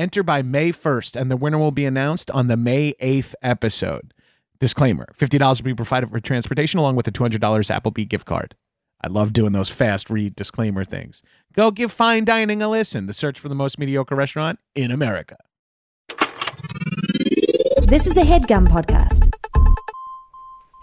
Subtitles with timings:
[0.00, 4.14] Enter by May 1st, and the winner will be announced on the May 8th episode.
[4.58, 8.54] Disclaimer $50 will be provided for transportation along with a $200 Applebee gift card.
[9.02, 11.22] I love doing those fast read disclaimer things.
[11.52, 13.08] Go give fine dining a listen.
[13.08, 15.36] The search for the most mediocre restaurant in America.
[17.82, 19.30] This is a headgum podcast.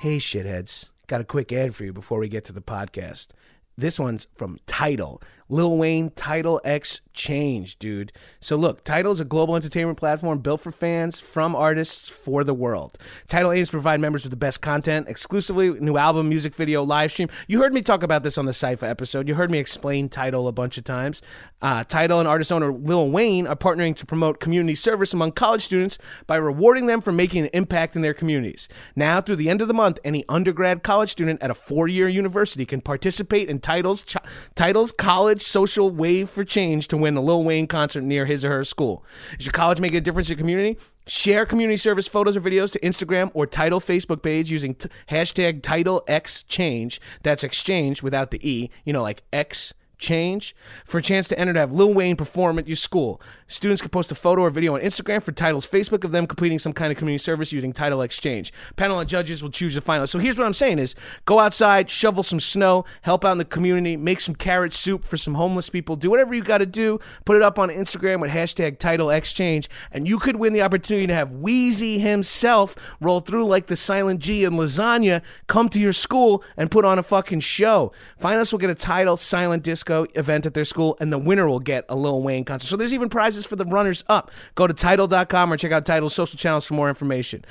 [0.01, 0.89] Hey, shitheads.
[1.07, 3.29] Got a quick ad for you before we get to the podcast.
[3.75, 5.23] This one's from Tidal.
[5.49, 8.11] Lil Wayne Tidal X Change, dude.
[8.39, 12.53] So look, Tidal is a global entertainment platform built for fans, from artists, for the
[12.53, 12.97] world.
[13.27, 17.11] Tidal aims to provide members with the best content, exclusively new album, music video, live
[17.11, 17.29] stream.
[17.47, 19.27] You heard me talk about this on the Cipha episode.
[19.27, 21.23] You heard me explain Tidal a bunch of times.
[21.59, 25.65] Uh, Tidal and artist owner Lil Wayne are partnering to promote community service among college
[25.65, 28.69] students by rewarding them for making an impact in their communities.
[28.95, 32.65] Now, through the end of the month, any undergrad college student at a four-year university
[32.65, 34.17] can participate in Tidal's ch-
[34.53, 38.49] Tidal's college social wave for change to win a Lil Wayne concert near his or
[38.49, 39.03] her school.
[39.39, 40.77] Is your college making a difference in your community?
[41.05, 45.61] Share community service photos or videos to Instagram or Tidal Facebook page using t- hashtag
[45.61, 46.99] Tidal X Change.
[47.23, 51.53] That's exchange without the E, you know, like X change for a chance to enter
[51.53, 53.21] to have Lil Wayne perform at your school.
[53.47, 56.59] Students can post a photo or video on Instagram for Tidal's Facebook of them completing
[56.59, 58.53] some kind of community service using Tidal Exchange.
[58.75, 60.09] Panel of judges will choose the finalists.
[60.09, 63.45] So here's what I'm saying is go outside, shovel some snow, help out in the
[63.45, 66.99] community, make some carrot soup for some homeless people, do whatever you got to do,
[67.25, 71.07] put it up on Instagram with hashtag Tidal Exchange, and you could win the opportunity
[71.07, 75.93] to have Weezy himself roll through like the Silent G and Lasagna, come to your
[75.93, 77.91] school and put on a fucking show.
[78.21, 81.85] Finalists will get a Tidal Silent Event at their school, and the winner will get
[81.89, 82.67] a Lil Wayne concert.
[82.67, 84.31] So there's even prizes for the runners up.
[84.55, 87.45] Go to tidal.com or check out Tidal's social channels for more information.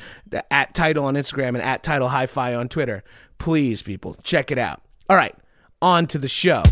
[0.51, 3.03] At Tidal on Instagram and at Tidal Hi Fi on Twitter.
[3.39, 4.83] Please, people, check it out.
[5.09, 5.35] All right,
[5.81, 6.63] on to the show.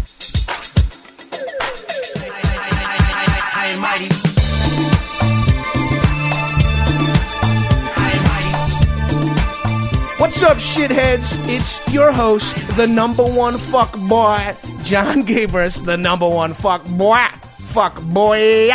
[10.34, 11.32] What's up, shitheads?
[11.48, 17.24] It's your host, the number one fuck boy, John Gabrus, the number one fuck boy,
[17.68, 18.72] fuck boy.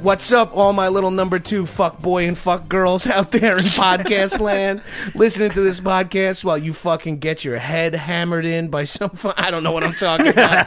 [0.00, 3.64] What's up, all my little number two fuck boy and fuck girls out there in
[3.64, 4.80] podcast land,
[5.14, 9.10] listening to this podcast while you fucking get your head hammered in by some.
[9.10, 10.64] Fu- I don't know what I'm talking about,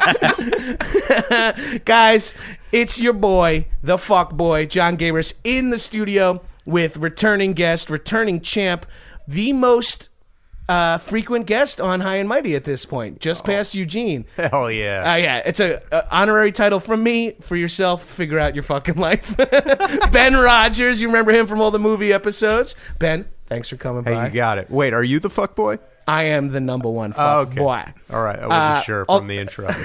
[1.85, 2.35] guys.
[2.71, 8.39] It's your boy, the fuck boy, John Gabrus, in the studio with returning guest, returning
[8.41, 8.85] champ,
[9.27, 10.09] the most
[10.69, 14.25] uh, frequent guest on High and Mighty at this point, just past Eugene.
[14.35, 15.13] Hell yeah.
[15.13, 18.03] Uh, yeah, it's a, a honorary title from me for yourself.
[18.03, 19.35] Figure out your fucking life.
[20.11, 22.75] ben Rodgers, you remember him from all the movie episodes.
[22.99, 24.27] Ben, thanks for coming hey, by.
[24.27, 24.69] you got it.
[24.69, 25.79] Wait, are you the fuck boy?
[26.07, 27.59] I am the number one fuck Oh, okay.
[27.59, 27.83] boy.
[28.13, 29.67] All right, I wasn't Uh, sure oh- from the intro.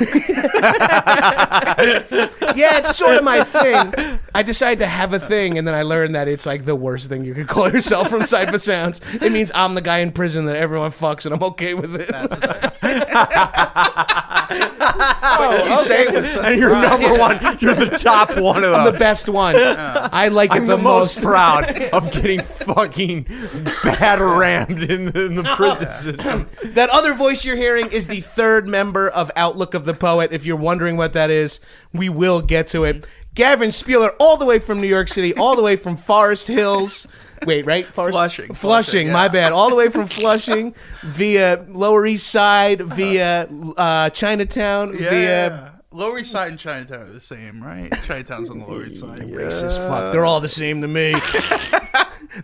[2.54, 4.18] Yeah, it's sort of my thing.
[4.34, 7.08] I decided to have a thing, and then I learned that it's like the worst
[7.08, 9.00] thing you could call yourself from Cipha Sounds.
[9.20, 12.10] It means I'm the guy in prison that everyone fucks, and I'm okay with it.
[14.52, 17.00] You say it with and you're pride.
[17.00, 17.38] number one.
[17.60, 18.92] You're the top one of I'm those.
[18.94, 19.54] the best one.
[19.56, 25.34] I like I'm it the, the, most proud of getting fucking batterammed in the, in
[25.36, 26.11] the prison system.
[26.64, 30.32] That other voice you're hearing is the third member of Outlook of the Poet.
[30.32, 31.60] If you're wondering what that is,
[31.92, 33.06] we will get to it.
[33.34, 37.06] Gavin Speiller, all the way from New York City, all the way from Forest Hills.
[37.46, 37.86] Wait, right?
[37.86, 38.12] Forest?
[38.14, 38.46] Flushing.
[38.54, 39.52] Flushing, Flushing, my bad.
[39.52, 45.10] All the way from Flushing via Lower East Side, via uh, Chinatown, Yeah.
[45.10, 45.68] via.
[45.94, 47.92] Lower East Side and Chinatown are the same, right?
[48.06, 49.18] Chinatown's on the Lower East Side.
[49.20, 50.12] Racist fuck.
[50.12, 51.12] They're all the same to me.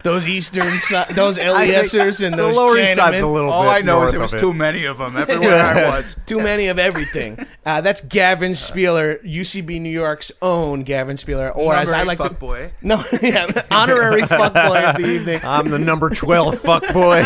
[0.03, 3.69] those Eastern, si- those LESers and the those Lower East Side's a little All bit
[3.69, 4.41] I know is north there was it.
[4.41, 6.17] too many of them everywhere I was.
[6.27, 7.39] Too many of everything.
[7.65, 12.19] Uh, that's Gavin Speiller, UCB New York's own Gavin Speiller, or as I Honorary like
[12.19, 12.71] to fuckboy.
[12.83, 17.25] no, yeah, honorary fuckboy of the evening, I'm the number 12 fuck boy.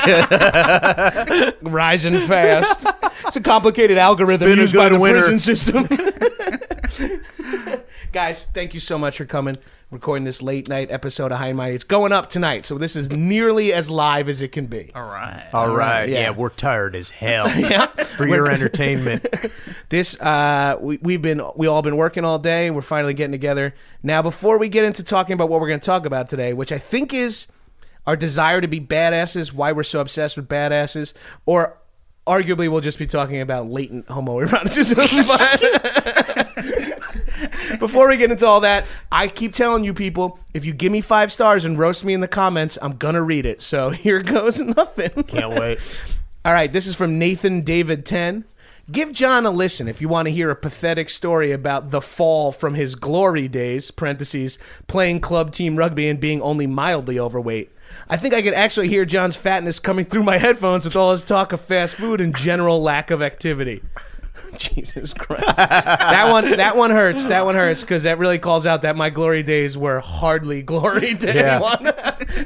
[1.62, 2.86] rising fast.
[3.26, 5.20] It's a complicated algorithm been a used by the winter.
[5.20, 5.88] prison system.
[8.12, 9.56] Guys, thank you so much for coming.
[9.90, 11.74] Recording this late night episode of High and Mighty.
[11.74, 14.90] It's going up tonight, so this is nearly as live as it can be.
[14.94, 15.46] All right.
[15.52, 16.08] All right.
[16.08, 16.20] yeah.
[16.20, 16.30] Yeah.
[16.30, 17.48] we're tired as hell.
[17.58, 17.86] Yeah.
[17.86, 19.26] For your entertainment.
[19.88, 22.70] This uh, we, we've been we all been working all day.
[22.70, 24.22] We're finally getting together now.
[24.22, 26.78] Before we get into talking about what we're going to talk about today, which I
[26.78, 27.46] think is
[28.06, 31.12] our desire to be badasses, why we're so obsessed with badasses,
[31.44, 31.76] or
[32.26, 34.96] arguably we'll just be talking about latent homoeroticism.
[36.36, 36.41] But
[37.78, 41.00] before we get into all that, I keep telling you people, if you give me
[41.00, 43.62] five stars and roast me in the comments, I'm gonna read it.
[43.62, 45.24] So here goes nothing.
[45.24, 45.78] Can't wait.
[46.44, 48.44] All right, this is from Nathan David 10.
[48.90, 52.50] Give John a listen if you want to hear a pathetic story about the fall
[52.50, 57.70] from his glory days, parentheses, playing club team rugby and being only mildly overweight.
[58.08, 61.22] I think I could actually hear John's fatness coming through my headphones with all his
[61.22, 63.82] talk of fast food and general lack of activity.
[64.58, 65.44] Jesus Christ.
[65.56, 67.26] that one that one hurts.
[67.26, 71.14] That one hurts because that really calls out that my glory days were hardly glory
[71.14, 71.56] to Yeah.
[71.56, 71.92] anyone.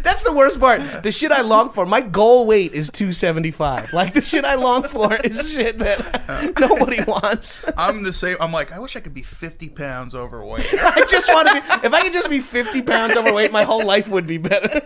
[0.02, 0.80] That's the worst part.
[1.02, 3.92] The shit I long for, my goal weight is 275.
[3.92, 7.64] Like the shit I long for is shit that nobody wants.
[7.76, 8.36] I'm the same.
[8.40, 10.66] I'm like, I wish I could be 50 pounds overweight.
[10.74, 13.84] I just want to be if I could just be 50 pounds overweight, my whole
[13.84, 14.80] life would be better.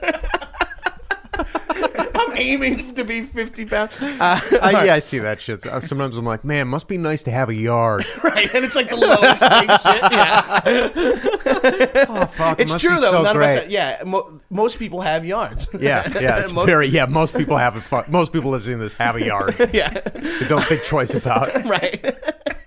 [2.15, 4.01] I'm aiming to be 50 pounds.
[4.03, 5.63] Uh, Uh, yeah, I see that shit.
[5.63, 8.05] So- Sometimes I'm like, man, must be nice to have a yard.
[8.25, 10.03] right, and it's like the lowest thing shit.
[10.13, 12.07] Yeah.
[12.09, 12.61] Oh, fuck.
[12.61, 13.11] It's must true be though.
[13.13, 13.57] so None great.
[13.59, 13.71] of us.
[13.71, 15.69] Yeah, mo- most people have yards.
[15.79, 17.07] Yeah, yeah, it's Most- very yeah.
[17.07, 19.57] Most people have a fu- most people listening to this have a yard.
[19.73, 21.49] Yeah, They don't think twice about.
[21.55, 21.65] it.
[21.67, 22.59] right.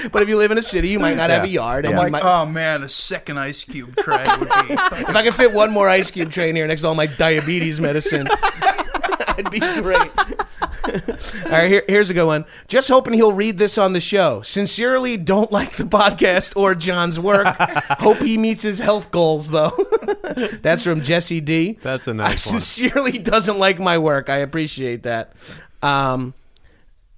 [0.12, 1.52] but if you live in a city, you might not have a Yeah.
[1.62, 1.84] yard.
[1.84, 1.98] And Yeah.
[1.98, 4.54] you like, might, oh man, a second ice cube tray would be.
[4.74, 7.06] if I could fit one more ice cube tray in here next to all my
[7.06, 8.26] diabetes medicine,
[9.38, 10.10] it'd be great.
[11.44, 12.44] all right, here, here's a good one.
[12.66, 14.42] Just hoping he'll read this on the show.
[14.42, 17.46] Sincerely, don't like the podcast or John's work.
[18.00, 19.72] Hope he meets his health goals, though.
[20.62, 21.78] That's from Jesse D.
[21.82, 22.60] That's a nice one.
[22.60, 24.28] sincerely doesn't like my work.
[24.30, 25.32] I appreciate that.
[25.82, 26.34] Um,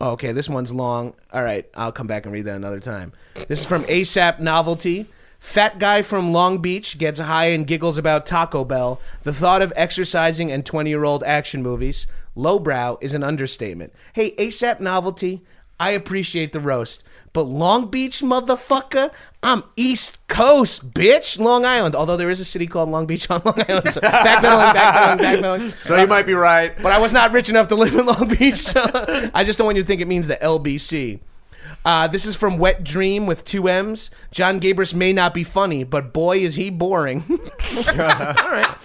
[0.02, 1.14] Oh, okay, this one's long.
[1.32, 3.12] All right, I'll come back and read that another time.
[3.46, 5.06] This is from ASAP Novelty.
[5.38, 9.00] Fat guy from Long Beach gets high and giggles about Taco Bell.
[9.22, 12.08] The thought of exercising and 20 year old action movies.
[12.34, 13.92] Lowbrow is an understatement.
[14.12, 15.44] Hey, ASAP Novelty,
[15.78, 17.04] I appreciate the roast.
[17.32, 19.10] But Long Beach, motherfucker,
[19.42, 21.38] I'm East Coast, bitch.
[21.38, 21.94] Long Island.
[21.96, 23.92] Although there is a city called Long Beach on Long Island.
[23.92, 25.76] So backpedaling, backpedaling, backpedaling.
[25.76, 26.74] So you might be right.
[26.82, 28.82] But I was not rich enough to live in Long Beach, so
[29.34, 31.20] I just don't want you to think it means the LBC.
[31.84, 34.10] Uh, this is from Wet Dream with two M's.
[34.30, 37.24] John Gabrus may not be funny, but boy is he boring.
[37.30, 37.36] All
[37.88, 38.76] right.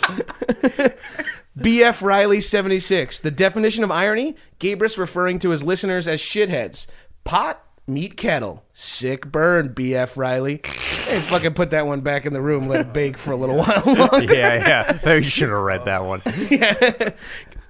[1.57, 3.19] BF Riley 76.
[3.19, 6.87] The definition of irony Gabrus referring to his listeners as shitheads.
[7.23, 8.63] Pot, meat kettle.
[8.73, 10.61] Sick burn, BF Riley.
[10.63, 13.55] Hey, fucking put that one back in the room, let it bake for a little
[13.57, 14.33] while longer.
[14.33, 15.13] Yeah, yeah.
[15.13, 16.21] You should have read that one.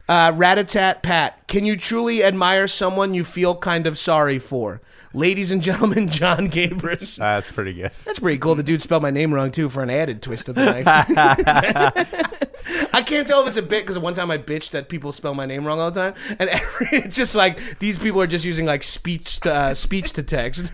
[0.09, 4.79] Uh, Ratatat Pat, can you truly admire someone you feel kind of sorry for?
[5.13, 7.17] Ladies and gentlemen, John Gabrus.
[7.17, 7.91] That's pretty good.
[8.05, 8.55] That's pretty cool.
[8.55, 10.87] The dude spelled my name wrong too for an added twist of the knife.
[12.93, 15.33] I can't tell if it's a bit because one time I bitched that people spell
[15.33, 18.43] my name wrong all the time, and every, it's just like these people are just
[18.43, 20.71] using like speech to, uh, speech to text.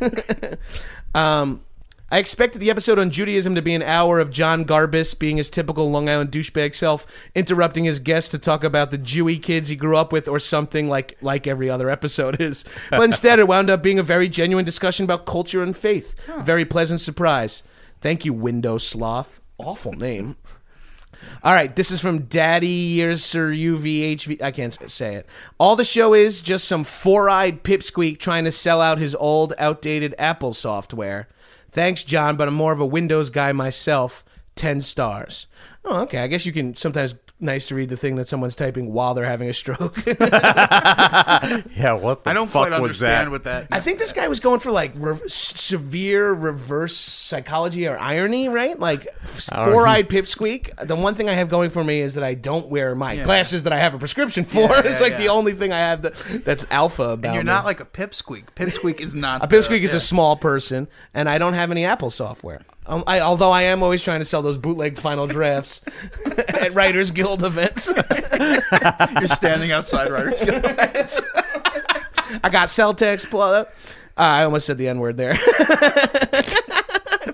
[1.16, 1.62] um,
[2.13, 5.50] I expected the episode on Judaism to be an hour of John Gabrus being his
[5.50, 9.75] typical Long Island douchebag self, interrupting his guests to talk about the Jewy kids he
[9.75, 12.65] grew up with or something like like every other episode is.
[12.91, 16.13] But instead, it wound up being a very genuine discussion about culture and faith.
[16.41, 17.63] Very pleasant surprise.
[18.00, 19.41] Thank you, Window Sloth.
[19.58, 20.36] Awful name.
[21.41, 24.39] All right, this is from Daddy Years Sir UVHV.
[24.39, 25.25] I can't say it.
[25.58, 30.13] All the show is just some four-eyed pipsqueak trying to sell out his old, outdated
[30.20, 31.27] Apple software.
[31.74, 34.24] Thanks, John, but I'm more of a Windows guy myself.
[34.56, 35.48] Ten stars.
[35.84, 36.20] Oh, okay.
[36.20, 39.26] I guess you can sometimes nice to read the thing that someone's typing while they're
[39.26, 39.98] having a stroke.
[41.76, 43.32] Yeah, what the I don't fuck quite was understand that?
[43.32, 43.68] what that.
[43.72, 48.80] I think this guy was going for like re- severe reverse psychology or irony, right?
[48.80, 49.06] Like
[49.50, 50.88] don't four-eyed pipsqueak.
[50.88, 53.24] The one thing I have going for me is that I don't wear my Yeah.
[53.24, 54.62] glasses that I have a prescription for.
[54.62, 55.30] Yeah, it's yeah, like the yeah.
[55.32, 57.26] only thing I have that that's alpha about.
[57.26, 57.48] and you're me.
[57.52, 58.46] not like a pipsqueak.
[58.56, 59.98] Pipsqueak is not a pipsqueak the- is yeah.
[59.98, 62.62] a small person, and I don't have any Apple software.
[62.86, 65.82] Um, I, although I am always trying to sell those bootleg final drafts
[66.48, 67.88] at Writers Guild events.
[69.20, 70.66] You're standing outside Writers Guild.
[72.44, 72.74] I got.
[73.30, 73.66] Blah, uh,
[74.16, 75.38] I almost said the N word there.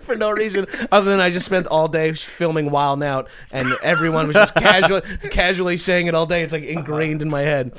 [0.10, 4.26] For no reason other than I just spent all day filming Wild Out, and everyone
[4.26, 6.42] was just casually casually saying it all day.
[6.42, 7.74] It's like ingrained in my head.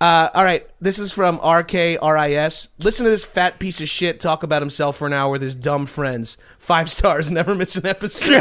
[0.00, 2.66] Uh, all right, this is from RKRIS.
[2.80, 5.54] Listen to this fat piece of shit talk about himself for an hour with his
[5.54, 6.36] dumb friends.
[6.58, 8.30] Five stars, never miss an episode.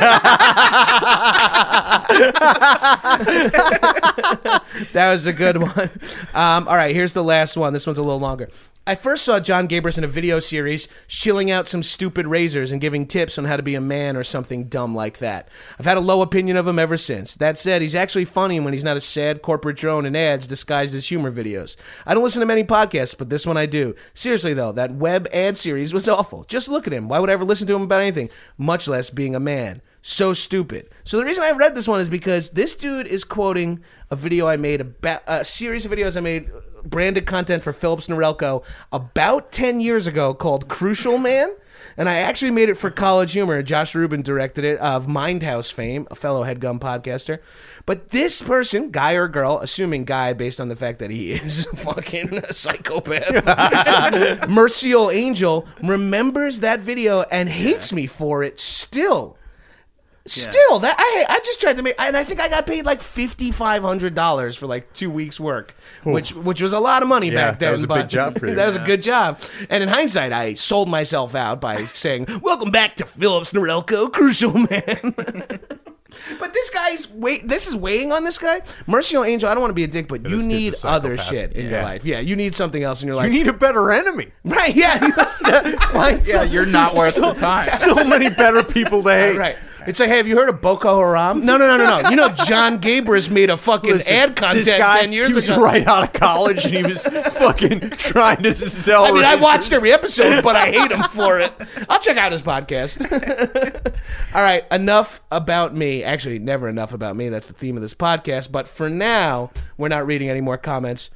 [4.91, 5.91] that was a good one.
[6.33, 7.73] Um, all right, here's the last one.
[7.73, 8.49] This one's a little longer.
[8.87, 12.79] I first saw John Gabrus in a video series shilling out some stupid razors and
[12.79, 15.49] giving tips on how to be a man or something dumb like that.
[15.79, 17.33] I've had a low opinion of him ever since.
[17.33, 20.93] That said, he's actually funny when he's not a sad corporate drone in ads disguised
[20.93, 21.75] as humor videos.
[22.05, 23.95] I don't listen to many podcasts, but this one I do.
[24.13, 26.43] Seriously though, that web ad series was awful.
[26.43, 27.07] Just look at him.
[27.09, 29.81] Why would I ever listen to him about anything, much less being a man?
[30.07, 30.87] so stupid.
[31.03, 34.47] So the reason I read this one is because this dude is quoting a video
[34.47, 36.47] I made, about, a series of videos I made,
[36.85, 41.55] branded content for Philips Norelco about 10 years ago called Crucial Man.
[41.97, 43.63] And I actually made it for College Humor.
[43.63, 47.39] Josh Rubin directed it, of Mindhouse fame, a fellow headgum podcaster.
[47.85, 51.65] But this person, guy or girl, assuming guy based on the fact that he is
[51.75, 59.37] fucking a psychopath, Mercial Angel, remembers that video and hates me for it still.
[60.27, 62.99] Still, that I I just tried to make, and I think I got paid like
[62.99, 67.07] fifty five hundred dollars for like two weeks work, which which was a lot of
[67.07, 67.71] money Yeah, back that then.
[67.73, 68.55] was a but big job for you.
[68.55, 69.39] that was a good job.
[69.69, 74.51] And in hindsight, I sold myself out by saying, "Welcome back to Philips Norelco, Crucial
[74.53, 75.13] Man."
[76.39, 77.47] but this guy's wait.
[77.47, 78.61] This is weighing on this guy.
[78.87, 79.47] Mercial Angel.
[79.47, 82.03] I don't want to be a dick, but you need other shit in your life.
[82.03, 83.27] Yeah, you need something else in your life.
[83.31, 84.31] You need a better enemy.
[84.43, 84.75] right?
[84.75, 84.97] Yeah.
[84.97, 87.61] Find Yeah, some- you're not worth so, the time.
[87.63, 89.37] So many better people to hate.
[89.37, 89.55] Right.
[89.87, 91.45] It's like, hey, have you heard of Boko Haram?
[91.45, 92.09] No, no, no, no, no.
[92.09, 95.33] You know, John Gabrus made a fucking Listen, ad content this guy, ten years he
[95.35, 95.61] was ago.
[95.61, 99.05] right out of college and he was fucking trying to sell.
[99.05, 101.53] I mean, I watched every episode, but I hate him for it.
[101.89, 102.99] I'll check out his podcast.
[104.35, 106.03] All right, enough about me.
[106.03, 107.29] Actually, never enough about me.
[107.29, 108.51] That's the theme of this podcast.
[108.51, 111.09] But for now, we're not reading any more comments.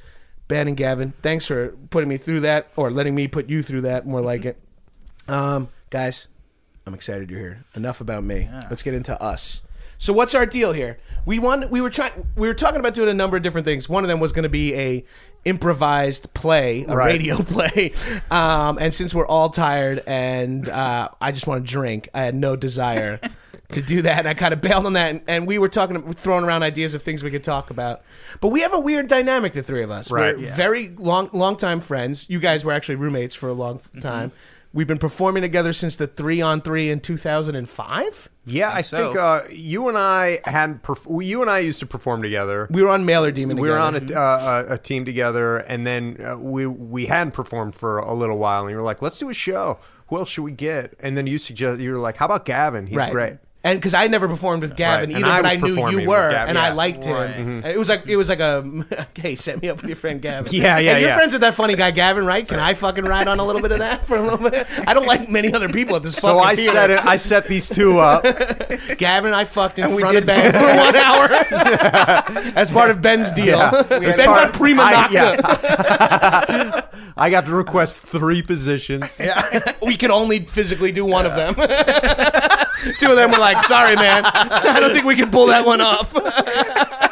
[0.48, 3.82] Ben and Gavin, thanks for putting me through that, or letting me put you through
[3.82, 4.06] that.
[4.06, 4.60] More like it.
[5.28, 6.26] Um, guys,
[6.90, 7.64] I'm excited you're here.
[7.76, 8.48] Enough about me.
[8.68, 9.62] Let's get into us.
[9.98, 10.98] So what's our deal here?
[11.24, 11.70] We won.
[11.70, 12.26] We were trying.
[12.34, 13.88] We were talking about doing a number of different things.
[13.88, 15.04] One of them was going to be a
[15.44, 17.06] improvised play, a Right.
[17.12, 17.92] radio play.
[18.30, 22.34] Um, and since we're all tired and uh, I just want to drink, I had
[22.34, 23.20] no desire
[23.72, 24.20] to do that.
[24.20, 25.10] And I kind of bailed on that.
[25.10, 28.02] And, and we were talking, throwing around ideas of things we could talk about.
[28.40, 30.10] But we have a weird dynamic, the three of us.
[30.10, 30.36] Right.
[30.36, 30.56] We're Yeah.
[30.56, 32.26] very long, long time friends.
[32.28, 34.32] You guys were actually roommates for a long time.
[34.72, 38.28] We've been performing together since the three on three in 2005.
[38.46, 38.96] Yeah, I so.
[38.96, 40.82] think uh, you and I hadn't.
[40.82, 42.68] Perf- you and I used to perform together.
[42.70, 43.60] We were on Mailer Demon.
[43.60, 47.32] we were on a, uh, a, a team together, and then uh, we we hadn't
[47.32, 49.78] performed for a little while, and you were like, "Let's do a show.
[50.08, 52.86] Who else should we get?" And then you suggest you were like, "How about Gavin?
[52.86, 53.12] He's right.
[53.12, 55.18] great." And because I never performed with Gavin Right.
[55.22, 57.12] Either, I but I was knew you were, Gavin, and I liked him.
[57.14, 57.30] Right.
[57.30, 58.64] And it was like it was like a
[59.14, 60.50] hey, set me up with your friend Gavin.
[60.50, 61.16] Yeah, yeah, And you're yeah.
[61.16, 62.48] friends with that funny guy Gavin, right?
[62.48, 64.66] Can I fucking ride on a little bit of that for a little bit?
[64.86, 66.16] I don't like many other people at this.
[66.16, 66.72] So I theater.
[66.72, 67.04] set it.
[67.04, 68.22] I set these two up.
[68.96, 71.28] Gavin I fucked in we front of Ben for one hour
[72.56, 73.58] as part of Ben's deal.
[73.84, 75.12] Ben As got prima I- nocta.
[75.12, 76.86] yeah.
[77.16, 79.18] I got to request three positions.
[79.20, 79.74] Yeah.
[79.82, 81.54] we could only physically do one of them.
[82.98, 85.80] Two of them were like, "Sorry, man, I don't think we can pull that one
[85.80, 86.12] off."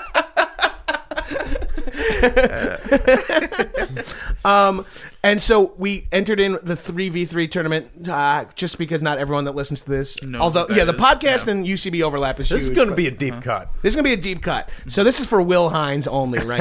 [4.44, 4.84] um,
[5.22, 9.44] and so we entered in the three v three tournament uh, just because not everyone
[9.44, 11.52] that listens to this, Knows although what that yeah, the is, podcast yeah.
[11.52, 12.70] and UCB overlap is This huge.
[12.70, 13.68] is going to but- be a deep cut.
[13.82, 14.68] this is gonna be a deep cut.
[14.88, 16.58] So this is for Will Hines only right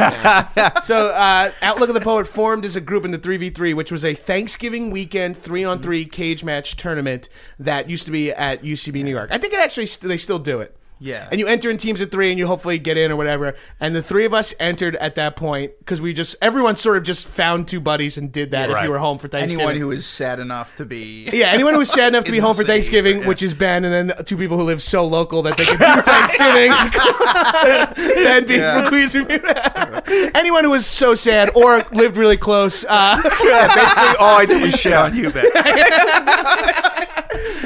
[0.56, 0.72] now.
[0.84, 3.74] so uh, Outlook of the Poet formed as a group in the three v three,
[3.74, 8.32] which was a Thanksgiving weekend three on three cage match tournament that used to be
[8.32, 9.30] at UCB New York.
[9.32, 10.76] I think it actually st- they still do it.
[11.00, 11.28] Yeah.
[11.32, 13.56] And you enter in teams of three, and you hopefully get in or whatever.
[13.80, 17.04] And the three of us entered at that point because we just everyone sort of
[17.04, 18.84] just found two buddies and did that if right.
[18.86, 19.66] you were home for Thanksgiving.
[19.68, 21.30] Anyone who is sad enough to be.
[21.32, 23.28] Yeah, anyone who was sad enough to be home for city, Thanksgiving, yeah.
[23.28, 25.78] which is Ben, and then the two people who live so local that they can
[25.78, 26.72] do Thanksgiving.
[28.24, 28.82] ben being Yeah.
[28.82, 29.16] from Queens.
[30.36, 32.86] Anyone who was so sad or lived really close.
[32.88, 35.46] Uh, Yeah, basically all I did was Shit on you, Ben.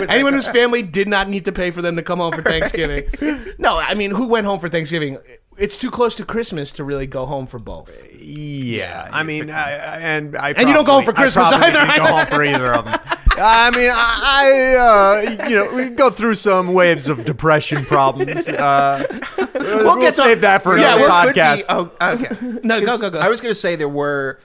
[0.09, 3.03] Anyone whose family did not need to pay for them to come home for Thanksgiving.
[3.57, 5.17] No, I mean, who went home for Thanksgiving?
[5.57, 7.91] It's too close to Christmas to really go home for both.
[8.19, 11.23] Yeah, I mean, I, I- and I And you don't go home for probably- I
[11.25, 11.85] Christmas probably either.
[11.85, 12.99] didn't go home for either of them.
[13.37, 18.47] I mean, I, I uh, you know, we go through some waves of depression problems.
[18.49, 19.05] Uh,
[19.37, 21.65] we'll get to- save that for Yeah, another well, could be- podcast.
[21.69, 22.59] oh, okay.
[22.67, 23.19] No, go, go, go.
[23.19, 24.39] I was going to say there were,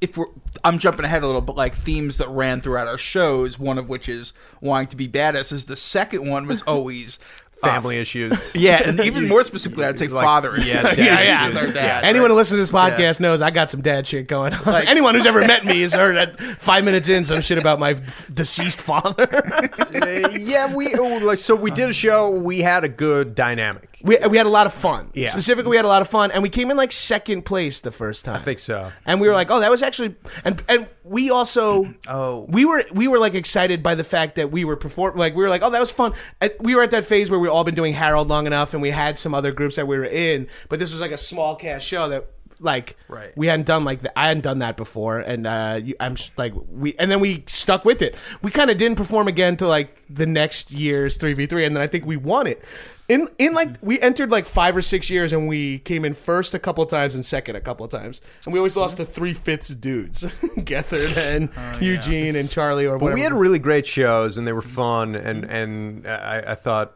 [0.00, 0.26] if we're,
[0.64, 3.58] I'm jumping ahead a little, but like themes that ran throughout our shows.
[3.58, 5.66] One of which is wanting to be badasses.
[5.66, 7.18] The second one was always
[7.60, 8.52] Family uh, issues.
[8.54, 10.56] Yeah, and even more specifically, I'd say Like, father.
[10.58, 11.72] yeah, dad Yeah, yeah.
[11.72, 12.34] Dad, Anyone right?
[12.34, 14.62] who listens to this podcast knows I got some dad shit going on.
[14.64, 17.78] Like- Anyone who's ever met me has heard at five minutes in some shit about
[17.78, 17.96] my
[18.32, 19.28] deceased father.
[19.32, 22.30] Uh, yeah, we oh, like so we did a show.
[22.30, 23.98] We had a good dynamic.
[24.02, 25.10] we, we had a lot of fun.
[25.14, 25.28] Yeah.
[25.30, 27.90] Specifically, we had a lot of fun, and we came in like second place the
[27.92, 28.36] first time.
[28.36, 28.92] I think so.
[29.06, 32.46] And we were like, oh, that was actually, and and we also, Oh.
[32.48, 35.42] we were we were like excited by the fact that we were perform, like we
[35.42, 36.12] were like, oh, that was fun.
[36.60, 38.90] We were at that phase where we all been doing Harold long enough, and we
[38.90, 41.86] had some other groups that we were in, but this was like a small cast
[41.86, 42.26] show that.
[42.60, 43.30] Like Right.
[43.36, 44.18] we hadn't done like that.
[44.18, 47.84] I hadn't done that before, and uh, you, I'm like we, and then we stuck
[47.84, 48.16] with it.
[48.42, 51.76] We kind of didn't perform again till like the next year's three v three, and
[51.76, 52.60] then I think we won it.
[53.08, 56.52] In in like we entered like five or six years, and we came in first
[56.52, 59.04] a couple of times and second a couple of times, and we always lost to
[59.06, 60.22] three fifths dudes,
[60.58, 63.14] Gethard and oh, Eugene and Charlie or But whatever.
[63.14, 65.14] we had really great shows, and they were fun.
[65.14, 66.92] And and I, I thought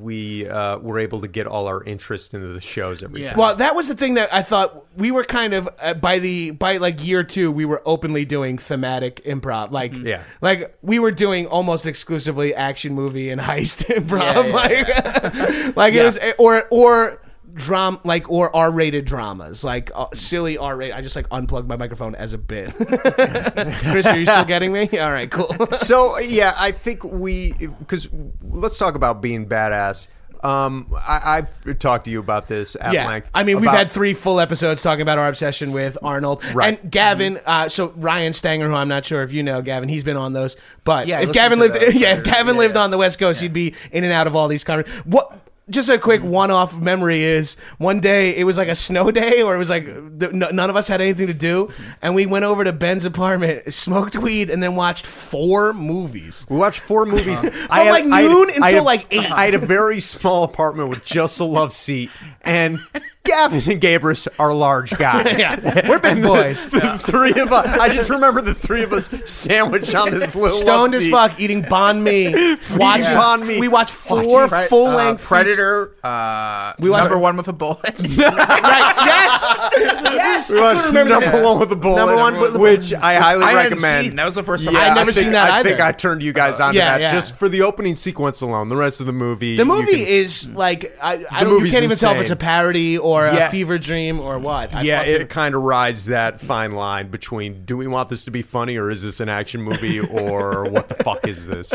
[0.00, 3.30] we uh, were able to get all our interest into the shows every Yeah.
[3.30, 3.38] time.
[3.38, 6.50] Well, that was the thing that I thought we were kind of uh, by the
[6.50, 10.22] by like year two we were openly doing thematic improv like Yeah.
[10.40, 15.94] like we were doing almost exclusively action movie and heist improv Yeah, yeah, like like
[15.94, 17.20] it was or or
[17.54, 22.14] drum like or R-rated dramas like uh, silly R-rated I just like unplugged my microphone
[22.16, 26.72] as a bit Chris are you still getting me all right cool so yeah, I
[26.72, 28.08] think we because
[28.42, 30.08] let's talk about being badass.
[30.42, 33.30] Um, I, I've talked to you about this at yeah, length.
[33.32, 36.78] I mean, we've had three full episodes talking about our obsession with Arnold Right.
[36.78, 37.40] and Gavin.
[37.46, 40.34] Uh, so Ryan Stanger, who I'm not sure if you know, Gavin, he's been on
[40.34, 40.56] those.
[40.84, 43.54] But Yeah, if Gavin lived, yeah, if Gavin Yeah, lived on the West Coast, he'd
[43.54, 45.06] be in and out of all these conversations.
[45.06, 45.38] What?
[45.70, 46.28] Just a quick mm.
[46.28, 49.84] one-off memory is one day it was like a snow day, or it was like
[49.84, 51.90] th- n- none of us had anything to do, mm-hmm.
[52.02, 56.44] and we went over to Ben's apartment, smoked weed, and then watched four movies.
[56.48, 59.30] We watched four movies From, like, noon until, like, eight.
[59.30, 62.10] I had a very small apartment with just a love seat,
[62.42, 62.78] and
[63.24, 65.38] Gavin and Gabrus are large guys.
[65.44, 66.64] Yeah, we're big boys.
[66.70, 67.66] The three of us.
[67.78, 71.10] I just remember the three of us sandwiched on this little Stoned as seat.
[71.10, 72.32] fuck, eating banh mi,
[72.76, 73.14] watching.
[73.14, 73.58] banh mi.
[73.60, 75.92] We watched four Pre- full uh, length Predator.
[76.04, 77.80] Uh, We watched- number one with a bullet.
[77.98, 77.98] right?
[78.08, 80.50] Yes, yes.
[80.50, 81.42] We watched number that.
[81.44, 84.04] one with the bullet, Number one with the- which I highly I recommend.
[84.06, 84.16] seen.
[84.16, 85.68] That was the first time Yeah, I I'd never think, seen that I either.
[85.70, 87.12] think I turned you guys onto yeah, that yeah.
[87.12, 88.68] just for the opening sequence alone.
[88.68, 91.84] The rest of the movie, The movie can- is like I, I don't, you can't
[91.84, 93.46] even tell if it's a parody or Yeah.
[93.48, 94.74] a fever dream or what.
[94.74, 98.24] I yeah, fucking- it kind of rides that fine line between do we want this
[98.24, 101.72] to be funny or is this an action movie or what the fuck is this?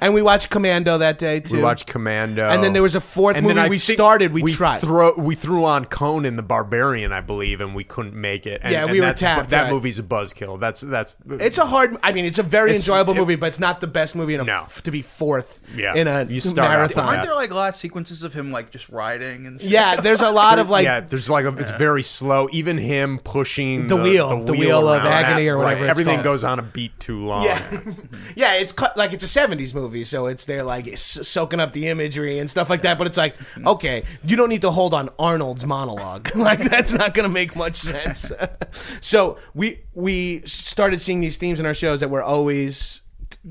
[0.00, 1.56] and we watched Commando that day too.
[1.56, 4.52] We watched Commando, And then there was a fourth And movie I we started, we
[4.52, 4.80] tried.
[4.80, 8.60] Throw, we threw on Conan the Barbarian, I believe, and we couldn't make it.
[8.62, 9.72] And, Yeah, and we were that's- tapped, That right.
[9.72, 10.58] movie's a buzzkill.
[10.60, 11.16] That's that's.
[11.28, 11.96] It's a hard.
[12.02, 14.34] I mean, it's a very It's- enjoyable it- movie, but it's not the best movie
[14.34, 14.66] in a, No.
[14.84, 15.94] to be fourth Yeah.
[15.94, 17.06] in a You start out marathon.
[17.06, 19.70] with Aren't there like a lot of sequences of him like just riding and shit?
[19.70, 22.48] Yeah, there's a lot of like yeah, there's like a, it's very slow.
[22.52, 26.14] Even him pushing The wheel, the wheel of around, agony or right, whatever it's everything
[26.16, 26.24] called.
[26.24, 27.44] goes on a beat too long.
[27.44, 27.80] Yeah,
[28.36, 28.54] yeah.
[28.54, 31.88] It's cut like it's a '70s movie, so it's they're like s- soaking up the
[31.88, 32.98] imagery and stuff like that.
[32.98, 36.30] But it's like, okay, you don't need to hold on Arnold's monologue.
[36.36, 38.30] like that's not going to make much sense.
[39.00, 43.02] so we we started seeing these themes in our shows that were always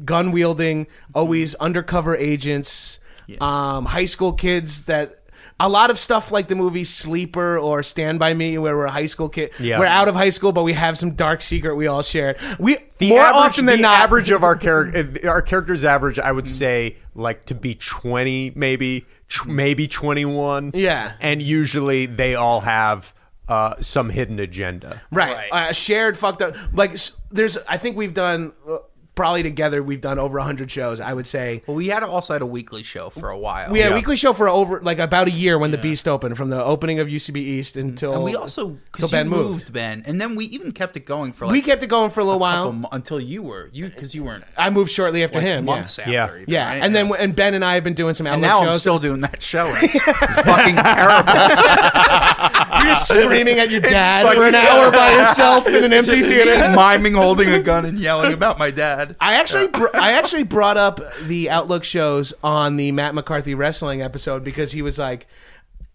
[0.06, 3.00] gun wielding, always undercover agents,
[3.42, 5.24] um, high school kids that.
[5.60, 8.92] A lot of stuff like the movie Sleeper or Stand by Me, where we're a
[8.92, 9.52] high school kid.
[9.60, 9.80] Yeah.
[9.80, 12.38] We're out of high school, but we have some dark secret we all share.
[12.60, 16.20] We The more average, often than the not, average of our character, our characters' average,
[16.20, 20.72] I would say, like to be twenty, maybe, tw- maybe twenty-one.
[20.76, 21.14] Yeah.
[21.22, 23.14] and usually they all have
[23.48, 25.02] uh, some hidden agenda.
[25.12, 25.50] right?
[25.52, 26.56] Uh, shared fucked up.
[26.74, 26.96] Like
[27.32, 28.78] there's, I think we've done uh,
[29.18, 29.84] probably together.
[29.84, 31.02] We've done over hundred shows.
[31.02, 33.70] I would say Well, we had also had a weekly show for a while.
[33.72, 33.94] we had Yeah.
[33.94, 36.64] a weekly show for over like about a year when the Beast opened, from the
[36.64, 39.50] opening of UCB East until and we also till because Ben you moved.
[39.50, 42.12] moved Ben, and then we even kept it going for like we kept it going
[42.12, 42.74] for a little a couple while.
[42.74, 45.66] mo- until you were you because you weren't I moved shortly after like him.
[45.66, 46.04] months yeah.
[46.04, 46.12] after.
[46.38, 46.42] Yeah.
[46.42, 46.84] even, Yeah, right?
[46.84, 48.74] and then and Ben and I have been doing some and now shows.
[48.74, 49.66] I'm still doing that show.
[49.68, 50.00] And it's
[50.46, 51.34] fucking terrible.
[52.78, 56.22] You're just screaming at your dad fucking- for an hour by yourself in an empty
[56.22, 56.74] theater.
[56.76, 59.07] miming holding a gun and yelling about my dad.
[59.20, 63.56] I actually, uh, br- I actually brought up the Outlook shows on the Matt McCarthy
[63.56, 65.28] wrestling episode because he was like,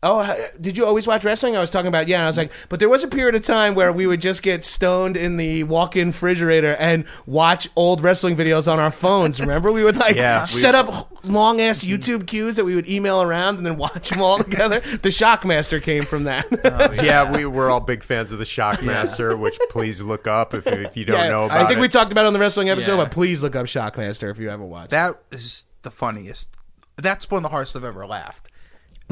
[0.05, 1.57] Oh, did you always watch wrestling?
[1.57, 3.43] I was talking about yeah, and I was like, but there was a period of
[3.43, 8.35] time where we would just get stoned in the walk-in refrigerator and watch old wrestling
[8.35, 9.39] videos on our phones.
[9.39, 12.89] Remember, we would like Yeah, we- set up long ass YouTube queues that we would
[12.89, 14.81] email around and then watch them all together.
[14.81, 16.47] The Shockmaster came from that.
[16.73, 20.67] Oh, yeah, we were all big fans of the Shockmaster, which please look up if,
[20.67, 21.81] if you don't Yeah, know about I think it.
[21.81, 23.05] we talked about it on the wrestling episode, Yeah.
[23.05, 24.91] but please look up Shockmaster if you haven't watched.
[24.91, 26.57] That is the funniest.
[26.97, 28.49] That's one of the hardest I've ever laughed.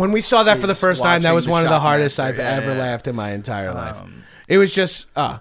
[0.00, 2.38] When we saw that for the first time, that was one of the hardest I've
[2.38, 3.98] ever laughed in my entire life.
[4.48, 5.38] It was just, uh,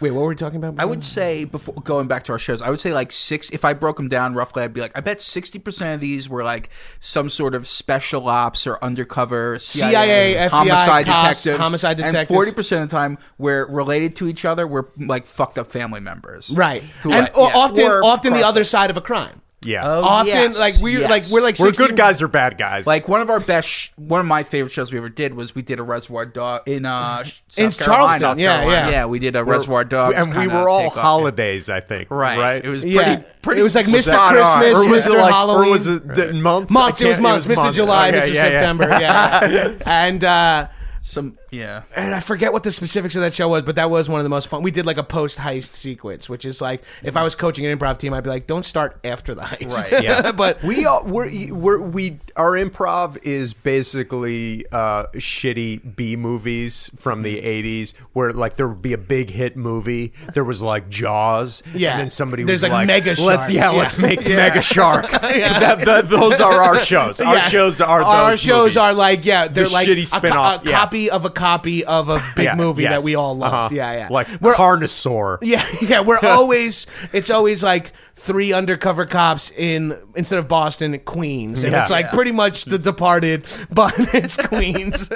[0.00, 0.74] wait, what were we talking about?
[0.78, 3.48] I would say before going back to our shows, I would say like six.
[3.50, 6.28] If I broke them down roughly, I'd be like, I bet sixty percent of these
[6.28, 6.68] were like
[7.00, 12.28] some sort of special ops or undercover CIA, FBI, homicide cops, detectives, homicide and detectives.
[12.36, 14.66] forty percent of the time were related to each other.
[14.66, 18.90] Were like fucked up family members, right, and I- yeah, often, often the other side
[18.90, 19.40] of a crime.
[19.64, 19.82] Yeah.
[19.86, 21.08] Oh, often, yes, like we, yes.
[21.10, 22.86] like we're like we're 60 good guys or bad guys.
[22.86, 25.54] Like one of our best, sh- one of my favorite shows we ever did was
[25.54, 28.18] we did a Reservoir Dog in uh South In Carolina.
[28.20, 28.76] Charleston, yeah, Carolina.
[28.86, 28.90] yeah.
[28.90, 29.06] yeah.
[29.06, 31.02] We did a We're- Reservoir Dog, and we were all takeoff.
[31.02, 32.10] holidays, I think.
[32.10, 32.64] Right, right.
[32.64, 33.22] It was pretty, Yeah.
[33.42, 33.60] pretty.
[33.60, 33.92] It was like Mr.
[34.28, 35.14] Christmas, or was Mr.
[35.14, 35.68] it like, Halloween.
[35.68, 36.72] or was it the months?
[36.72, 37.00] months.
[37.00, 37.46] It was can't- months.
[37.46, 37.56] Mr.
[37.56, 37.76] months.
[37.76, 38.26] July, Okay, Mr.
[38.28, 38.58] yeah, yeah.
[38.58, 39.72] September, yeah, yeah.
[39.86, 40.68] and uh,
[41.02, 41.82] Some, yeah.
[41.96, 44.24] and I forget what the specifics of that show was, but that was one of
[44.24, 44.62] the most fun.
[44.62, 47.78] We did like a post heist sequence, which is like if I was coaching an
[47.78, 50.32] improv team, I'd be like, "Don't start after the heist." Right, yeah.
[50.32, 57.22] but we all, we're, we're we our improv is basically uh shitty b movies from
[57.22, 61.62] the 80s where like there would be a big hit movie there was like jaws
[61.74, 61.92] Yeah.
[61.92, 63.78] and then somebody There's was like like Mega let's Shark." yeah, Yeah.
[63.78, 67.42] let's make mega shark that, that- those are our shows our Yeah.
[67.42, 68.76] shows are our those shows movies.
[68.78, 70.78] are like yeah they're like shitty a co- spin-off, a, yeah.
[70.78, 72.92] copy of a copy of a big Yeah, movie yes.
[72.92, 73.54] that we all loved.
[73.54, 73.68] Uh-huh.
[73.72, 74.08] Yeah, yeah.
[74.10, 76.00] like we're carnosaur yeah, yeah.
[76.00, 81.82] We're always it's always like three undercover cops in instead of Boston, Queens, and Yeah.
[81.82, 82.12] it's like Yeah.
[82.12, 85.08] pretty much The Departed, but it's Queens.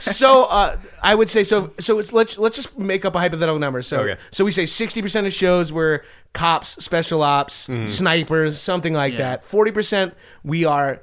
[0.00, 1.72] so uh, I would say so.
[1.80, 3.82] So it's let's let's just make up a hypothetical number.
[3.82, 4.16] So Okay.
[4.30, 7.86] so we say sixty percent of shows were cops, special ops, Mm-hmm.
[7.86, 9.44] snipers, something like that.
[9.44, 11.02] Forty percent we are.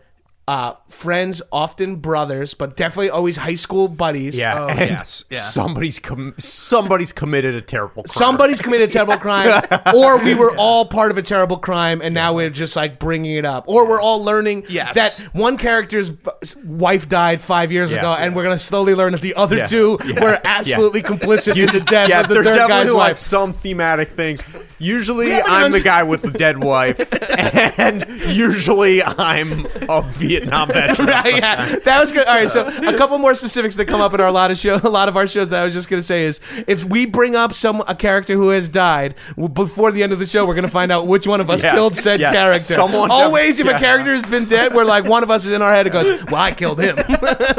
[0.51, 4.35] Uh, friends, often brothers, but definitely always high school buddies.
[4.35, 5.39] yeah Oh, and yes, yeah.
[5.39, 9.63] somebody's com- somebody's committed a terrible crime Somebody's committed a terrible crime,
[9.95, 13.35] or we were all part of a terrible crime, and now we're just like bringing
[13.37, 14.95] it up, or we're all learning Yes.
[14.95, 16.29] that one character's b-
[16.65, 17.99] wife died five years Yeah.
[17.99, 19.67] ago, and we're gonna slowly learn that the other Yeah.
[19.67, 20.21] two Yeah.
[20.21, 23.17] were absolutely complicit in the death Yeah, of the there's third definitely guy's like wife.
[23.17, 24.43] some thematic things.
[24.79, 26.99] Usually, haven't I'm even- the guy with the dead wife,
[27.79, 30.01] and usually I'm a
[30.49, 31.07] Vietnam veteran.
[31.11, 32.25] Right, yeah, that was good.
[32.27, 34.75] All right, so a couple more specifics that come up in our lot of show,
[34.83, 37.35] a lot of our shows that I was just gonna say is if we bring
[37.35, 40.55] up some a character who has died w- before the end of the show, we're
[40.55, 42.31] gonna find out which one of us Yeah, killed said yeah.
[42.31, 42.61] character.
[42.75, 45.51] Someone always, if def- a character has been dead, we're like one of us is
[45.53, 46.95] in our head and goes, "Well, I killed him."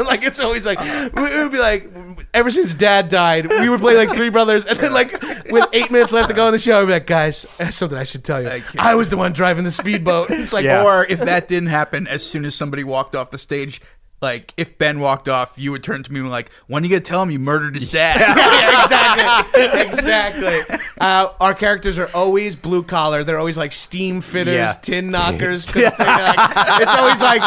[0.05, 0.79] like it's always like
[1.15, 1.89] we would be like,
[2.33, 5.11] ever since Dad died, we would play like Three Brothers, and then like
[5.51, 7.73] with eight minutes left to go in the show, we'd be like, "Guys, I have
[7.73, 8.49] something I should tell you.
[8.49, 10.83] I I was the one driving the speedboat." It's like, Yeah.
[10.83, 13.81] Or if that didn't happen, as soon as somebody walked off the stage,
[14.23, 16.85] like if Ben walked off, you would turn to me and be like, "When are
[16.85, 20.77] you gonna tell him you murdered his dad?" yeah, exactly, exactly.
[20.99, 23.23] Uh, our characters are always blue collar.
[23.23, 24.71] They're always like steam fitters, Yeah.
[24.81, 25.65] tin knockers.
[25.65, 27.41] 'cause they're like- it's always like,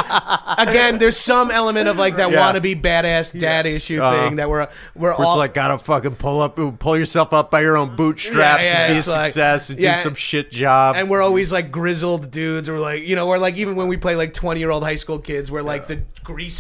[0.59, 2.39] again, there's some element of like that Yeah.
[2.53, 4.17] wannabe badass dad issue Uh-huh.
[4.29, 7.51] thing that we're we're Where it's all like gotta fucking pull up, pull yourself up
[7.51, 9.97] by your own bootstraps Yeah, yeah, and be a it's like- success and yeah.
[9.97, 10.97] do some shit job.
[10.97, 12.69] and we're always like grizzled dudes.
[12.71, 14.97] We're like, you know, we're like even when we play like 20 year old high
[14.97, 16.01] school kids, we're like the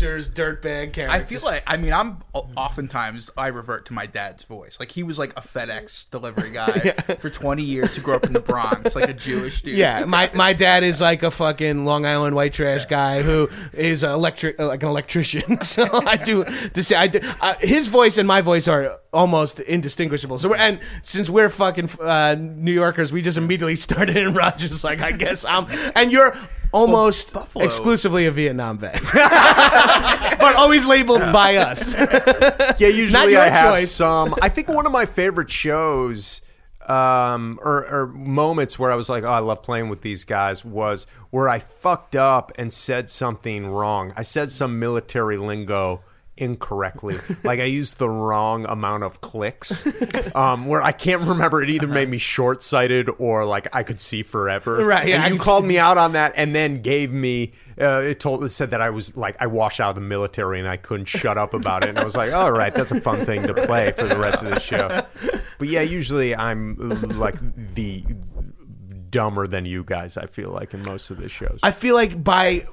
[0.06, 1.08] greasers, dirtbag characters.
[1.08, 4.76] I feel like I mean I'm oftentimes I revert to my dad's voice.
[4.78, 8.32] Like he was like a FedEx delivery guy for 20 years who grew up in
[8.32, 9.76] the Bronx, like a Jewish dude.
[9.76, 14.02] Yeah, my, my dad is like a fucking Long Island white trash guy who is
[14.02, 15.60] an electric uh, like an electrician.
[15.62, 19.60] so I do to say I do, uh, his voice and my voice are almost
[19.60, 20.38] indistinguishable.
[20.38, 24.84] So we're, and since we're fucking uh, New Yorkers, we just immediately started in Rogers.
[24.84, 26.36] Like I guess I'm and you're
[26.72, 31.94] almost Buffalo- exclusively a Vietnam vet, but always labeled by us.
[32.78, 33.90] yeah, usually I have choice.
[33.90, 34.34] some.
[34.42, 36.42] I think one of my favorite shows
[36.86, 40.64] um, or, or moments where I was like, oh, I love playing with these guys
[40.64, 44.12] was where I fucked up and said something wrong.
[44.16, 46.02] I said some military lingo
[46.36, 47.18] incorrectly.
[47.44, 49.86] like I used the wrong amount of clicks.
[50.34, 54.00] Um, where I can't remember it either made me short sighted or like I could
[54.00, 54.84] see forever.
[54.84, 58.20] Right, yeah, And you called me out on that and then gave me uh, it
[58.20, 60.76] told it said that I was like I washed out of the military and I
[60.76, 63.42] couldn't shut up about it and I was like all right that's a fun thing
[63.42, 64.88] to play for the rest of the show
[65.58, 66.76] but yeah usually I'm
[67.18, 67.36] like
[67.74, 68.02] the
[69.10, 72.22] dumber than you guys I feel like in most of the shows I feel like
[72.22, 72.66] by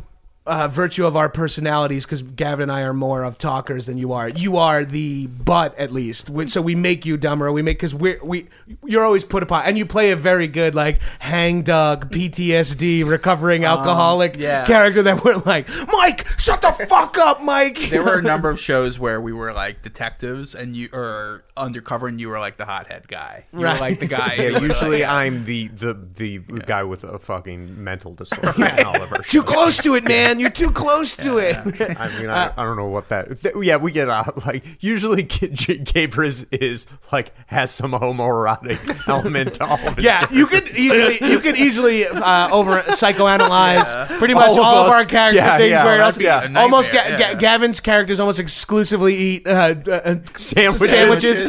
[0.46, 4.12] uh, virtue of our personalities, because Gavin and I are more of talkers than you
[4.12, 4.28] are.
[4.28, 6.30] You are the butt, at least.
[6.30, 7.52] We- So we make you dumber.
[7.52, 8.48] We make because we we
[8.86, 13.64] you're always put upon, and you play a very good like hang dog, PTSD, recovering
[13.64, 14.66] alcoholic yeah.
[14.66, 15.02] character.
[15.04, 17.90] That we're like, Mike, shut the fuck up, Mike.
[17.90, 22.08] There were a number of shows where we were like detectives and you or undercover
[22.08, 23.46] and you were like the hothead guy.
[23.54, 23.74] You Right.
[23.74, 24.34] were like the guy.
[24.38, 28.54] Yeah, usually like, I'm the the the guy with a fucking mental disorder.
[28.58, 29.44] in all of too shows.
[29.44, 30.40] close to it, man.
[30.40, 31.56] You're too close to it.
[31.98, 33.42] I mean, I, I don't know what that.
[33.42, 35.24] Th- yeah, we get out like usually.
[35.34, 40.06] G- G- Gabrus is like has some homoerotic element to all of his.
[40.06, 44.88] Yeah, you could easily you could easily uh, over psychoanalyze pretty much All all, of
[44.88, 47.34] of, our character Yeah, things yeah, where else, be almost Ga- yeah.
[47.34, 50.16] Ga- Gavin's characters almost exclusively eat uh, uh,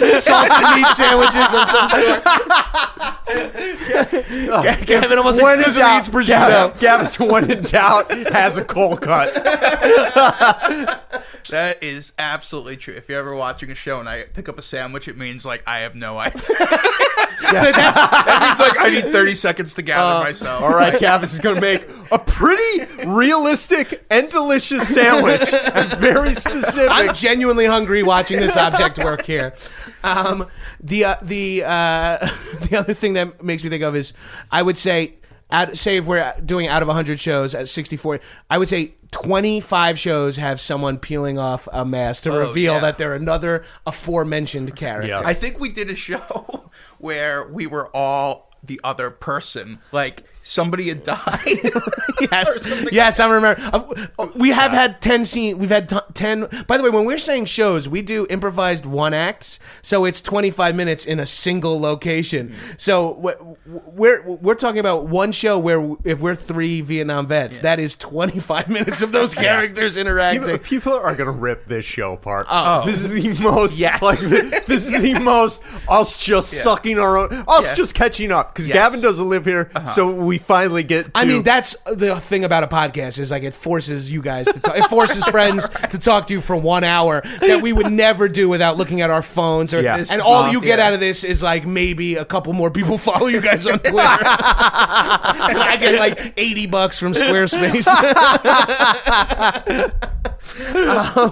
[0.01, 0.25] Sandwiches.
[0.25, 2.23] sandwiches, salted meat sandwiches of some sort.
[3.27, 6.27] Oh, Ga- Gavin almost When exclusively doubt, eats prosciutto.
[6.29, 9.33] Gavin, Gavin's when in doubt has a cold cut.
[11.51, 12.95] That is absolutely true.
[12.95, 15.63] If you're ever watching a show and I pick up a sandwich, it means like
[15.67, 16.41] I have no idea.
[17.53, 20.63] that means like I need 30 seconds to gather um, myself.
[20.63, 26.35] All right, Gavis is going to make a pretty realistic and delicious sandwich, and very
[26.35, 26.91] specific.
[26.91, 29.55] I'm genuinely hungry watching this object work here.
[30.05, 30.49] Um,
[30.81, 32.19] the uh, the uh,
[32.69, 34.13] the other thing that makes me think of is
[34.51, 35.15] I would say
[35.51, 39.99] out, say if we're doing out of 100 shows at 64 I would say 25
[39.99, 42.81] shows have someone peeling off a mask to reveal yeah.
[42.81, 45.09] that they're another aforementioned character.
[45.09, 45.21] Yeah.
[45.25, 49.79] I think we did a show where we were all the other person.
[49.93, 51.41] Like somebody had died.
[52.31, 53.61] yes, yes, I remember.
[54.19, 55.59] Uh, We have had ten scene.
[55.59, 56.47] We've had t- ten.
[56.69, 60.51] By the way, when we're saying shows, we do improvised one acts, so it's twenty
[60.51, 62.55] five minutes in a single location.
[62.77, 63.57] So w- w-
[63.91, 68.39] we're we're talking about one show where if we're three Vietnam vets, that is twenty
[68.39, 70.43] five minutes of those characters interacting.
[70.43, 72.47] People, people are going to rip this show apart.
[72.51, 73.79] Oh, This is the most.
[73.79, 74.03] Yes.
[74.03, 74.19] Like,
[74.67, 77.33] this is the most us just sucking our own.
[77.49, 77.75] Us Yeah.
[77.75, 78.75] just catching up because Yes.
[78.77, 81.07] Gavin doesn't live here, so we finally get.
[81.07, 84.47] To, I mean, that's the thing about a podcast is like it forces you guys
[84.47, 84.77] to talk.
[84.77, 88.49] It forces friends to talk to you for one hour that we would never do
[88.49, 89.73] without looking at our phones.
[89.75, 90.05] Or, Yeah.
[90.11, 93.27] And all you get out of this is like maybe a couple more people follow
[93.27, 93.99] you guys on Twitter.
[93.99, 97.87] and I get like eighty bucks from Squarespace.
[100.57, 101.31] Um,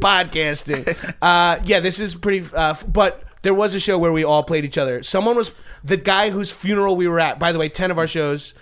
[0.00, 1.14] podcasting.
[1.20, 2.46] Uh, yeah, this is pretty.
[2.54, 5.02] Uh, f- but there was a show where we all played each other.
[5.02, 5.52] Someone was
[5.84, 7.38] the guy whose funeral we were at.
[7.38, 8.54] By the way, ten of our shows,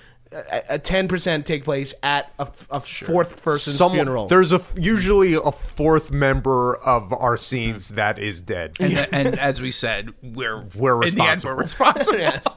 [0.68, 4.26] a ten percent take place at a, a fourth person's someone, funeral.
[4.26, 8.74] There's a usually a fourth member of our scenes that is dead.
[8.80, 12.18] and, and as we said, we're We're in the end we're responsible.
[12.18, 12.44] yes.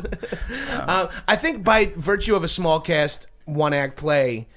[0.88, 4.48] Um, I think by virtue of a small cast, one act play,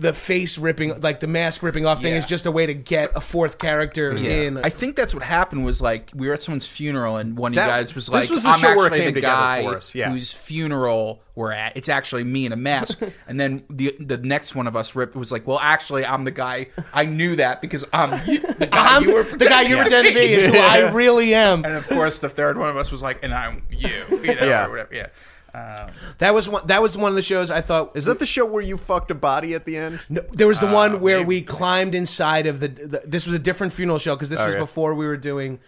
[0.00, 2.18] the face ripping, like the mask ripping off thing, Yeah.
[2.18, 4.56] is just a way to get a fourth character in.
[4.58, 7.56] I think that's what happened was like we were at someone's funeral and one of
[7.56, 9.14] That- you guys was this like, was the I'm show where it actually came the
[9.14, 10.10] together guy for us, yeah.
[10.10, 11.76] whose funeral we're at.
[11.76, 13.00] It's actually me in a mask.
[13.28, 16.30] and then the the next one of us ripped was like, well, actually, I'm the
[16.30, 16.66] guy.
[16.94, 20.06] I knew that because I'm you, the guy I'm you were the guy you pretend
[20.06, 21.64] to be is who I really am.
[21.64, 24.46] And of course, the third one of us was like, and I'm you, you know,
[24.46, 24.66] Yeah.
[24.66, 24.94] or whatever.
[24.94, 25.06] Yeah.
[25.54, 26.66] Um, That was one.
[26.66, 27.96] That was one of the shows I thought.
[27.96, 30.00] Is that the show where you fucked a body at the end?
[30.08, 31.28] No, there was the one where maybe.
[31.28, 32.68] we climbed inside of the.
[32.68, 35.60] the this was a different funeral show because this was before we were doing.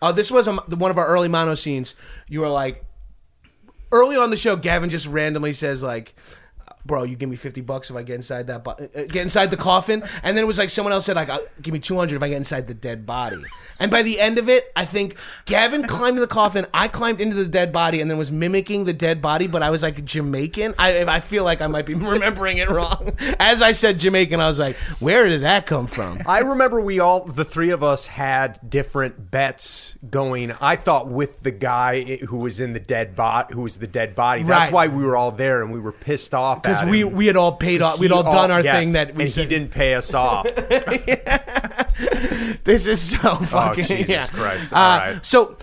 [0.00, 1.94] Oh, this was a, one of our early mono scenes.
[2.28, 2.84] You were like,
[3.90, 6.14] early on the show, Gavin just randomly says like.
[6.86, 9.50] Bro, you give me fifty bucks if I get inside that, bo- uh, get inside
[9.50, 11.96] the coffin, and then it was like someone else said like, uh, "Give me two
[11.96, 13.42] hundred if I get inside the dead body."
[13.80, 15.16] And by the end of it, I think
[15.46, 18.92] Gavin climbed the coffin, I climbed into the dead body, and then was mimicking the
[18.92, 20.74] dead body, but I was like Jamaican.
[20.78, 23.12] I I feel like I might be remembering it wrong.
[23.40, 27.00] As I said Jamaican, I was like, "Where did that come from?" I remember we
[27.00, 30.52] all, the three of us, had different bets going.
[30.60, 34.14] I thought with the guy who was in the dead bot, who was the dead
[34.14, 34.42] body.
[34.42, 34.72] That's Right.
[34.72, 37.12] why we were all there and we were pissed off Because we him.
[37.12, 39.42] we had all paid off, we'd all done our yes, thing that we and said.
[39.42, 40.46] he didn't pay us off.
[42.64, 43.84] This is so fucking.
[43.84, 44.26] Oh, Jesus yeah.
[44.26, 44.72] Christ.
[44.72, 45.24] Uh, All right.
[45.26, 45.56] So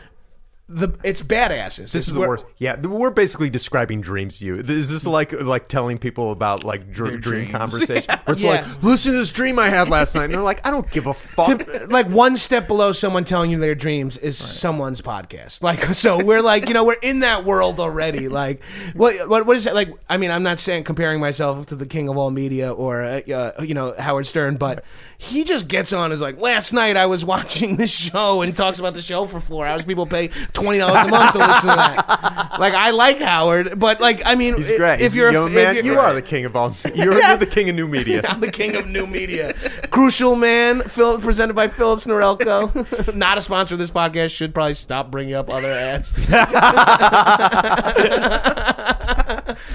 [0.73, 1.91] the it's badasses.
[1.91, 2.45] This is the worst.
[2.57, 4.55] Yeah, we're basically describing dreams to you.
[4.57, 7.51] Is this like like telling people about like dr- dream dreams.
[7.61, 8.05] conversation?
[8.25, 8.51] Where it's Yeah.
[8.61, 11.07] like, listen to this dream I had last night, and they're like, I don't give
[11.07, 11.59] a fuck.
[11.59, 15.61] to- like one step below someone telling you their dreams is someone's podcast.
[15.61, 18.27] Like so, we're like you know we're in that world already.
[18.29, 19.89] Like what what what is that like?
[20.09, 23.21] I mean, I'm not saying comparing myself to the king of all media or uh,
[23.29, 24.83] uh, you know Howard Stern, but
[25.21, 28.79] he just gets on is like last night I was watching this show and talks
[28.79, 29.85] about the show for four hours.
[29.85, 32.55] People pay twenty dollars a month to listen to that.
[32.59, 34.95] Like I like Howard, but like I mean, He's great.
[34.95, 36.75] If He's you're a young man, you're- are the king of all.
[36.95, 38.21] You're, you're the king of new media.
[38.27, 39.53] I'm the king of new media.
[39.91, 43.13] Crucial Man, Phil, presented by Philips Norelco.
[43.15, 44.31] Not a sponsor of this podcast.
[44.31, 46.11] Should probably stop bringing up other ads.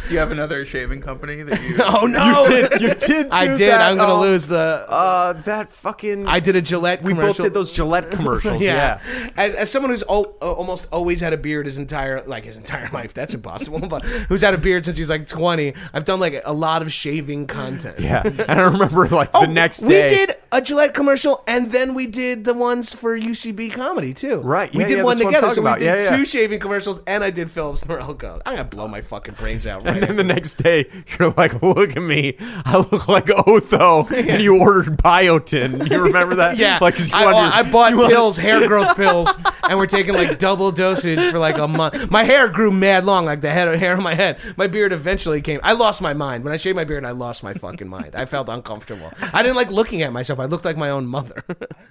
[0.09, 1.77] Do you have another shaving company that you?
[1.81, 2.45] Oh no!
[2.47, 2.81] You did.
[2.81, 3.29] You did.
[3.31, 3.71] I did.
[3.71, 3.81] that.
[3.91, 4.85] I'm gonna Oh, lose the.
[4.89, 6.27] Uh, that fucking.
[6.27, 7.03] I did a Gillette.
[7.03, 8.61] we both did those Gillette commercials.
[8.67, 9.01] Yeah.
[9.07, 9.31] yeah.
[9.37, 12.57] As, as someone who's al- uh, almost always had a beard his entire like his
[12.57, 13.81] entire life, that's impossible.
[13.81, 15.75] But who's had a beard since he's like 20?
[15.93, 17.99] I've done like a lot of shaving content.
[18.01, 21.95] Yeah, and I remember like Oh, the next we did a Gillette commercial, and then
[21.95, 24.37] we did the ones for UCB comedy too.
[24.41, 25.55] Right, we yeah, did yeah, one that's what I'm together.
[25.55, 25.79] So talking we about.
[25.81, 26.17] did Yeah, yeah.
[26.17, 28.41] two shaving commercials, and I did Philips Norelco.
[28.47, 29.96] I'm gonna blow my fucking brains out right.
[29.97, 32.37] And then the next day, you're like, "Look at me!
[32.65, 35.89] I look like Otho." And you ordered biotin.
[35.91, 36.57] You remember that?
[36.59, 39.29] Yeah, Like 'cause you I, wanted- I bought you wanted- pills, hair growth pills,
[39.69, 42.11] and we're taking like double dosage for like a month.
[42.11, 44.39] My hair grew mad long, like the head hair on my head.
[44.57, 45.61] My beard eventually came.
[45.63, 47.05] I lost my mind when I shaved my beard.
[47.05, 48.15] I lost my fucking mind.
[48.15, 49.13] I felt uncomfortable.
[49.33, 50.39] I didn't like looking at myself.
[50.39, 51.43] I looked like my own mother.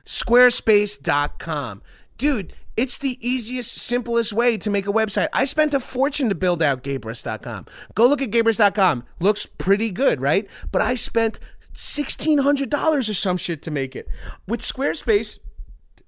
[0.05, 1.81] Squarespace.com,
[2.17, 2.53] dude.
[2.77, 5.29] It's the easiest, simplest way to make a website.
[5.31, 7.67] I spent a fortune to build out Gabrus.com.
[7.93, 9.03] Go look at Gabrus.com.
[9.19, 10.47] Looks pretty good, right?
[10.71, 11.39] But I spent
[11.73, 14.07] $1,600 or some shit to make it.
[14.47, 15.39] With Squarespace,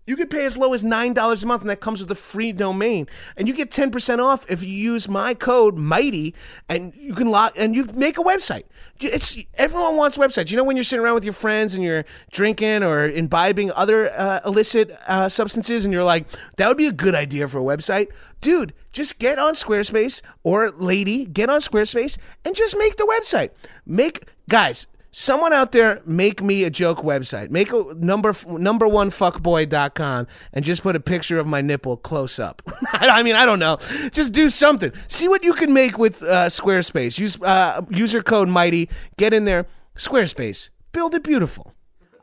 [0.07, 2.15] you could pay as low as nine dollars a month, and that comes with a
[2.15, 3.07] free domain.
[3.35, 6.33] And you get ten percent off if you use my code Mighty,
[6.69, 8.63] and you can log and you make a website.
[8.99, 10.51] It's everyone wants websites.
[10.51, 14.11] You know when you're sitting around with your friends and you're drinking or imbibing other
[14.11, 16.25] uh, illicit uh, substances, and you're like,
[16.57, 18.07] that would be a good idea for a website,
[18.41, 18.73] dude.
[18.91, 23.51] Just get on Squarespace or lady, get on Squarespace and just make the website.
[23.85, 24.87] Make guys.
[25.11, 27.49] Someone out there make me a joke website.
[27.49, 32.39] Make a number number one fuckboy.com and just put a picture of my nipple close
[32.39, 32.61] up.
[32.93, 33.77] I mean, I don't know.
[34.11, 34.91] Just do something.
[35.07, 37.17] See what you can make with uh, Squarespace.
[37.17, 38.89] Use uh, user code Mighty.
[39.17, 39.65] Get in there.
[39.95, 40.69] Squarespace.
[40.91, 41.73] Build it beautiful.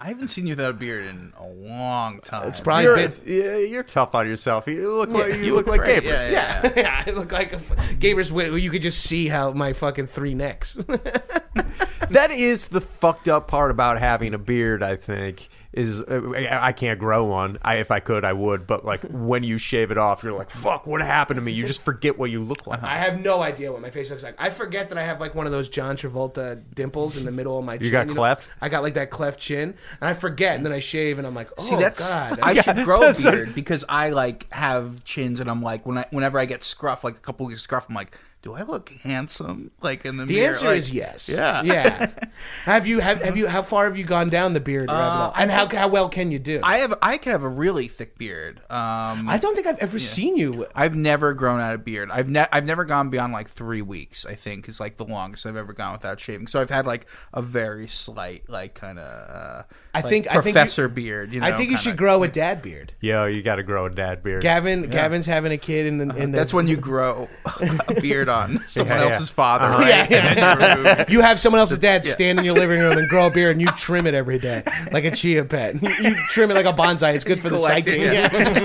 [0.05, 2.47] I haven't seen you without a beard in a long time.
[2.47, 3.13] It's probably You're, been.
[3.25, 4.67] yeah, you're tough on yourself.
[4.69, 6.03] You look like you, you look look like great.
[6.03, 6.31] Gabrus.
[6.31, 8.31] Yeah, Yeah, yeah, I look like a Gabrus.
[8.31, 10.75] where You could just see how my fucking three necks.
[12.11, 14.83] that is the fucked up part about having a beard.
[14.83, 17.59] I think is uh, I I can't grow one.
[17.63, 18.67] I, if I could, I would.
[18.67, 21.67] But like when you shave it off, you're like, "Fuck, what happened to me?" You
[21.67, 22.83] just forget what you look like.
[22.83, 24.37] I have no idea what my face looks like.
[24.39, 27.59] I forget that I have like one of those John Travolta dimples in the middle
[27.59, 27.91] of my chin.
[27.91, 28.15] got know?
[28.15, 28.49] cleft?
[28.61, 31.35] I got like that cleft chin, and I forget, and then I shave, and I'm
[31.35, 32.39] like, oh See, that's god.
[32.41, 35.85] I should grow a that's a- beard because I like have chins, and I'm like
[35.85, 38.53] when I whenever I get scruff, like a couple weeks of scruff, I'm like, do
[38.53, 39.71] I look handsome?
[39.81, 40.49] Like in the the mirror?
[40.51, 41.31] answer Like, is yes.
[41.31, 41.63] Yeah.
[41.63, 42.11] yeah.
[42.67, 45.33] have you have, have you how far have you gone down the beard rabbit hole?
[45.37, 46.61] and how how well can you do?
[46.63, 48.59] I have I can have a really thick beard.
[48.69, 50.67] Um, I don't think I've ever seen you.
[50.75, 52.11] I've never grown out a beard.
[52.13, 54.27] I've ne- I've never gone beyond like three weeks.
[54.27, 56.47] I think is like the longest I've ever gone without shaving.
[56.47, 59.07] So I've had like a very slight, like kind of.
[59.07, 59.63] Uh,
[59.95, 61.33] I like, think- I think you- professor beard.
[61.33, 62.93] You know, I think you should grow a dad beard.
[63.01, 64.43] Yo, you got to grow a dad beard.
[64.43, 66.37] Gavin, Gavin's having a kid in the in the.
[66.39, 67.29] That's when you grow
[67.89, 69.13] a beard on someone Yeah, yeah.
[69.13, 69.65] else's father.
[69.67, 69.79] Uh-huh.
[69.79, 70.11] Right?
[70.11, 70.99] Yeah, yeah.
[71.09, 71.15] You.
[71.15, 73.61] You have someone else's dad stand in your living room and grow a beard, and
[73.61, 75.81] you trim it every day like a chia pet.
[75.83, 77.15] You, you trim it like a bonsai.
[77.15, 77.93] It's good for the psyche.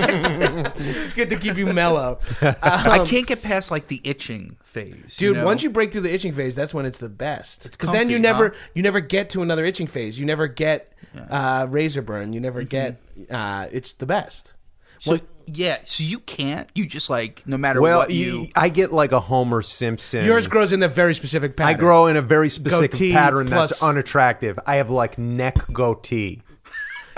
[0.04, 5.36] it's good to keep you mellow, I can't get past like the itching phase, dude.
[5.36, 5.44] know?
[5.44, 7.64] Once you break through the itching phase, that's when it's the best.
[7.70, 8.54] Because then you never huh?
[8.74, 10.18] you never get to another itching phase.
[10.18, 10.92] You never get
[11.28, 12.32] uh, razor burn.
[12.32, 12.44] You Mm-hmm.
[12.44, 12.96] never get.
[13.30, 14.54] Uh, it's the best.
[15.00, 16.68] So yeah, so you can't.
[16.74, 18.48] You just like no matter Well, what you.
[18.54, 20.24] I get like a Homer Simpson.
[20.24, 21.74] Yours grows in a very specific pattern.
[21.74, 24.58] I grow in a very specific Goatee pattern plus- that's unattractive.
[24.66, 26.42] I have like neck goatee.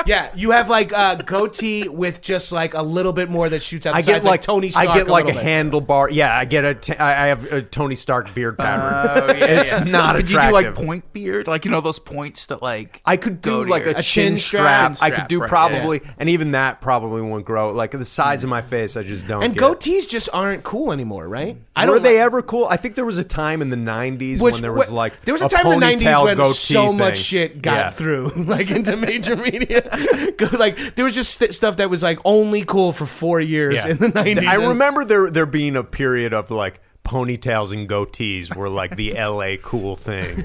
[0.06, 3.86] Yeah, you have like a goatee with just like a little bit more that shoots
[3.86, 3.92] out.
[3.92, 4.70] The I sides, get like, Tony.
[4.70, 5.72] Stark I get like a, little bit.
[5.72, 6.08] handlebar.
[6.12, 6.74] Yeah, I get a.
[6.74, 9.30] T- I I have a Tony Stark beard oh, pattern.
[9.30, 9.84] Oh, yeah, it's yeah.
[9.84, 10.54] not Could attractive.
[10.54, 13.64] you do like point beard, like you know those points that like I could do
[13.64, 14.96] like your- a, chin, chin strap.
[14.96, 15.12] strap.
[15.12, 17.72] I could do Right, probably, and even that probably won't grow.
[17.72, 18.68] Like the sides of my mm.
[18.68, 19.42] face, I just don't.
[19.42, 19.62] And get.
[19.62, 21.56] goatees just aren't cool anymore, right?
[21.74, 22.66] I Were don't they like- ever cool?
[22.66, 25.34] I think there was a time in the '90s Which, when there was like there
[25.34, 28.96] was a time in the '90s when goatee so much shit got through, like into
[28.96, 29.82] major media.
[30.36, 33.74] Go- like there was just st- stuff that was like only cool for four years
[33.76, 33.88] Yeah.
[33.92, 34.46] in the '90s.
[34.46, 39.12] I remember there there being a period of like ponytails and goatees were like the
[39.18, 40.44] LA cool thing.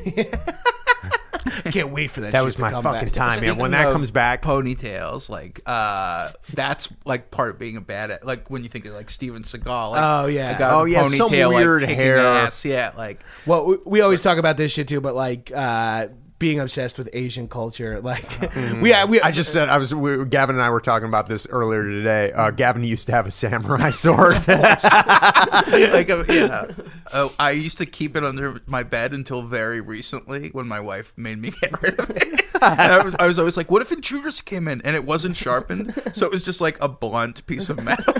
[1.45, 2.31] I can't wait for that.
[2.33, 3.13] That shit was to my come fucking back.
[3.13, 3.57] time, man.
[3.57, 7.81] When Speaking that of comes back, ponytails, like uh, that's like part of being a
[7.81, 8.19] bad.
[8.23, 9.91] Like when you think of like Steven Seagal.
[9.91, 10.53] Like, Oh, yeah.
[10.53, 12.17] the guy Oh, with yeah, ponytail, some like, weird kicking hair.
[12.19, 12.65] ass.
[12.65, 16.07] Yeah, like Well, we, we always talk about this shit too, but like uh,
[16.39, 17.99] being obsessed with Asian culture.
[18.07, 19.93] Like we, we, I just said I was.
[19.93, 22.31] We, Gavin and I were talking about this earlier today.
[22.31, 24.35] Uh, Gavin used to have a samurai sword.
[24.47, 26.67] like uh, yeah.
[27.11, 31.13] Uh, I used to keep it under my bed until very recently when my wife
[31.17, 32.43] made me get rid of it.
[32.61, 35.35] and I was, I was always like, "What if intruders came in?" And it wasn't
[35.37, 38.13] sharpened, so it was just like a blunt piece of metal.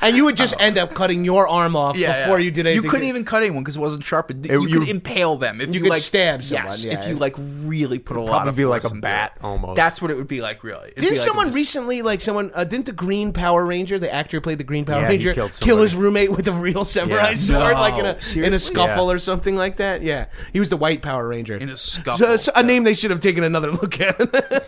[0.00, 2.44] and you would just end up cutting your arm off Yeah, before yeah.
[2.44, 2.84] you did anything.
[2.84, 4.46] You couldn't even cut anyone because it wasn't sharpened.
[4.46, 6.93] It- you, you- could impale them if You you, could like stab someone, Yes, yeah.
[6.94, 9.32] If you like really put a lot probably of be like force a into bat,
[9.36, 9.44] it.
[9.44, 9.76] almost.
[9.76, 10.88] That's what it would be like, really.
[10.88, 14.12] It'd Didn't like someone just- recently, like someone, uh, didn't the Green Power Ranger, the
[14.12, 16.52] actor who played the Green Power Yeah, he Ranger, killed kill his roommate with a
[16.52, 17.36] real samurai Yeah.
[17.36, 17.80] sword, No.
[17.80, 18.58] like in a in a Seriously?
[18.74, 20.02] scuffle or something like that?
[20.02, 22.38] Yeah, he was the White Power Ranger in a So, scuffle?
[22.38, 24.18] so a name they should have taken another look at.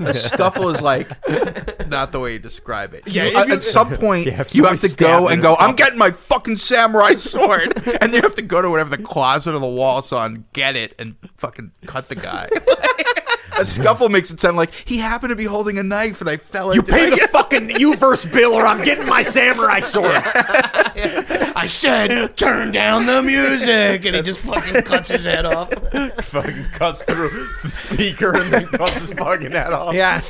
[0.01, 1.09] A scuffle is like
[1.89, 3.03] not the way you describe it.
[3.07, 5.07] Yeah, You- if at, you- at some point Yeah, if you have somebody to go
[5.07, 5.57] stabbed and a go.
[5.59, 9.03] I'm getting my fucking samurai sword, and then you have to go to whatever the
[9.03, 12.49] closet or the wall is on, get it, and fucking cut the guy.
[13.59, 16.37] a scuffle makes it sound like he happened to be holding a knife, and I
[16.37, 16.75] fell.
[16.75, 20.13] you into pay the fucking U-verse bill, or I'm getting my samurai sword.
[20.15, 25.71] I said, turn down the music, and he just fucking cuts his head off.
[26.25, 27.31] fucking cuts through
[27.63, 29.95] the speaker and then cuts his fucking head off.
[29.95, 30.21] Yeah,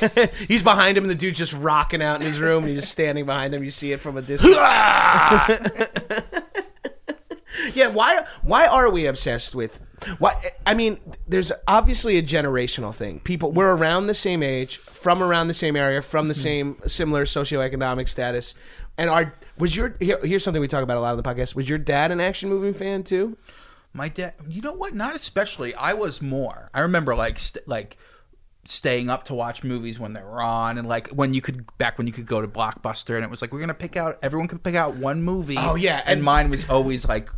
[0.49, 2.93] he's behind him, and the dude's just rocking out in his room, and he's just
[2.93, 3.65] standing behind him.
[3.65, 4.57] You see it from a distance.
[7.75, 8.25] yeah, why?
[8.43, 9.81] Why are we obsessed with?
[10.19, 10.35] Why?
[10.67, 13.21] I mean, there's obviously a generational thing.
[13.21, 16.41] People, we're around the same age, from around the same area, from the hmm.
[16.41, 18.55] same similar socioeconomic status,
[18.99, 21.55] and our was your here, here's something we talk about a lot on the podcast.
[21.55, 23.37] Was your dad an action movie fan too?
[23.93, 24.95] My dad, you know what?
[24.95, 25.75] Not especially.
[25.75, 26.71] I was more.
[26.75, 27.97] I remember like st- like
[28.67, 31.99] staying up to watch movies when they were on, and like when you could back
[31.99, 34.19] when you could go to Blockbuster, and it was like we're gonna pick out.
[34.23, 35.57] Everyone could pick out one movie.
[35.59, 37.31] Oh, yeah, and, and- mine was always like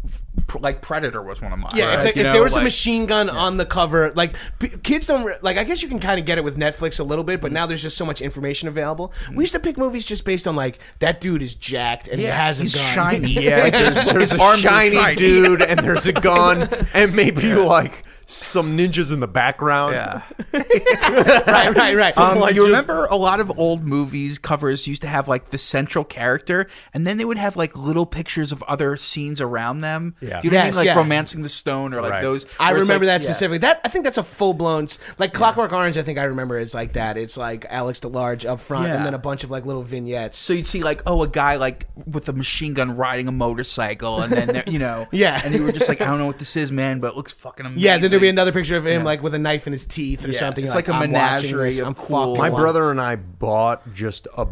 [0.46, 1.72] pr- like Predator was one of mine.
[1.74, 2.06] Yeah, right?
[2.08, 5.06] if, You if know, there was a machine gun on the cover, like p- kids
[5.06, 5.56] don't re- like.
[5.58, 7.66] I guess you can kind of get it with Netflix a little bit, but now
[7.66, 9.12] there's just so much information available.
[9.26, 9.36] Mm.
[9.36, 12.26] We used to pick movies just based on like that dude is jacked and he
[12.26, 12.94] has a he's gun.
[12.94, 13.28] shiny.
[13.48, 15.16] Yeah, there's, there's a shiny shiny.
[15.16, 19.94] dude, and there's a gun, and maybe like some ninjas in the background.
[19.94, 20.22] Yeah.
[20.52, 22.18] right, right, right.
[22.18, 25.46] Um, like, you just- remember a lot of old movies covers used to have like
[25.48, 29.80] the central character, and then they would have like little pictures of other scenes around
[29.80, 30.14] them.
[30.20, 30.42] Yeah.
[30.42, 30.76] You know what I mean?
[30.76, 30.96] Like yeah.
[30.96, 32.22] Romancing the Stone or like Right.
[32.22, 32.44] those.
[32.60, 33.30] I remember like- that yeah.
[33.30, 33.58] specifically.
[33.58, 35.96] That I think that's a full blown like Clockwork Orange.
[35.96, 37.16] I think I remember is like that.
[37.16, 38.96] It's like Alex DeLarge up front, Yeah.
[38.96, 40.36] and then a bunch of like little vignettes.
[40.38, 44.20] So you'd see like, oh, a guy like with a machine gun riding a motorcycle,
[44.20, 45.40] and then there, you know, Yeah.
[45.44, 47.32] and you were just like, I don't know what this is, man, but it looks
[47.32, 47.82] fucking amazing.
[47.82, 49.04] yeah, then there'd be another picture of him Yeah.
[49.04, 50.38] like with a knife in his teeth or Yeah.
[50.38, 50.64] something.
[50.64, 51.80] It's You're like a "I'm watching menagerie this.
[51.80, 54.46] of I'm cool- fucking My watching." brother and I bought just a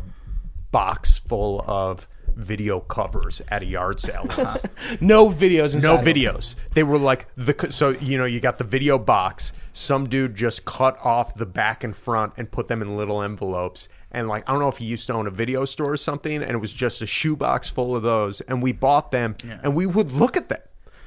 [0.73, 4.27] box full of video covers at a yard sale.
[4.37, 4.59] once.
[5.01, 5.75] No videos.
[5.75, 6.14] Inside no of them.
[6.14, 6.55] videos.
[6.75, 9.53] They were like the so you know you got the video box.
[9.73, 13.89] Some dude just cut off the back and front and put them in little envelopes.
[14.12, 16.43] And like I don't know if he used to own a video store or something,
[16.43, 18.41] and it was just a shoebox full of those.
[18.43, 20.61] And we bought them, and we would look at them.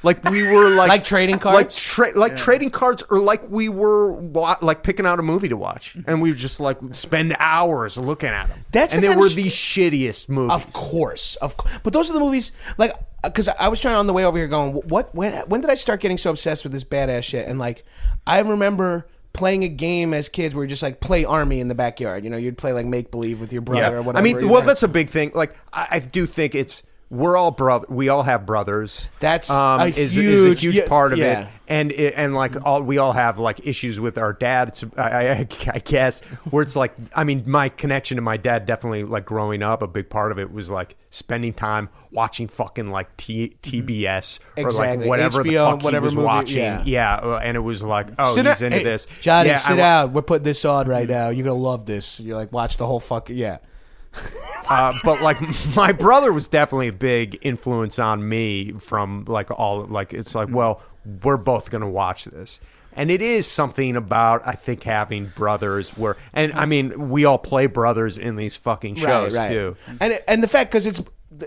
[0.03, 1.75] Like we were like Like trading like cards?
[1.75, 5.57] tra- like trading cards, or like we were wa- like picking out a movie to
[5.57, 6.09] watch, mm-hmm.
[6.09, 8.65] and we would just like spend hours looking at them.
[8.71, 10.53] That's and the they were sh- the shittiest movies.
[10.53, 11.73] Of course, of course.
[11.83, 12.91] But those are the movies like
[13.23, 15.69] uh, because I was trying on the way over here going, what when when did
[15.69, 17.47] I start getting so obsessed with this badass shit?
[17.47, 17.83] And like
[18.25, 21.75] I remember playing a game as kids where you just like play army in the
[21.75, 22.23] backyard.
[22.23, 24.19] You know, you'd play like make believe with your brother or whatever.
[24.19, 24.67] I mean, well, know.
[24.67, 25.31] that's a big thing.
[25.33, 27.87] Like, I, I do think it's we're all brother.
[27.89, 29.09] We all have brothers.
[29.19, 31.41] That's um, a is, is a huge- huge yeah, part of yeah.
[31.41, 31.47] it.
[31.67, 34.69] And it, and like all we all have like issues with our dad.
[34.69, 38.65] It's, I, I, I guess where it's like I mean my connection to my dad
[38.65, 39.81] definitely like growing up.
[39.83, 44.67] A big part of it was like spending time watching fucking like T, TBS or
[44.69, 44.97] Exactly.
[45.05, 46.81] like whatever the HBO, fuck whatever he was movie- watching.
[46.85, 47.15] yeah.
[47.15, 49.07] uh, and it was like oh Sit he's down- into hey, this.
[49.21, 50.13] Johnny, Yeah, sit I- down.
[50.13, 51.29] We're putting this on right now.
[51.29, 52.19] You're gonna love this.
[52.19, 53.57] You're like watch the whole fucking yeah.
[54.69, 55.37] Uh, but like
[55.75, 60.49] my brother was definitely a big influence on me from like all like it's like
[60.49, 60.81] well
[61.23, 62.59] we're both gonna watch this
[62.93, 67.37] and it is something about i think having brothers where and i mean we all
[67.37, 71.01] play brothers in these fucking shows too And and the fact because it's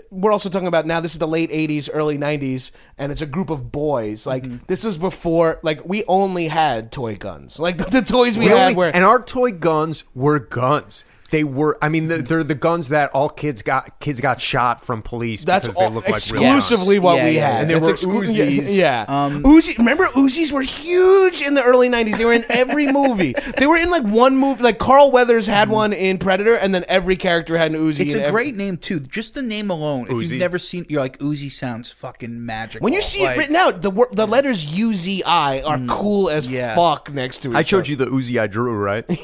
[0.09, 1.01] we're also talking about now.
[1.01, 4.25] This is the late '80s, early '90s, and it's a group of boys.
[4.25, 4.63] Like Mm-hmm.
[4.67, 5.59] this was before.
[5.61, 7.59] Like we only had toy guns.
[7.59, 8.59] Like the, the toys we Really?
[8.59, 11.03] had were and our toy guns were guns
[11.33, 11.79] they were.
[11.81, 13.99] I mean, the, they're the guns that all kids got.
[13.99, 17.03] Kids got shot from police That's because they all, look like exclusively guns.
[17.03, 17.61] what Yeah, we yeah, had.
[17.61, 18.75] And they That's were Uzis.
[18.77, 19.05] Yeah.
[19.07, 19.75] Um, Uzi.
[19.79, 22.17] Remember, Uzis were huge in the early '90s.
[22.19, 23.33] They were in every movie.
[23.57, 24.61] they were in like one movie.
[24.61, 28.01] Like Carl Weathers had one in Predator, and then every character had an Uzi.
[28.01, 28.99] It's in a every- great name too.
[28.99, 30.05] Just the name alone.
[30.09, 32.83] If you've never seen, you're like Uzi sounds fucking magical.
[32.85, 35.79] When you see Like, it written out, the wor- the letters U Z I are
[35.87, 36.75] cool as yeah.
[36.75, 37.57] fuck next to each other.
[37.57, 37.89] I showed other.
[37.89, 39.03] you the Uzi I drew, right?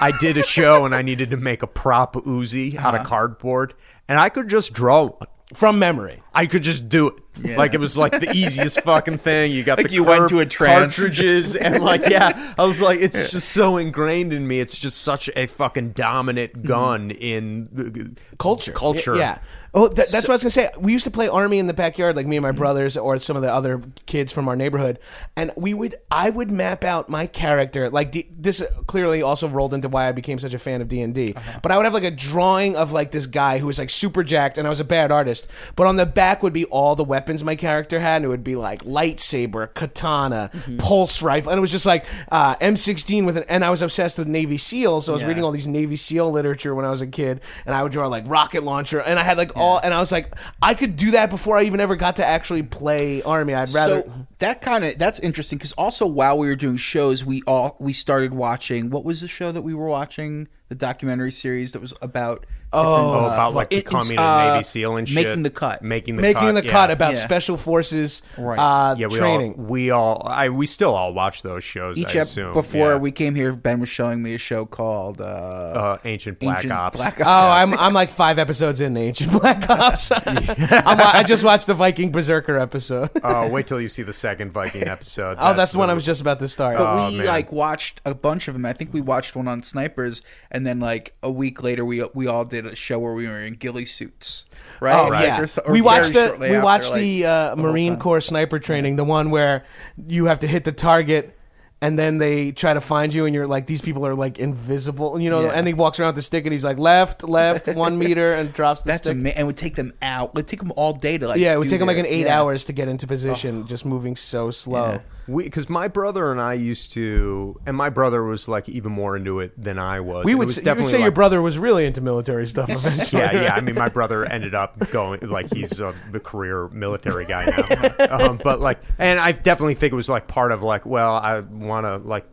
[0.00, 3.02] I did a show and I needed to make a prop Uzi out Uh-huh.
[3.02, 3.74] of cardboard,
[4.08, 5.28] and I could just draw one.
[5.54, 6.22] from memory.
[6.32, 7.14] I could just do it.
[7.42, 7.56] Yeah.
[7.56, 9.50] Like it was like the easiest fucking thing.
[9.50, 10.96] You got Like the you went curved to a trance.
[10.96, 14.60] cartridges and like yeah, I was like, it's just so ingrained in me.
[14.60, 18.72] It's just such a fucking dominant gun in the culture.
[18.72, 19.16] Culture.
[19.16, 19.38] Yeah.
[19.72, 20.70] Oh, that, that's what I was gonna say.
[20.78, 22.58] We used to play army in the backyard, like me and my mm-hmm.
[22.58, 24.98] brothers, or some of the other kids from our neighborhood,
[25.36, 25.94] and we would.
[26.10, 27.88] I would map out my character.
[27.88, 31.00] Like D, this clearly also rolled into why I became such a fan of D
[31.02, 31.34] and D.
[31.34, 31.60] Uh-huh.
[31.62, 34.24] But I would have like a drawing of like this guy who was like super
[34.24, 35.46] jacked, and I was a bad artist.
[35.76, 38.44] But on the back would be all the weapons my character had, and it would
[38.44, 40.78] be like lightsaber, katana, mm-hmm.
[40.78, 43.44] pulse rifle, and it was just like uh, M16 with an.
[43.48, 45.28] And I was obsessed with Navy SEALs, so I was Yeah.
[45.28, 48.08] reading all these Navy SEAL literature when I was a kid, and I would draw
[48.08, 51.12] like rocket launcher, and I had like all, and I was like, I could do
[51.12, 53.54] that before I even ever got to actually play Army.
[53.54, 54.02] I'd rather.
[54.04, 57.76] So that kind of that's interesting because also while we were doing shows, we all
[57.78, 58.90] we started watching.
[58.90, 60.48] What was the show that we were watching?
[60.68, 62.46] The documentary series that was about.
[62.72, 65.26] Oh, Oh, about like it- it's, becoming uh, Navy SEAL and shit.
[65.26, 65.82] Making the cut.
[65.82, 66.54] Making the making cut.
[66.54, 66.70] the yeah.
[66.72, 67.18] cut about Yeah.
[67.24, 68.58] special forces Right.
[68.58, 69.54] uh, yeah, we training.
[69.58, 71.98] all we all I we still all watch those shows.
[71.98, 72.96] Each I ep- assume before yeah.
[72.96, 76.72] we came here, Ben was showing me a show called uh, uh, ancient Black Ancient
[76.72, 76.96] Ops.
[76.96, 80.10] Black Oh, I'm I'm like five episodes in Ancient Black Ops.
[80.26, 83.10] I'm, I just watched the Viking Berserker episode.
[83.24, 85.36] Oh, wait till you see the second Viking episode.
[85.40, 86.78] oh, that's the one I was just about to start.
[86.78, 87.26] But Oh, we man.
[87.26, 88.64] like watched a bunch of them.
[88.64, 92.26] I think we watched one on snipers, and then like a week later, we we
[92.26, 94.44] all did a show where we were in ghillie suits,
[94.80, 94.98] right?
[94.98, 97.64] Oh Like, yeah, or or we watched the we after, watched like, the, uh, whole
[97.64, 97.96] Marine.
[97.98, 99.64] Corps sniper training, the one where
[100.06, 101.36] you have to hit the target.
[101.82, 105.18] And then they try to find you, and you're like, these people are like invisible,
[105.18, 105.44] you know.
[105.44, 105.52] Yeah.
[105.52, 108.52] And he walks around with the stick, and he's like, left, left, one meter, and
[108.52, 109.12] drops the That's stick.
[109.12, 109.38] amazing.
[109.38, 110.28] And would take them out.
[110.28, 111.40] It would take them all day to like.
[111.40, 112.38] yeah, it would take them like an eight yeah.
[112.38, 114.90] hours to get into position, just moving so slow.
[114.92, 115.00] Yeah.
[115.30, 119.16] We because my brother and I used to, and my brother was like even more
[119.16, 120.24] into it than I was.
[120.24, 123.22] We would, was s- you would say your brother was really into military stuff eventually.
[123.22, 123.54] yeah, yeah.
[123.54, 128.06] I mean, my brother ended up going like he's uh, the career military guy now.
[128.28, 131.40] um, but like, and I definitely think it was like part of like, well, I
[131.40, 132.26] want to like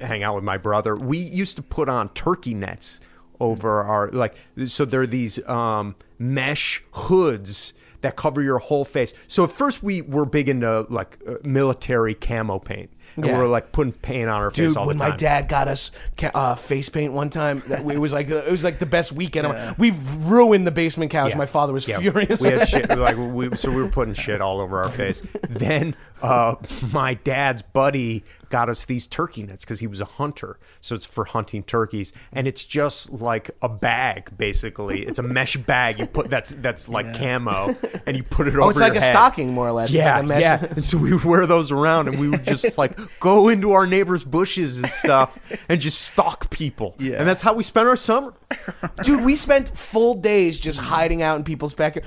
[0.00, 0.94] hang out with my brother.
[0.94, 3.00] We used to put on turkey nets
[3.40, 7.72] over our like, so there are these um, mesh hoods
[8.02, 9.12] that cover your whole face.
[9.28, 12.90] So at first we were big into like uh, military camo paint.
[13.14, 13.36] And Yeah.
[13.36, 15.10] we were like putting paint on our face Dude, all when the time.
[15.12, 18.50] my dad got us ca- uh, face paint one time, that it was like it
[18.50, 19.54] was like the best weekend.
[19.78, 21.30] We've ruined the basement couch.
[21.32, 21.38] Yeah.
[21.38, 22.00] My father was Yeah.
[22.00, 22.40] furious.
[22.42, 25.22] We had shit like we so we were putting shit all over our face.
[25.48, 26.56] Then uh,
[26.92, 31.04] my dad's buddy got us these turkey nets because he was a hunter, so it's
[31.04, 35.06] for hunting turkeys, and it's just like a bag basically.
[35.06, 37.74] It's a mesh bag you put that's that's like camo,
[38.06, 38.62] and you put it over.
[38.62, 39.12] oh, it's like a head.
[39.12, 39.92] stocking, more or less.
[39.92, 40.40] Yeah, like a mesh.
[40.40, 40.66] yeah.
[40.70, 43.86] And so we would wear those around, and we would just like go into our
[43.86, 45.38] neighbors' bushes and stuff,
[45.68, 46.94] and just stalk people.
[46.98, 47.16] Yeah.
[47.16, 48.34] and that's how we spent our summer.
[49.02, 52.06] Dude, we spent full days just hiding out in people's backyard.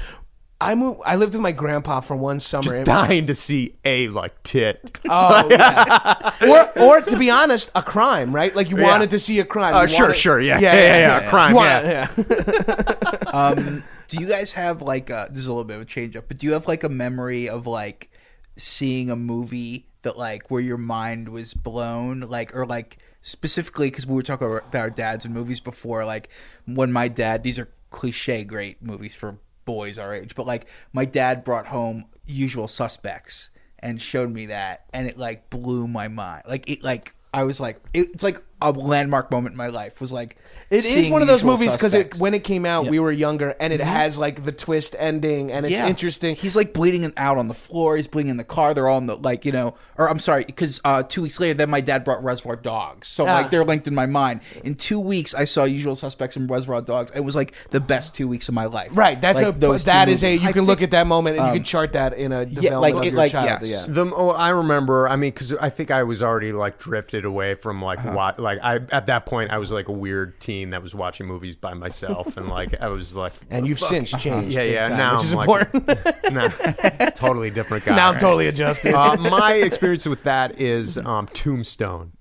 [0.62, 1.00] I moved.
[1.06, 2.64] I lived with my grandpa for one summer.
[2.74, 5.00] Just dying to see a like tit.
[5.10, 6.32] Oh, yeah.
[6.78, 8.54] or, or to be honest, a crime, right?
[8.54, 8.88] Like you Yeah.
[8.88, 9.74] wanted to see a crime.
[9.74, 12.08] Oh, You sure, wanted- sure, yeah, yeah, yeah, yeah, crime, You want- yeah.
[12.18, 13.26] yeah.
[13.34, 16.16] Um, do you guys have like uh this is a little bit of a change
[16.16, 18.10] up, but do you have like a memory of like
[18.58, 24.08] seeing a movie that like where your mind was blown, like or like specifically because
[24.08, 26.28] we were talking about our dads and movies before, like
[26.66, 29.38] when my dad these are cliche great movies for
[29.70, 34.86] boys our age, but like my dad brought home Usual Suspects and showed me that,
[34.94, 36.44] and it like blew my mind.
[36.48, 37.14] Like it like.
[37.32, 40.02] I was like, it, it's like a landmark moment in my life.
[40.02, 40.36] Was like,
[40.70, 42.20] It is one of those movies because Suspects.
[42.20, 42.92] when it came out, Yeah.
[42.92, 45.88] we were younger, and it has like the twist ending, and it's Yeah.
[45.88, 46.36] interesting.
[46.36, 47.96] He's like bleeding out on the floor.
[47.96, 48.74] He's bleeding in the car.
[48.74, 51.54] They're all in the like you know, or I'm sorry, because uh, two weeks later,
[51.54, 53.34] then my dad brought Reservoir Dogs, so Ah.
[53.36, 54.42] like they're linked in my mind.
[54.64, 57.12] In two weeks, I saw Usual Suspects and Reservoir Dogs.
[57.16, 58.90] It was like the best two weeks of my life.
[58.94, 60.44] Right, that's Like, a those that two a movies.
[60.44, 62.32] you I can look think- at that moment and you um, can chart that in
[62.34, 63.62] a development like of it- your like, child.
[63.64, 63.86] yes.
[63.88, 63.94] Yeah.
[63.94, 65.08] The oh, I remember.
[65.08, 68.12] I mean, because I think I was already like drifted away from like Uh-huh.
[68.14, 71.28] what like I at that point I was like a weird teen that was watching
[71.28, 74.98] movies by myself and like I was like And you've since changed, yeah yeah time,
[74.98, 77.96] now which is I'm like- nah, totally different guy.
[77.96, 78.94] now I'm totally adjusted.
[78.94, 82.14] uh, my experience with that is um, Tombstone.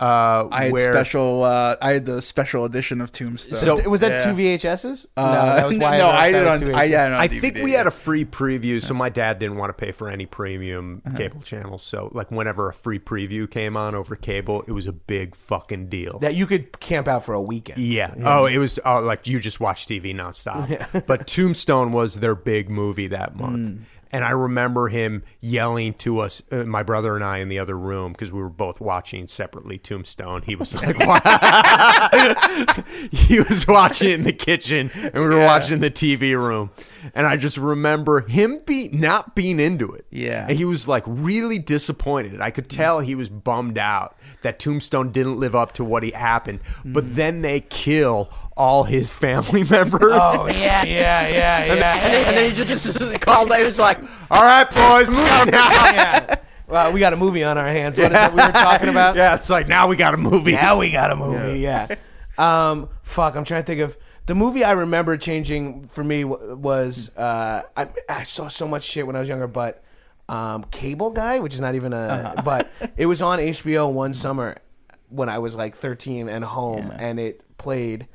[0.00, 1.44] Uh, I had where, special.
[1.44, 3.54] Uh, I had the special edition of Tombstone.
[3.58, 4.24] So- was that Yeah.
[4.24, 5.06] two VHSs?
[5.16, 6.74] Uh, no, that was why no, that I did on.
[6.74, 7.78] I, yeah, on I think we yeah.
[7.78, 11.16] had a free preview, so my dad didn't want to pay for any premium Uh-huh.
[11.18, 11.82] cable channels.
[11.82, 15.88] So, like, whenever a free preview came on over cable, it was a big fucking
[15.88, 16.18] deal.
[16.20, 17.78] that you could camp out for a weekend.
[17.82, 18.14] yeah.
[18.24, 21.04] Oh, it was uh, like you just watched TV nonstop.
[21.06, 23.82] but Tombstone was their big movie that month.
[24.12, 27.78] And I remember him yelling to us, uh, my brother and I, in the other
[27.78, 30.42] room because we were both watching separately Tombstone.
[30.42, 30.96] He was like,
[33.12, 36.70] he was watching it in the kitchen, and we were watching the TV room.
[37.14, 40.06] And I just remember him be not being into it.
[40.10, 40.46] Yeah.
[40.48, 42.40] and he was like really disappointed.
[42.40, 46.10] I could tell he was bummed out that Tombstone didn't live up to what he
[46.10, 46.60] happened.
[46.84, 50.12] But then they kill all his family members.
[50.12, 51.58] Oh yeah, yeah, yeah, yeah.
[51.72, 53.54] And, then, and then he just, just called.
[53.54, 53.98] He was like,
[54.30, 56.36] "All right, boys, move now." yeah.
[56.66, 57.98] Well, we got a movie on our hands.
[57.98, 59.16] What is that we were talking about?
[59.16, 60.52] Yeah, it's like now we got a movie.
[60.52, 61.60] Now we got a movie.
[61.60, 61.94] Yeah.
[62.38, 62.88] Um.
[63.02, 63.34] Fuck.
[63.34, 63.96] I'm trying to think of
[64.26, 69.04] the movie I remember changing for me was uh I, I saw so much shit
[69.04, 69.82] when I was younger, but
[70.28, 74.58] um Cable Guy, which is not even a but it was on HBO one summer
[75.08, 78.06] when I was like 13 and home, and it played.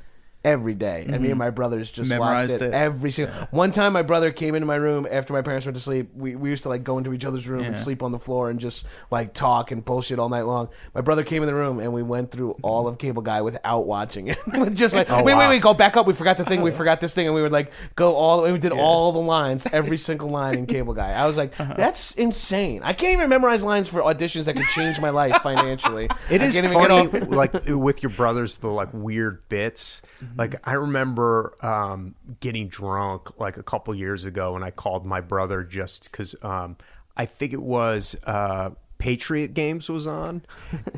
[0.46, 1.38] Every day, and me and mm-hmm.
[1.38, 2.72] my brothers just Memorized watched it, it.
[2.74, 3.34] every single.
[3.50, 6.10] One time, my brother came into my room after my parents went to sleep.
[6.14, 7.82] We, we used to like go into each other's room and Yeah.
[7.82, 10.68] sleep on the floor and just like talk and bullshit all night long.
[10.94, 13.86] My brother came in the room and we went through all of Cable Guy without
[13.86, 14.38] watching it.
[14.74, 15.48] just like, oh, wait, wait, wow.
[15.48, 16.06] wait, go back up.
[16.06, 16.62] We forgot the thing.
[16.62, 18.36] We forgot this thing, and we would like go all.
[18.36, 18.52] the way.
[18.52, 21.10] We did all the lines, every single line in Cable Guy.
[21.10, 21.74] I was like, uh-huh.
[21.76, 22.82] that's insane.
[22.84, 26.08] I can't even memorize lines for auditions that could change my life financially.
[26.30, 30.02] It I is can't even get funny, like with your brothers, the like weird bits.
[30.22, 30.35] Mm-hmm.
[30.36, 30.40] Mm-hmm.
[30.40, 35.20] Like I remember um, getting drunk like a couple years ago, and I called my
[35.20, 36.76] brother just because um,
[37.16, 38.16] I think it was.
[38.24, 40.42] Uh, Patriot Games was on,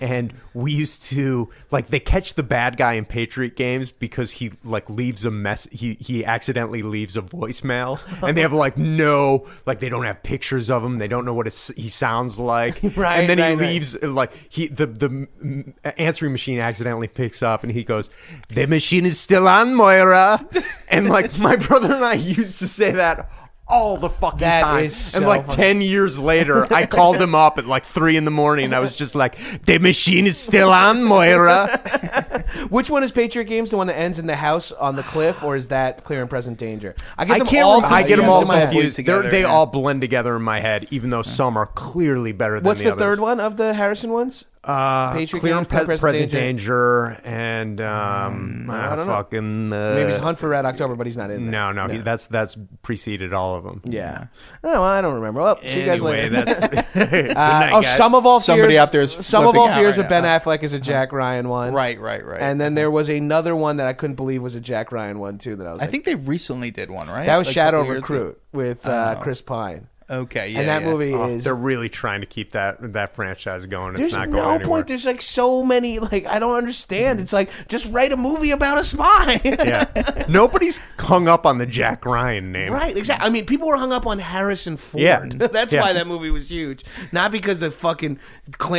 [0.01, 4.53] and we used to like they catch the bad guy in Patriot Games because he
[4.65, 5.67] like leaves a mess.
[5.73, 10.23] He he accidentally leaves a voicemail, and they have like no like they don't have
[10.23, 10.99] pictures of him.
[10.99, 11.47] They don't know what
[11.77, 13.69] he sounds like, Right, and then right, he right.
[13.69, 18.11] leaves like he the the answering machine accidentally picks up and he goes
[18.49, 20.47] the machine is still on moira
[20.89, 23.31] and like my brother and i used to say that
[23.69, 25.57] all the fucking That time is and so like funny.
[25.57, 28.81] 10 years later i called him up at like 3 in the morning and i
[28.81, 31.69] was just like the machine is still on moira
[32.71, 33.71] Which one is Patriot Games?
[33.71, 36.31] The one that ends in the house on the cliff, or is that Clear and
[36.31, 36.95] Present Danger?
[37.19, 37.77] I get I them can't all.
[37.77, 37.95] remember.
[37.97, 38.71] I get them all my head.
[38.71, 38.97] confused.
[38.99, 39.47] They're, together, they yeah.
[39.49, 42.91] all blend together in my head, even though some are clearly better than What's the,
[42.91, 44.47] the third one of the Harrison ones?
[44.65, 47.09] Uh, Patriot Clear Games, and Pre- Present Present, Danger.
[47.17, 47.29] Danger.
[47.29, 49.13] and um, I uh, don't know.
[49.15, 51.53] fucking uh, Maybe it's Hunt for Red October, but he's not in there.
[51.53, 53.81] No, no, He, that's that's preceded all of them.
[53.85, 54.27] Yeah.
[54.65, 55.41] Oh, well, I don't remember.
[55.43, 56.29] Well, see you guys later.
[56.45, 56.63] that's
[56.99, 57.97] Uh, night, oh, guys.
[57.97, 58.81] some of all Somebody fears.
[58.81, 60.25] out there is Sum of All Fears right with Ben.
[60.25, 62.41] Affleck is a Jack Ryan one, Right, right, right.
[62.41, 65.39] And then there was another one that I couldn't believe was a Jack Ryan one
[65.39, 65.57] too.
[65.57, 65.81] That I was.
[65.81, 67.27] I like, think they recently did one, right?
[67.27, 69.23] that was Like Shadow couple years Recruit with uh, Oh.
[69.23, 69.87] Chris Pine, ago.
[70.11, 70.61] Okay, yeah.
[70.61, 70.89] and that yeah.
[70.91, 73.93] movie Oh, is they're really trying to keep that that franchise going.
[73.93, 74.69] It's There's not no going anywhere.
[74.69, 74.87] point.
[74.87, 75.99] There's like so many.
[75.99, 77.21] Like I don't understand.
[77.21, 79.41] It's like just write a movie about a spy.
[79.45, 82.73] yeah, nobody's hung up on the Jack Ryan name.
[82.73, 83.27] Right, exactly.
[83.27, 85.03] I mean, people were hung up on Harrison Ford.
[85.03, 85.25] Yeah.
[85.53, 85.83] That's Yeah.
[85.83, 88.19] why that movie was huge, not because the fucking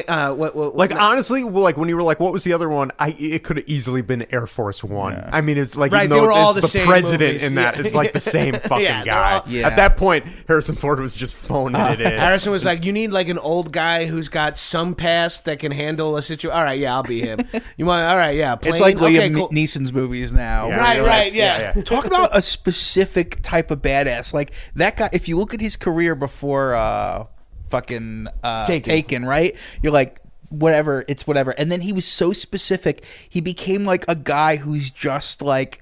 [0.07, 2.69] uh, what, what Like what- honestly, like when you were like, "What was the other
[2.69, 5.23] one?" I it could have easily been Air Force One.
[5.31, 7.33] I mean, it's like Right, even they though were all it's the the, same president
[7.33, 7.43] movies.
[7.43, 7.79] in that, Yeah.
[7.81, 9.33] it's like the same fucking Yeah, guy.
[9.35, 9.67] all- Yeah.
[9.67, 12.17] At that point, Harrison Ford was just phoning it in.
[12.19, 15.71] Harrison was like, "You need like an old guy who's got some past that can
[15.71, 17.39] handle a situation." All right, yeah, I'll be him.
[17.77, 18.09] You want?
[18.09, 18.55] All right, yeah.
[18.55, 18.73] Plane?
[18.73, 19.49] It's like Liam okay, cool.
[19.49, 20.67] Neeson's movies now.
[20.69, 20.69] Yeah.
[20.69, 21.73] where Right, you're right, like- yeah.
[21.83, 24.33] Talk about a specific type of badass.
[24.33, 25.09] Like that guy.
[25.13, 27.25] If you look at his career before, uh,
[27.69, 28.91] fucking uh, Taken.
[28.91, 29.55] Taken, right?
[29.83, 30.21] You're like.
[30.51, 31.51] Whatever, it's whatever.
[31.51, 35.79] And then he was so specific, he became like a guy who's just like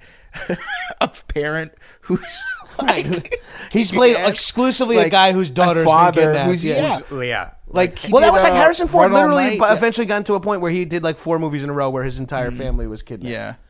[0.99, 1.71] a parent
[2.01, 2.37] who's
[2.81, 3.33] like,
[3.71, 4.29] He's played Yes.
[4.29, 6.49] exclusively a guy whose daughter's been father kidnapped.
[6.49, 9.11] who's yeah, yeah, like he Well, that was like uh, Harrison Ford.
[9.11, 9.59] Literally, Night.
[9.59, 9.77] but Yeah.
[9.77, 12.03] eventually got into a point where he did like four movies in a row where
[12.03, 13.31] his entire family was kidnapped.
[13.31, 13.53] Yeah.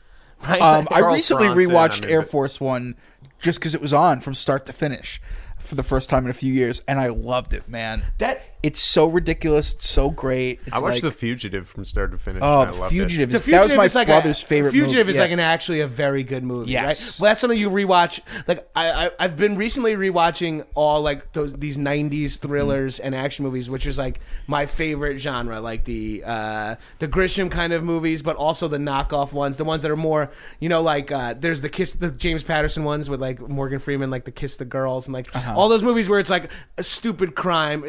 [0.47, 0.61] Right?
[0.61, 2.95] Um, I recently Bronson, rewatched I mean, Air Force One
[3.39, 5.19] just because it was on from start to finish
[5.57, 8.03] for the first time in a few years, and I loved it, man.
[8.19, 10.59] That- it's so ridiculous, it's so great.
[10.65, 12.41] It's I watched like, The Fugitive from start to finish.
[12.43, 12.97] oh, The loved it.
[12.97, 13.29] Fugitive.
[13.31, 14.71] The Is, Fugitive that was my is like brother's a, favorite.
[14.71, 15.09] Fugitive movie.
[15.11, 15.21] is yeah.
[15.23, 16.71] like an actually a very good movie.
[16.71, 16.85] Yes.
[16.85, 17.19] Right?
[17.21, 18.19] Well, that's something you rewatch.
[18.47, 23.45] Like I, I I've been recently rewatching all like those these '90s thrillers and action
[23.45, 25.61] movies, which is like my favorite genre.
[25.61, 29.83] Like the uh, the Grisham kind of movies, but also the knockoff ones, the ones
[29.83, 33.21] that are more you know like uh, there's the Kiss the James Patterson ones with
[33.21, 35.53] like Morgan Freeman, like the Kiss the Girls, and like Uh-huh.
[35.57, 37.83] all those movies where it's like a stupid crime.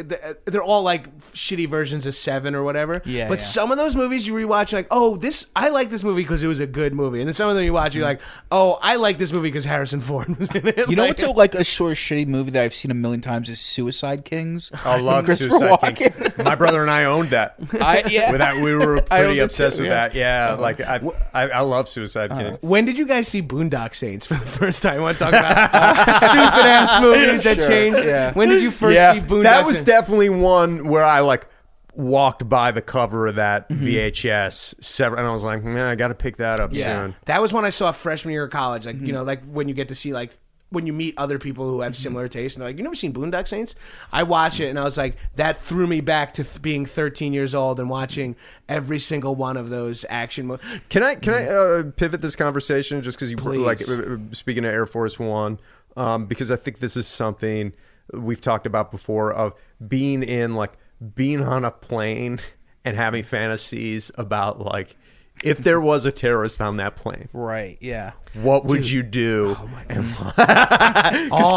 [0.45, 3.03] They're all like shitty versions of Seven or whatever.
[3.05, 3.45] Yeah, But yeah.
[3.45, 6.43] some of those movies you rewatch, you're like, oh, this I like this movie because
[6.43, 8.21] it was a good movie, and then some of them you watch, you're mm-hmm.
[8.21, 10.89] like, oh, I like this movie because Harrison Ford was in it.
[10.89, 13.21] You know what's a, like a sort of shitty movie that I've seen a million
[13.21, 14.71] times is Suicide Kings.
[14.85, 16.39] I love Suicide Kings.
[16.39, 17.57] My brother and I owned that.
[17.81, 18.31] I, yeah.
[18.31, 20.09] With that, we were pretty obsessed too, with yeah.
[20.09, 20.15] that.
[20.15, 20.63] Yeah, uh-huh.
[20.63, 21.01] like I,
[21.33, 22.43] I, I love Suicide uh-huh.
[22.43, 22.59] Kings.
[22.61, 24.99] When did you guys see Boondock Saints for the first time?
[24.99, 28.05] I want to talk about stupid ass movies that Sure, changed.
[28.05, 28.33] yeah.
[28.33, 29.87] When did you first yeah, see Boondock that was Saints?
[29.87, 30.48] definitely one
[30.89, 31.47] where I like
[31.95, 33.87] walked by the cover of that Mm-hmm.
[33.87, 37.17] VHS several, and I was like, man, I got to pick that up Yeah, soon.
[37.27, 38.87] that was when I saw freshman year of college.
[38.87, 39.07] Like Mm-hmm.
[39.07, 40.37] you know, like when you get to see like
[40.71, 43.13] when you meet other people who have similar tastes, and they're like, "You never seen
[43.15, 43.75] Boondock Saints?"
[44.13, 47.33] I watch it, and I was like, that threw me back to th- being 13
[47.33, 48.37] years old and watching
[48.69, 50.67] every single one of those action movies.
[50.91, 53.61] Can I can I uh, pivot this conversation just because you Please.
[53.61, 55.59] like uh, uh, speaking of Air Force One,
[55.97, 57.73] um, because I think this is something
[58.13, 59.55] we've talked about before of
[59.87, 60.73] being in like
[61.15, 62.41] being on a plane
[62.85, 64.97] and having fantasies about like
[65.45, 67.79] if there was a terrorist on that plane, Right.
[67.81, 68.13] Yeah.
[68.35, 69.57] What would you do?
[69.59, 70.39] Oh, Because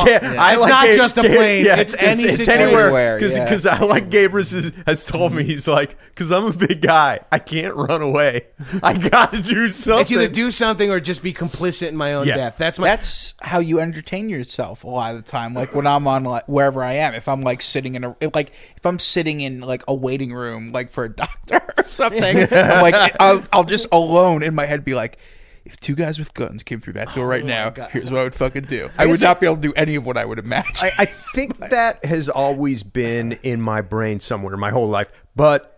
[0.08, 0.54] yeah.
[0.54, 2.50] It's not just a plane, it's any situation.
[2.62, 2.84] anywhere.
[2.86, 3.78] Anywhere, Because yeah.
[3.80, 7.40] I like Gabrus has, has told me he's like because I'm a big guy, I
[7.40, 8.48] can't run away.
[8.84, 10.02] I got to do something.
[10.02, 12.36] It's either do something or just be complicit in my own Yeah.
[12.36, 12.56] death.
[12.58, 12.88] That's my.
[12.88, 15.54] That's how you entertain yourself a lot of the time.
[15.54, 18.54] Like when I'm on like wherever I am, if I'm like sitting in a like
[18.78, 22.82] if I'm sitting in like a waiting room like for a doctor or something, I'm
[22.82, 25.18] like I'll, I'll just alone in my head be like.
[25.66, 27.92] If two guys with guns came through that door right now, God.
[27.92, 28.90] here's what I would fucking do.
[28.98, 30.76] I would not be able to do any of what I would imagine.
[30.82, 35.72] I, I think that has always been in my brain somewhere my whole life, but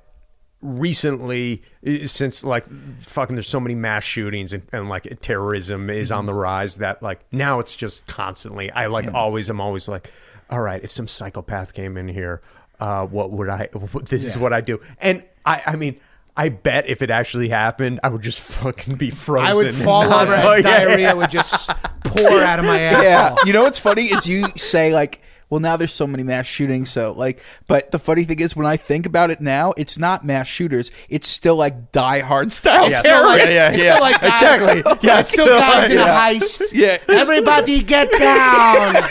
[0.64, 1.62] recently
[2.06, 2.66] since like
[3.02, 7.04] fucking there's so many mass shootings and, and like terrorism is on the rise that
[7.04, 10.10] like now it's just constantly i like always i'm always like
[10.50, 12.42] all right if some psychopath came in here
[12.80, 13.68] uh what would i
[14.04, 16.00] this is what i do and i i mean
[16.36, 19.48] I bet if it actually happened, I would just fucking be frozen.
[19.52, 20.80] I would fall not- over Oh, and yeah.
[20.80, 21.70] diarrhea would just
[22.04, 23.04] pour out of my asshole.
[23.04, 23.36] yeah.
[23.46, 26.90] You know what's funny is you say like, well, now there's so many mass shootings,
[26.90, 30.26] so like, but the funny thing is when I think about it now, it's not
[30.26, 30.90] mass shooters.
[31.10, 33.46] It's still like Die Hard style It's still terrorists.
[33.46, 33.94] like, yeah, it's yeah.
[33.94, 35.08] still like guys, Exactly.
[35.08, 36.62] Yeah, it's still still guys in like- a heist.
[36.74, 36.98] Yeah.
[37.08, 38.96] Everybody get down.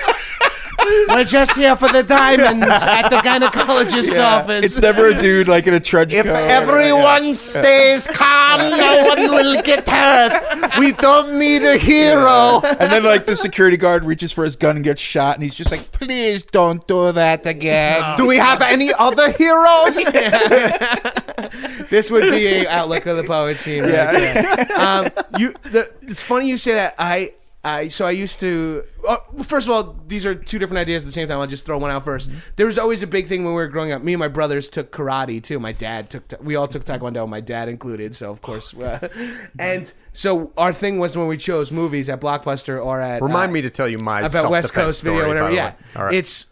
[1.09, 4.65] We're just here for the diamonds at the gynecologist's office.
[4.65, 6.35] It's never a dude like in a trench If coat.
[6.35, 10.79] everyone stays calm, no one will get hurt.
[10.79, 12.61] We don't need a hero.
[12.65, 15.55] And then like the security guard reaches for his gun and gets shot, and he's
[15.55, 19.97] just like, "Please don't do that again." Do we have any other heroes?
[21.91, 23.83] this would be a outlook of the poet scene.
[23.83, 24.67] Right yeah.
[24.77, 25.55] um, you.
[25.71, 26.95] The, it's funny you say that.
[26.99, 27.33] I.
[27.65, 28.83] I so I used to.
[29.07, 31.39] Oh, first of all, these are two different ideas at the same time.
[31.39, 33.69] I'll just throw one out 1st There was always a big thing when we were
[33.69, 34.03] growing up.
[34.03, 35.61] Me and my brothers took karate too.
[35.61, 36.25] My dad took.
[36.43, 37.29] We all took taekwondo.
[37.29, 38.17] My dad included.
[38.17, 39.09] So of course, uh,
[39.61, 43.53] and so our thing was when we chose movies at Blockbuster or at Remind uh,
[43.53, 45.53] me to tell you my about West Coast video, whatever.
[45.53, 45.75] Yeah.
[45.95, 46.15] All right.
[46.15, 46.47] it's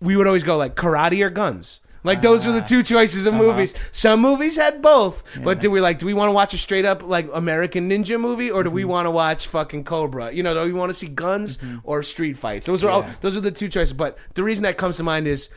[0.00, 1.80] we would always go like karate or guns.
[2.08, 3.42] Like those were the two choices of uh-huh.
[3.42, 3.74] movies.
[3.92, 5.98] Some movies had both, but do we like?
[5.98, 8.80] Do we want to watch a straight up like American Ninja movie, or do we
[8.80, 8.90] mm-hmm.
[8.92, 10.32] want to watch fucking Cobra?
[10.32, 11.80] You know, do we want to see guns mm-hmm.
[11.84, 12.64] or street fights?
[12.64, 13.04] Those are all.
[13.20, 13.92] Those are the two choices.
[13.92, 15.50] But the reason that comes to mind is.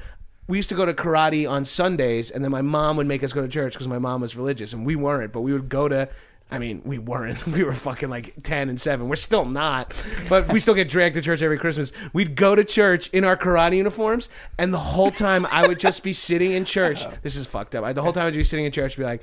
[0.47, 3.31] We used to go to karate on Sundays, and then my mom would make us
[3.31, 5.31] go to church because my mom was religious, and we weren't.
[5.31, 6.09] But we would go to
[6.51, 7.45] I mean, we weren't.
[7.51, 9.07] We were fucking like 10 and 7.
[9.07, 9.93] We're still not.
[10.29, 11.91] But we still get dragged to church every Christmas.
[12.13, 16.03] We'd go to church in our karate uniforms, and the whole time I would just
[16.03, 17.05] be sitting in church.
[17.21, 17.83] This is fucked up.
[17.83, 19.21] I, the whole time I'd be sitting in church, be like,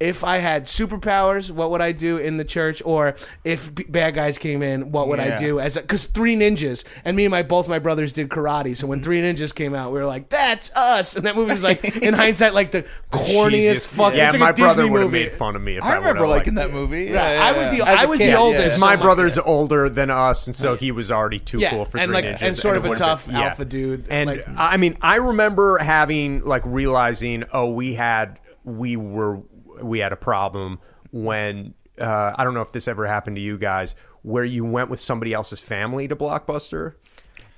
[0.00, 2.80] if I had superpowers, what would I do in the church?
[2.84, 5.38] Or if b- bad guys came in, what would I Yeah.
[5.38, 5.60] do?
[5.60, 8.76] As because three ninjas and me and my both my brothers did karate.
[8.76, 9.04] So when mm-hmm.
[9.04, 12.14] three ninjas came out, we were like, "That's us!" And that movie was like, in
[12.24, 14.18] hindsight, like the corniest Cheesiest- fucking.
[14.18, 15.24] Yeah, it's like my a Disney brother would have movie.
[15.24, 17.04] made fun of me if I, I remember would've, liking like, that movie.
[17.04, 18.76] Yeah, I was the As I a was kid, the oldest.
[18.76, 18.80] yeah.
[18.80, 21.98] My so- brother's older than us, and so he was already too Yeah, cool for
[21.98, 24.28] and Three like- Ninjas, and sort of it a would've tough been- alpha dude, And
[24.30, 29.40] like- I mean, I remember having like realizing, oh, we had we were
[29.82, 30.78] we had a problem
[31.10, 34.90] when uh, I don't know if this ever happened to you guys, where you went
[34.90, 36.94] with somebody else's family to Blockbuster.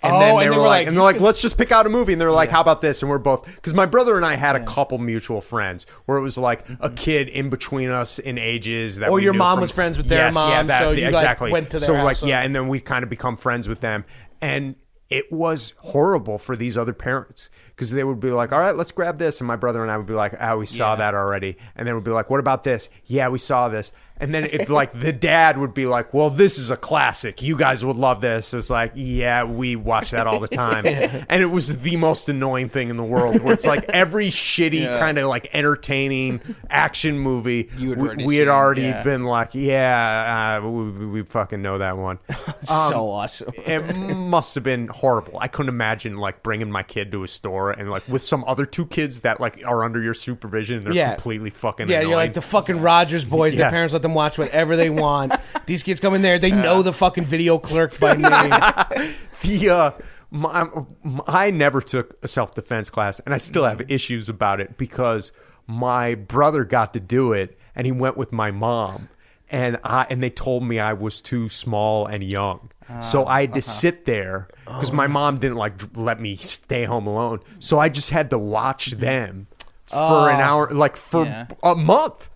[0.05, 1.71] And Oh, then they and were were like, like, and they're like, let's just pick
[1.71, 2.13] out a movie.
[2.13, 3.03] And they're like, how about this?
[3.03, 6.23] And we're both, because my brother and I had a couple mutual friends where it
[6.23, 9.61] was like a kid in between us in ages that Or we your mom from-
[9.61, 11.53] was friends with their Yes, yeah, mom, that- so you, like, exactly.
[11.53, 13.69] went to their so house, like, so- yeah, and then we kind of become friends
[13.69, 14.05] with them.
[14.41, 14.75] And
[15.09, 17.49] it was horrible for these other parents
[17.83, 19.97] because they would be like, "All right, let's grab this," and my brother and I
[19.97, 20.97] would be like, "Ah, we saw Yeah.
[20.97, 23.93] that already," and then we'd be like, "What about this?" Yeah, we saw this.
[24.23, 27.43] And then if like the dad would be like, "Well, this is a classic.
[27.43, 30.87] You guys would love this." It was like, "Yeah, we watch that all the time,"
[30.87, 33.41] and it was the most annoying thing in the world.
[33.43, 34.99] Where it's like every shitty Yeah.
[34.99, 37.95] kind of like entertaining action movie, we,
[38.25, 39.03] we had seen, already yeah.
[39.03, 42.19] been like, "Yeah, uh, we, we- fucking know that one."
[42.63, 43.53] so awesome.
[43.67, 45.39] it must have been horrible.
[45.41, 48.67] I couldn't imagine like bringing my kid to a store and like with some other
[48.67, 51.15] two kids that like are under your supervision and they're Yeah.
[51.15, 52.09] completely fucking Yeah, annoying.
[52.11, 53.57] you're like the fucking Rodgers boys.
[53.57, 55.33] Their parents let them watch whatever they want.
[55.67, 59.13] These kids come in there, they know the fucking video clerk by name.
[59.43, 59.91] the uh,
[60.33, 60.67] my,
[61.27, 63.93] I never took a self defense class, and I still have mm-hmm.
[63.93, 65.31] issues about it because
[65.67, 69.09] my brother got to do it, and he went with my mom,
[69.51, 72.71] and I and they told me I was too small and young,
[73.03, 73.71] so ah, I had to uh-huh.
[73.71, 75.09] sit there because my oh.
[75.09, 79.01] mom didn't like let me stay home alone, so I just had to watch mm-hmm.
[79.01, 79.47] them
[79.87, 80.27] for oh.
[80.27, 81.47] an hour, like for Yeah.
[81.63, 82.31] a month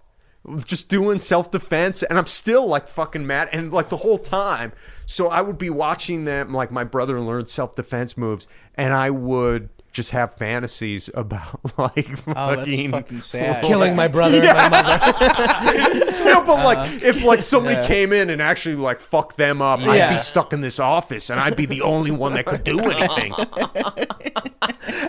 [0.65, 4.73] just doing self defense, and I'm still like fucking mad, and like the whole time.
[5.07, 9.11] So I would be watching them, like my brother learned self defense moves, and I
[9.11, 13.65] would just have fantasies about like Oh, that's fucking, fucking sad.
[13.65, 16.13] Killing my brother and my mother.
[16.27, 20.15] Yeah, but like if like somebody came in and actually like fucked them up, I'd
[20.15, 23.33] be stuck in this office, and I'd be the only one that could do anything.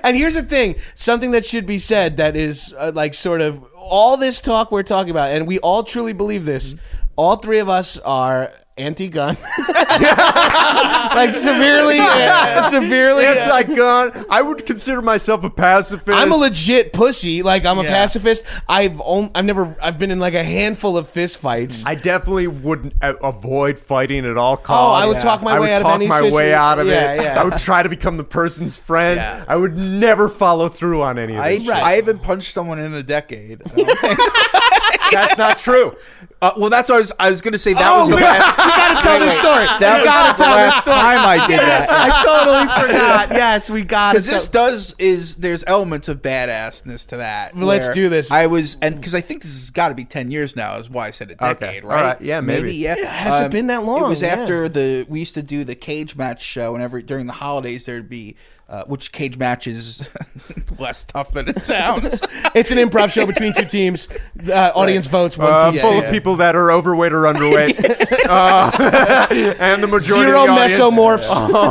[0.03, 3.63] And here's the thing something that should be said that is uh, like sort of
[3.75, 6.75] all this talk we're talking about, and we all truly believe this.
[7.15, 9.37] All three of us are anti gun.
[9.67, 13.25] like severely, uh, severely.
[13.25, 14.25] Anti-gun.
[14.29, 16.09] I would consider myself a pacifist.
[16.17, 17.43] I'm a legit pussy.
[17.43, 17.89] Like I'm a Yeah.
[17.89, 18.43] pacifist.
[18.67, 21.83] I've on, I've never I've been in like a handful of fist fights.
[21.85, 25.03] I definitely would uh, avoid fighting at all Oh, costs.
[25.03, 26.53] I would talk my I way would out of talk any my way situation.
[26.53, 27.21] out of Yeah, it.
[27.21, 27.41] yeah.
[27.41, 29.17] I would try to become the person's friend.
[29.17, 29.45] Yeah.
[29.47, 31.63] I would never follow through on any of I, this.
[31.65, 31.73] shit.
[31.73, 33.61] I haven't punched someone in a decade.
[33.65, 34.19] I don't think-
[35.11, 35.93] That's not true.
[36.41, 37.11] uh, well, that's what I was.
[37.19, 38.57] I was going to say that Oh, was the last.
[38.57, 39.65] we gotta tell this story.
[39.79, 40.95] That we gotta was the last story.
[40.95, 42.11] time I did Yes, that.
[42.11, 43.29] I totally forgot.
[43.31, 44.13] Yes, we got it.
[44.19, 47.55] Because this does is there's elements of badassness to that.
[47.55, 48.31] Well, let's do this.
[48.31, 50.89] I was and because I think this has got to be ten years now is
[50.89, 52.01] why I said a decade, All right?
[52.03, 52.21] right.
[52.21, 52.73] Yeah, maybe.
[52.73, 52.93] yeah.
[52.93, 54.03] Um, has it been that long?
[54.05, 54.29] It was Yeah.
[54.29, 57.85] after the we used to do the cage match show, and every during the holidays
[57.85, 58.35] there'd be.
[58.69, 60.05] Uh, which cage match is
[60.77, 62.21] less tough than it sounds?
[62.53, 64.09] It's an improv show between two teams.
[64.45, 65.79] Uh, audience votes one Uh, team.
[65.79, 66.01] full yeah.
[66.01, 67.79] of people that are overweight or underweight,
[68.27, 69.27] uh,
[69.59, 71.29] and the majority Zero of the audience, mesomorphs.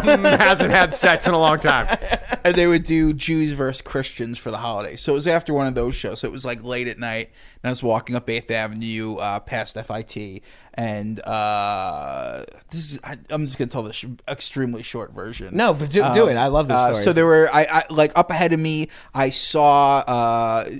[0.09, 1.87] um, hasn't had sex in a long time.
[2.45, 5.03] and they would do Jews versus Christians for the holidays.
[5.03, 6.21] So it was after one of those shows.
[6.21, 7.31] So it was like late at night,
[7.67, 10.41] and I was walking up Eighth Avenue uh, past FIT,
[10.75, 15.57] and uh, this is I, I'm just gonna tell the sh- extremely short version.
[15.57, 16.37] No, but do, do it.
[16.37, 18.89] I love this Uh, so there were I, I like up ahead of me.
[19.13, 20.71] I saw uh,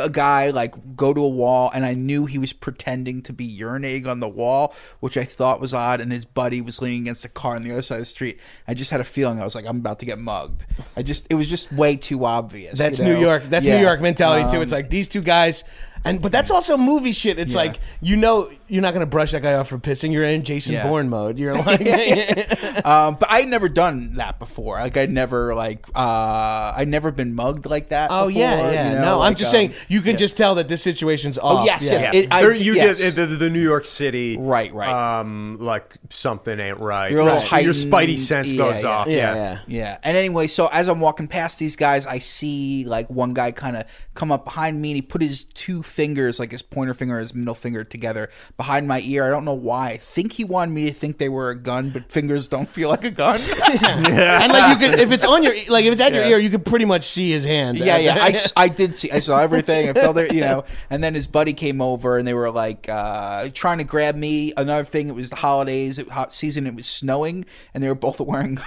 [0.00, 3.48] a guy like go to a wall, and I knew he was pretending to be
[3.56, 6.00] urinating on the wall, which I thought was odd.
[6.00, 8.40] And his buddy was leaning against a car on the other side of the street.
[8.66, 10.66] I just had a feeling I was like, I'm about to get mugged.
[10.96, 12.76] I just it was just way too obvious.
[12.76, 13.20] That's you New?
[13.20, 13.44] York.
[13.48, 13.76] That's Yeah.
[13.76, 14.56] New York mentality too.
[14.56, 15.62] Um, It's like these two guys,
[16.06, 17.38] and but that's also movie shit.
[17.38, 17.60] It's Yeah.
[17.62, 20.12] like you know you're not gonna brush that guy off for pissing.
[20.12, 20.88] You're in Jason Yeah.
[20.88, 21.38] Bourne mode.
[21.38, 21.80] You're like,
[22.86, 24.78] um, but I'd never done that before.
[24.80, 28.10] Like I'd never like uh, I'd never been mugged like that.
[28.10, 28.88] oh yeah, before, yeah.
[28.90, 30.16] you know, no, I'm like, just um, saying you can yeah.
[30.18, 31.62] just tell that this situation's off.
[31.62, 31.90] Oh yes, Yeah.
[31.92, 32.02] yes.
[32.02, 32.20] Yeah.
[32.20, 32.98] It, I, There- you yes.
[32.98, 35.20] get the, the New York City, Right, right.
[35.20, 37.10] Um, like something ain't right.
[37.10, 37.62] You're a little Right.
[37.64, 38.88] Your heightened- spidey sense yeah, goes yeah.
[38.88, 39.06] off.
[39.06, 39.58] Yeah, yeah.
[39.66, 39.98] Yeah.
[40.02, 43.76] And anyway, so as I'm walking past these guys, I see like one guy kind
[43.76, 47.16] of come up behind me and he put his two fingers, like his pointer finger
[47.16, 49.24] and his middle finger together behind my ear.
[49.24, 49.88] I don't know why.
[49.90, 52.88] I think he wanted me to think they were a gun, but fingers don't feel
[52.88, 53.38] like a gun.
[53.48, 54.42] yeah.
[54.42, 56.48] And like you could, if it's on your, like if it's at your ear, you
[56.48, 57.76] could pretty much see his hand.
[57.78, 58.16] yeah, yeah.
[58.18, 59.10] I, I did see.
[59.10, 59.90] I saw everything.
[59.90, 60.64] I felt it, you know.
[60.88, 64.54] And then his buddy came over, and they were like uh, trying to grab me.
[64.56, 66.66] Another thing, it was the holidays, it, hot season.
[66.66, 67.44] It was snowing,
[67.74, 68.58] and they were both wearing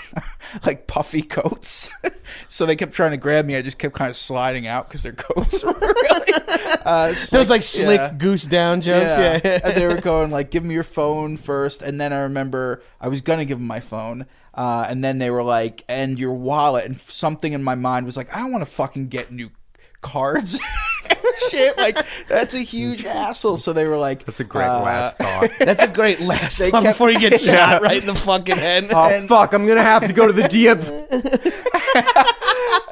[0.66, 1.90] like puffy coats.
[2.48, 3.56] so they kept trying to grab me.
[3.56, 6.34] I just kept kind of sliding out because their coats were really.
[6.86, 8.14] Uh, Those like slick yeah.
[8.14, 9.06] goose down jokes.
[9.06, 11.82] Yeah, and they were going like, "Give me your phone first.
[11.82, 15.30] and then I remember I was gonna give them my phone, uh, and then they
[15.32, 18.64] were like, "And your wallet." And something in my mind was like, "I don't want
[18.64, 19.50] to fucking get new
[20.02, 20.60] cards."
[21.50, 23.58] Shit, like that's a huge hassle.
[23.58, 25.50] So they were like, That's a great uh, last thought.
[25.58, 28.58] That's a great last They thought kept- before you get shot right in the fucking
[28.58, 28.90] head.
[28.92, 29.54] Oh fuck!
[29.54, 32.36] I'm gonna have to go to the DM.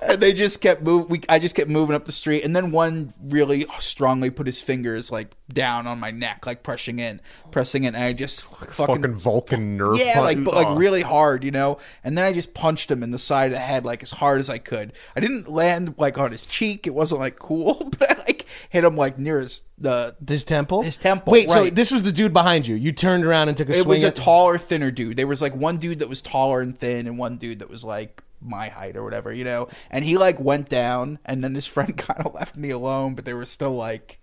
[0.07, 1.09] And they just kept moving.
[1.09, 4.59] We, I just kept moving up the street, and then one really strongly put his
[4.59, 8.73] fingers like down on my neck, like pressing in, pressing in, and I just fucking,
[8.73, 9.97] Fucking Vulcan nerve.
[9.97, 11.77] yeah, like but like really hard, you know.
[12.03, 14.39] And then I just punched him in the side of the head like as hard
[14.39, 14.93] as I could.
[15.15, 16.87] I didn't land like on his cheek.
[16.87, 20.15] It wasn't like cool, but I like hit him like near his the.
[20.27, 20.83] His temple.
[20.83, 22.75] His temple, Wait, so this was the dude behind you.
[22.75, 23.79] You turned around and took a swing.
[23.79, 23.93] It swing.
[23.95, 25.17] was a taller, thinner dude.
[25.17, 27.83] There was like one dude that was taller and thin, and one dude that was
[27.83, 29.67] like my height or whatever, you know.
[29.89, 33.25] And he like went down, and then his friend kind of left me alone, but
[33.25, 34.16] they were still like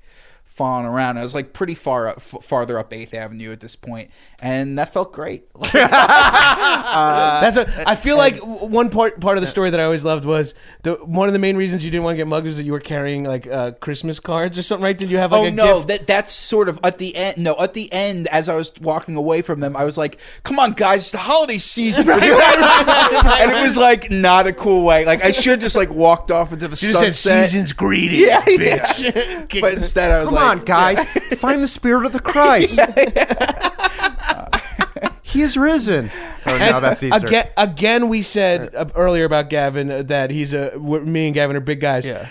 [0.55, 1.19] falling around.
[1.19, 4.79] I was like pretty far up, f- farther up Eighth Avenue at this point, and
[4.79, 5.45] that felt great.
[5.73, 10.25] That's a, I feel like one part part of the story that I always loved
[10.25, 12.63] was the one of the main reasons you didn't want to get mugged was that
[12.65, 14.97] you were carrying like uh, Christmas cards or something, right?
[14.97, 15.89] Did you have like oh a no, gift?
[15.89, 17.39] that that's sort of at the end.
[17.39, 20.59] No, at the end, as I was walking away from them, I was like, "Come
[20.59, 25.05] on, guys, it's the holiday season," and it was like not a cool way.
[25.05, 27.45] Like I should just like walked off into the you just said sunset.
[27.51, 29.53] season's greetings, Yeah, bitch.
[29.55, 29.61] yeah.
[29.61, 31.03] but instead, I was Come like, on, guys,
[31.39, 32.79] find the spirit of the Christ.
[35.23, 36.11] he is risen.
[36.47, 37.27] Oh no, that's Easter.
[37.27, 41.35] Again, again, we said uh, earlier about Gavin uh, that he's a w- me and
[41.35, 42.07] Gavin are big guys.
[42.07, 42.29] Yeah.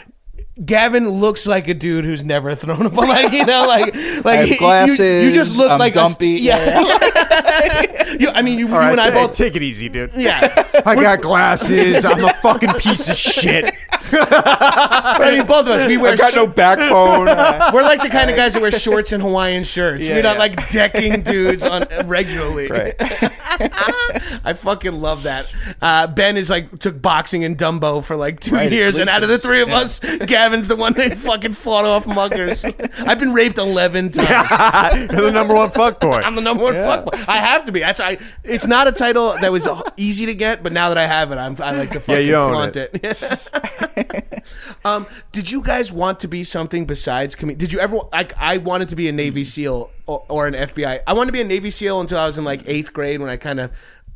[0.64, 3.08] Gavin looks like a dude who's never thrown a ball.
[3.14, 5.96] Like you know, like like have he- you- glasses, You, just look I'm like a
[5.96, 6.82] dumpy, yeah.
[8.20, 9.36] you, I mean, you, you and I both.
[9.36, 10.12] take it easy, dude.
[10.16, 12.06] yeah, I got glasses.
[12.06, 13.74] I'm a fucking piece of shit.
[14.20, 15.88] I mean, both of us.
[15.88, 16.14] We wear.
[16.14, 17.28] I got no backbone.
[17.28, 20.06] Uh, We're like the kind of guys that wear shorts and Hawaiian shirts.
[20.06, 20.40] Yeah, We're not yeah.
[20.40, 22.68] like decking dudes on regularly.
[22.68, 22.96] Right.
[24.44, 25.48] I fucking love that.
[25.82, 29.24] Uh, ben is like took boxing and Dumbo for like two Right, years, and out
[29.24, 29.78] of the three of yeah.
[29.78, 32.64] us, Gavin's the one that fucking fought off muggers.
[33.00, 35.12] I've been raped eleven times.
[35.12, 36.24] You're the number one fuckboy.
[36.24, 37.26] I'm the number one fuckboy.
[37.28, 37.80] I have to be.
[37.80, 38.18] That's I.
[38.44, 41.36] It's not a title that was easy to get, but now that I have it,
[41.36, 44.23] I'm, I like to fucking you own flaunt it.
[44.86, 47.36] Um, did you guys want to be something besides?
[47.36, 48.34] Com- did you ever like?
[48.38, 51.02] I wanted to be a Navy SEAL or, or an FBI.
[51.06, 53.30] I wanted to be a Navy SEAL until I was in like eighth grade when
[53.30, 53.72] I kind of.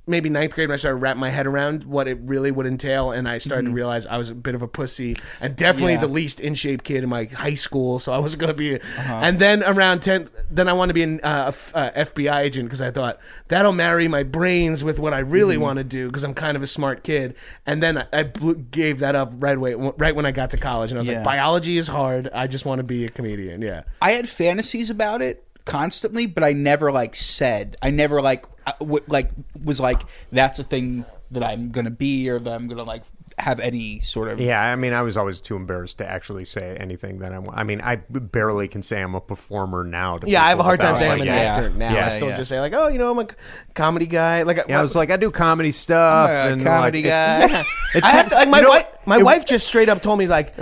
[0.10, 3.12] Maybe ninth grade when I started wrapping my head around what it really would entail,
[3.12, 6.02] and I started to realize I was a bit of a pussy and definitely Yeah.
[6.02, 8.00] the least in shape kid in my high school.
[8.00, 8.80] So I wasn't going to be.
[8.98, 12.82] And then around ten, then I wanted to be an uh, uh, FBI agent because
[12.82, 16.34] I thought that'll marry my brains with what I really want to do because I'm
[16.34, 17.36] kind of a smart kid.
[17.66, 20.58] And then I, I blew, gave that up right away, right when I got to
[20.58, 21.16] college, and I was Yeah.
[21.16, 22.30] like, biology is hard.
[22.34, 23.62] I just want to be a comedian.
[23.62, 23.84] Yeah.
[24.02, 27.78] I had fantasies about it constantly, but I never like said.
[27.82, 29.30] I never like uh, w- like
[29.64, 30.02] was like
[30.32, 33.04] that's a thing that I'm gonna be or that I'm gonna like
[33.38, 36.76] have any sort of Yeah, I mean, I was always too embarrassed to actually say
[36.80, 37.60] anything that I want.
[37.60, 40.18] I mean, I barely can say I'm a performer now.
[40.18, 41.42] To Yeah, I have a hard time without, saying I'm like, an yeah.
[41.42, 41.94] actor now.
[41.94, 42.38] Yeah, I still yeah.
[42.38, 43.36] just say like, oh, you know, I'm a c-
[43.78, 44.42] comedy guy.
[44.44, 47.66] Like, Yeah, I was like, I do comedy stuff a and comedy like, guy.
[47.96, 48.86] It, I have to, like my you know wife.
[49.06, 50.54] My It- wife just straight up told me like,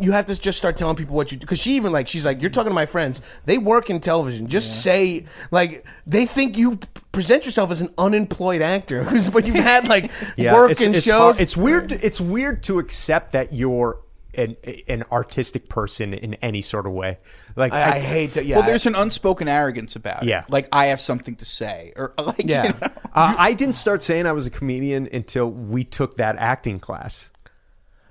[0.00, 2.24] you have to just start telling people what you do because she even like she's
[2.26, 3.20] like, you're talking to my friends.
[3.44, 4.48] They work in television.
[4.48, 6.80] Just say like they think you
[7.12, 11.04] present yourself as an unemployed actor who's but you've had like work it's, and it's
[11.04, 11.20] shows.
[11.36, 11.92] hard- It's weird.
[11.92, 14.00] It's weird to accept that you're
[14.34, 14.56] an
[14.88, 17.18] an artistic person in any sort of way.
[17.56, 18.44] Like I, I hate to.
[18.44, 20.28] Yeah, well, there's an unspoken arrogance about it.
[20.28, 20.44] Yeah.
[20.48, 22.64] like I have something to say, or like Yeah.
[22.64, 22.88] you know?
[23.14, 27.30] Uh, I didn't start saying I was a comedian until we took that acting class.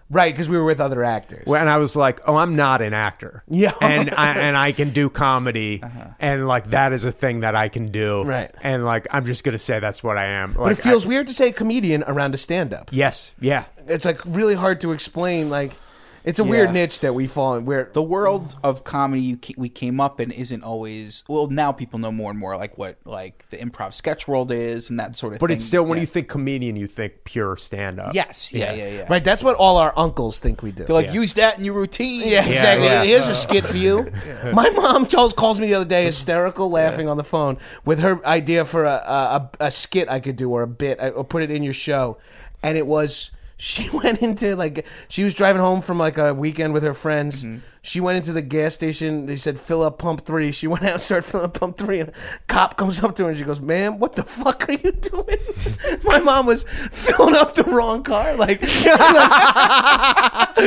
[0.09, 1.45] right because we were with other actors.
[1.47, 3.73] and I was like, "Oh, I'm not an actor." Yeah.
[3.81, 5.81] and I, and I can do comedy,
[6.19, 8.23] and like that is a thing that I can do.
[8.23, 8.51] Right.
[8.61, 10.53] and like I'm just gonna say that's what I am.
[10.53, 12.89] but it feels I- weird to say comedian around a stand-up.
[12.91, 13.65] Yes, yeah.
[13.87, 15.49] It's like really hard to explain.
[15.51, 15.71] Like,
[16.25, 17.65] it's a weird niche that we fall in.
[17.65, 21.47] Where the world of comedy you ca- we came up in isn't always well.
[21.47, 24.99] Now people know more and more like what like the improv sketch world is and
[24.99, 25.39] that sort of.
[25.39, 25.39] Thing.
[25.39, 25.55] But thing.
[25.57, 26.01] it's still when Yeah.
[26.01, 28.13] you think comedian, you think pure stand up.
[28.15, 29.07] yes, yeah, yeah, yeah.
[29.09, 30.83] right, that's what all our uncles think we do.
[30.85, 31.13] They're like Yeah.
[31.13, 32.27] use that in your routine.
[32.27, 32.87] Yeah, exactly.
[32.87, 33.03] yeah.
[33.03, 34.11] Here's a skit for you.
[34.53, 38.25] My mom Charles calls me the other day, hysterical, laughing on the phone with her
[38.25, 41.43] idea for a a, a, a skit I could do or a bit or put
[41.43, 42.17] it in your show,
[42.63, 46.73] and it was she went into like she was driving home from like a weekend
[46.73, 47.43] with her friends.
[47.43, 47.59] Mm-hmm.
[47.85, 49.27] She went into the gas station.
[49.27, 50.51] They said fill up pump three.
[50.51, 51.99] She went out and started filling up pump three.
[51.99, 52.13] And a
[52.47, 55.37] cop comes up to her and she goes, "Ma'am, what the fuck are you doing?"
[56.03, 58.35] My mom was filling up the wrong car.
[58.35, 58.73] Like, it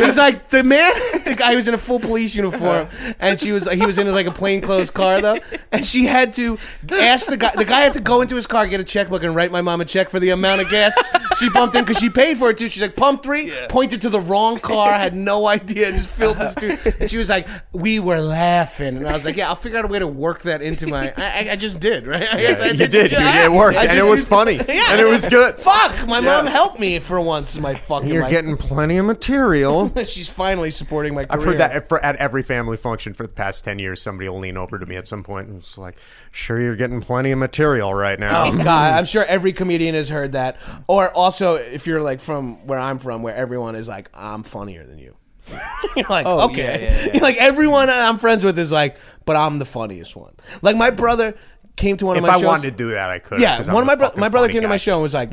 [0.06, 0.92] was like the man,
[1.24, 2.86] the guy was in a full police uniform,
[3.18, 5.38] and she was he was in like a plain clothes car though,
[5.72, 6.56] and she had to
[6.92, 7.50] ask the guy.
[7.56, 9.80] The guy had to go into his car, get a checkbook, and write my mom
[9.80, 10.96] a check for the amount of gas
[11.38, 12.68] she pumped in because she paid for it too.
[12.68, 16.54] She's like pump three, pointed to the wrong car, had no idea, just filled this
[16.54, 16.78] dude.
[17.08, 19.86] And she was like, "We were laughing," and I was like, "Yeah, I'll figure out
[19.86, 22.22] a way to work that into my." I, I, just did, right?
[22.30, 23.12] I guess I you did.
[23.12, 24.82] You, I- it worked, and it was funny, Yeah.
[24.90, 25.56] and it was good.
[25.58, 28.30] Fuck, my mom helped me for once in my fucking You're life.
[28.30, 29.90] getting plenty of material.
[30.04, 31.38] She's finally supporting my career.
[31.40, 34.02] I've heard that for, at every family function for the past 10 years.
[34.02, 35.96] Somebody will lean over to me at some point and it's like,
[36.30, 38.44] sure, you're getting plenty of material right now.
[38.48, 40.58] Oh God, I'm sure every comedian has heard that.
[40.88, 44.84] Or also, if you're like from where I'm from, where everyone is like, "I'm funnier
[44.84, 45.16] than you."
[45.96, 46.56] you're like, Oh, okay.
[46.58, 47.12] yeah, yeah, yeah.
[47.14, 50.34] You're like everyone I'm friends with is like, but I'm the funniest one.
[50.62, 51.34] Like my brother
[51.76, 52.40] came to one if of my shows.
[52.40, 52.46] If I shows.
[52.48, 53.40] wanted to do that, I could.
[53.40, 55.02] yeah, 'cause I'm one of my bro- my brother funny came to my show and
[55.02, 55.30] was like.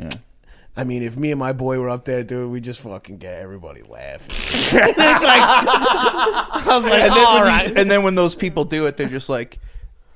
[0.78, 3.40] I mean, if me and my boy were up there, dude, we just fucking get
[3.40, 4.28] everybody laughing.
[4.28, 8.84] it's like, I was like, and then, all you- and then when those people do
[8.86, 9.58] it, they're just like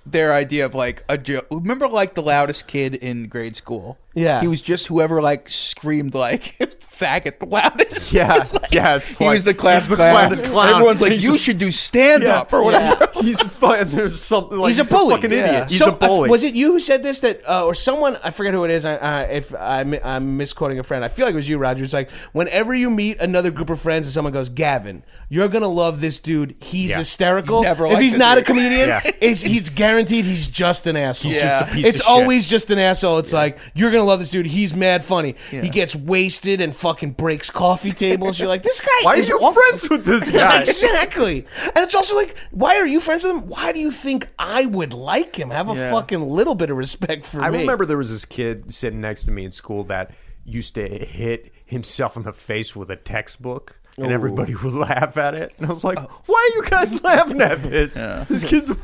[0.04, 1.46] their idea of like a joke.
[1.50, 3.96] Remember, like the loudest kid in grade school.
[4.14, 4.40] Yeah.
[4.40, 8.12] he was just whoever like screamed like faggot the loudest.
[8.12, 10.14] Yeah, It's like- yeah, it's he like- was the class he's the clown.
[10.28, 10.68] class clown.
[10.74, 12.90] Everyone's like, He's you a- should do stand up or Yeah.
[12.94, 13.08] whatever.
[13.20, 13.88] He's fun.
[13.90, 15.14] There's something like he's a bully.
[15.14, 15.46] fucking Yeah.
[15.46, 15.70] idiot.
[15.70, 16.28] He's So, a bully.
[16.28, 17.20] uh, was it you who said this?
[17.20, 18.16] That uh, or someone?
[18.24, 18.84] I forget who it is.
[18.86, 21.84] I, uh, if I'm, I'm misquoting a friend, I feel like it was you, Roger.
[21.84, 25.68] It's like whenever you meet another group of friends and someone goes, "Gavin, you're gonna
[25.68, 26.56] love this dude.
[26.60, 26.98] He's Yeah.
[26.98, 27.62] hysterical.
[27.62, 29.10] Never if he's it, not a comedian, Yeah.
[29.20, 31.30] it's, he's guaranteed he's just an asshole.
[31.32, 32.10] He's just a piece it's of shit.
[32.10, 33.18] always just an asshole.
[33.18, 34.46] It's like you're gonna love this dude.
[34.46, 35.36] He's mad funny.
[35.52, 35.62] Yeah.
[35.62, 38.38] He gets wasted and fucking breaks coffee tables.
[38.38, 38.88] You're like, this guy.
[39.02, 39.52] Why are you awful.
[39.62, 40.60] friends with this guy?
[40.60, 41.46] exactly.
[41.64, 43.46] And it's also like, why are you friends with him?
[43.48, 45.50] Why do you think I would like him?
[45.50, 45.90] Have a Yeah.
[45.90, 47.58] fucking little bit of respect for I me.
[47.58, 50.12] I remember there was this kid sitting next to me in school that
[50.44, 53.76] used to hit himself in the face with a textbook.
[53.98, 55.52] And everybody would laugh at it.
[55.58, 56.22] And I was like, oh.
[56.26, 57.94] why are you guys laughing at this?
[58.28, 58.76] This kid's a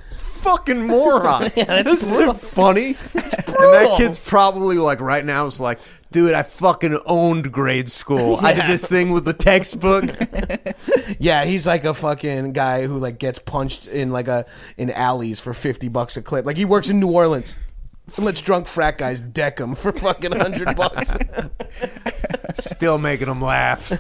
[0.47, 1.51] fucking moron.
[1.55, 2.97] this isn't funny.
[3.59, 5.78] And that kid's probably like right now is like,
[6.12, 8.36] dude, I fucking owned grade school.
[8.36, 10.11] I did this thing with the textbook.
[11.18, 14.44] Yeah, he's like a fucking guy who like gets punched in like a
[14.76, 16.44] in alleys for fifty bucks a clip.
[16.44, 17.57] Like he works in New Orleans.
[18.16, 21.11] And lets drunk frat guys deck him for fucking hundred bucks.
[22.55, 23.90] Still making them laugh.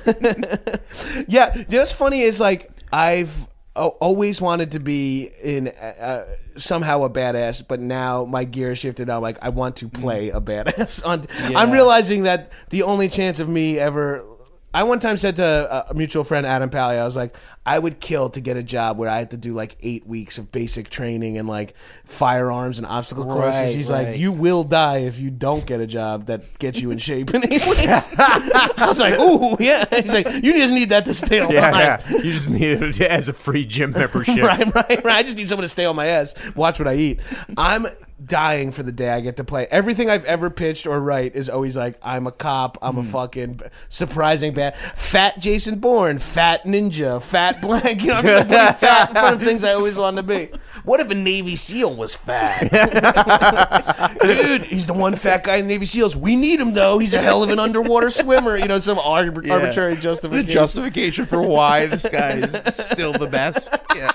[1.26, 7.02] yeah, you know what's funny is like I've always wanted to be in uh, somehow
[7.04, 9.10] a badass, but now my gear shifted.
[9.10, 11.04] I'm like I want to play a badass.
[11.06, 11.24] On,
[11.56, 14.24] I'm realizing that the only chance of me ever.
[14.76, 17.98] I one time said to a mutual friend Adam Pally, I was like, I would
[17.98, 20.90] kill to get a job where I had to do like eight weeks of basic
[20.90, 21.72] training and like
[22.04, 23.58] firearms and obstacle courses.
[23.58, 24.08] Right, He's right.
[24.08, 27.30] like, you will die if you don't get a job that gets you in shape.
[27.34, 29.86] And I was like, ooh, yeah.
[30.02, 31.52] He's like, you just need that to stay alive.
[31.54, 32.16] Yeah, yeah.
[32.18, 34.42] You just need it as a free gym membership.
[34.42, 35.06] right, right, right.
[35.06, 37.20] I just need someone to stay on my ass, watch what I eat.
[37.56, 37.86] I'm
[38.22, 39.66] dying for the day I get to play.
[39.70, 43.08] Everything I've ever pitched or write is always like, I'm a cop, I'm a hmm.
[43.08, 48.02] fucking surprising bad, fat Jason Bourne, fat ninja, fat blank.
[48.02, 50.50] You know, I'm just like fat in front of things I always wanted to be.
[50.84, 52.70] What if a Navy SEAL was fat?
[54.22, 56.16] Dude, he's the one fat guy in the Navy SEALs.
[56.16, 56.98] We need him though.
[56.98, 58.56] He's a hell of an underwater swimmer.
[58.56, 59.54] You know, some Yeah.
[59.54, 60.50] arbitrary The justification.
[60.50, 63.76] justification for why this guy is still the best.
[63.94, 64.12] Yeah.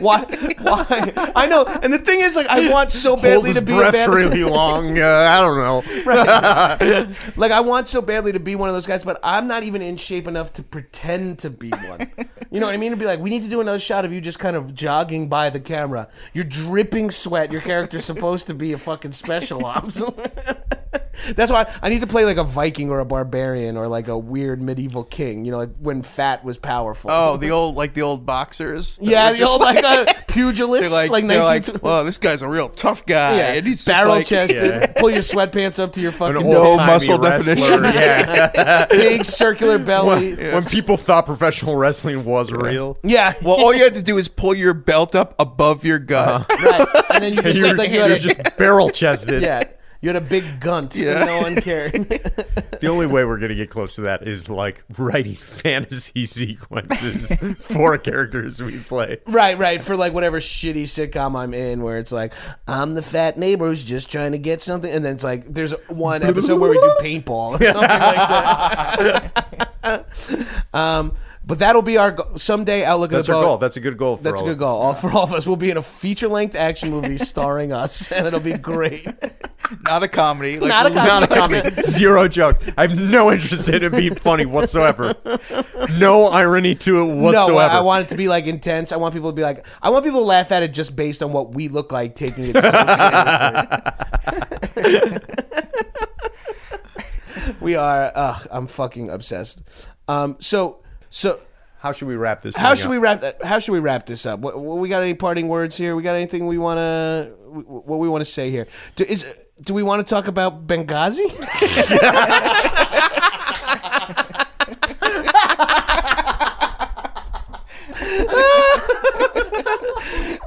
[0.00, 0.24] Why?
[0.60, 1.12] Why?
[1.36, 1.64] I know.
[1.64, 4.08] And the thing is, like, I want so Hold his to be a bad.
[4.08, 4.98] really long.
[4.98, 7.16] Uh, I don't know.
[7.36, 9.82] Like, I want so badly to be one of those guys, but I'm not even
[9.82, 12.10] in shape enough to pretend to be one.
[12.50, 12.92] You know what I mean?
[12.92, 15.28] To be like, we need to do another shot of you just kind of jogging
[15.28, 16.08] by the camera.
[16.32, 17.52] You're dripping sweat.
[17.52, 20.02] Your character's supposed to be a fucking special ops.
[21.34, 24.16] That's why I need to play like a Viking or a barbarian or like a
[24.16, 25.44] weird medieval king.
[25.44, 27.10] You know, like when fat was powerful.
[27.10, 28.96] Oh, the old like the old boxers.
[28.98, 32.18] that yeah, were the old like, uh, pugilists, They're like, like, 19 like, well, this
[32.18, 33.36] guy's a real tough guy.
[33.38, 34.94] Yeah, and he's just barrel like, chested.
[34.96, 37.54] Pull your sweatpants up to your fucking No old-timey muscle wrestler.
[37.54, 37.84] definition.
[37.84, 38.86] Yeah.
[38.86, 40.34] big circular belly.
[40.34, 42.98] when, when people thought professional wrestling was real.
[43.02, 43.34] Yeah.
[43.42, 46.50] Well, all you had to do is pull your belt up above your gut.
[46.50, 46.86] right.
[47.10, 49.42] And then you just You're, looked like you you're had a, just barrel chested.
[49.42, 49.62] yeah.
[50.00, 50.94] You had a big gunt.
[50.96, 51.18] Yeah.
[51.18, 51.94] And no one cared.
[52.78, 57.96] The only way we're gonna get close to that is like writing fantasy sequences for
[57.96, 59.18] characters we play.
[59.26, 59.80] right, right.
[59.80, 62.34] For like whatever shitty sitcom I'm in, where it's like
[62.68, 65.72] I'm the fat neighbor who's just trying to get something, and then it's like there's
[65.88, 69.34] one episode where we do paintball or something like
[69.82, 70.06] that.
[70.74, 71.12] um,
[71.46, 72.84] but that'll be our go- someday.
[72.84, 73.42] I'll look That's our boat.
[73.42, 73.58] goal.
[73.58, 74.16] That's a good goal.
[74.16, 74.82] For That's a good of goal.
[74.82, 75.02] us.
[75.04, 78.10] All, for all of us, we'll be in a feature length action movie starring us,
[78.12, 79.06] and it'll be great.
[79.84, 80.58] Not a comedy.
[80.58, 81.08] Like, Not a comedy.
[81.08, 81.26] Not a
[81.60, 81.82] comedy.
[81.86, 82.70] Zero jokes.
[82.76, 85.14] I have no interest in it being funny whatsoever.
[85.98, 87.52] No irony to it whatsoever.
[87.52, 88.92] No, I, I want it to be like intense.
[88.92, 91.22] I want people to be like, I want people to laugh at it just based
[91.22, 92.70] on what we look like taking it so
[94.80, 95.18] seriously.
[97.60, 98.12] we are.
[98.14, 99.62] Ugh, I'm fucking obsessed.
[100.08, 101.40] Um, so, so
[101.78, 102.56] How should we wrap this?
[102.56, 102.90] How should up?
[102.92, 103.44] we wrap that?
[103.44, 104.40] How should we wrap this up?
[104.40, 105.94] What, what- we got any parting words here?
[105.96, 108.66] We got anything we want to what we want to say here?
[108.96, 109.24] Do, is
[109.60, 111.26] do we want to talk about Benghazi?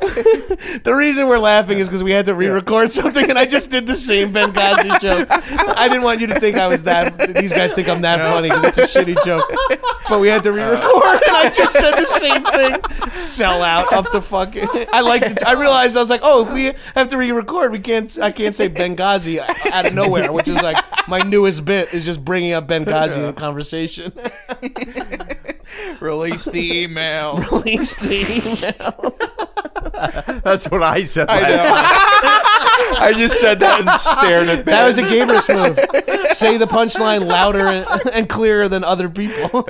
[0.83, 3.87] the reason we're laughing is because we had to re-record something, and I just did
[3.87, 5.27] the same Benghazi joke.
[5.29, 7.35] I didn't want you to think I was that.
[7.35, 9.43] These guys think I'm that funny because it's a shitty joke.
[10.07, 10.53] But we had to uh.
[10.53, 13.15] re-record, and I just said the same thing.
[13.15, 14.67] Sell out up the fucking.
[14.91, 15.45] I like.
[15.45, 18.17] I realized I was like, oh, if we have to re-record, we can't.
[18.19, 19.39] I can't say Benghazi
[19.71, 20.77] out of nowhere, which is like
[21.07, 24.13] my newest bit is just bringing up Benghazi in the conversation.
[25.99, 27.37] Release the email.
[27.51, 29.47] Release the email.
[30.43, 31.29] That's what I said.
[31.29, 31.57] I know.
[33.01, 35.77] I just said that and stared at That was a Gabrus move.
[36.35, 39.63] Say the punchline louder and, and clearer than other people.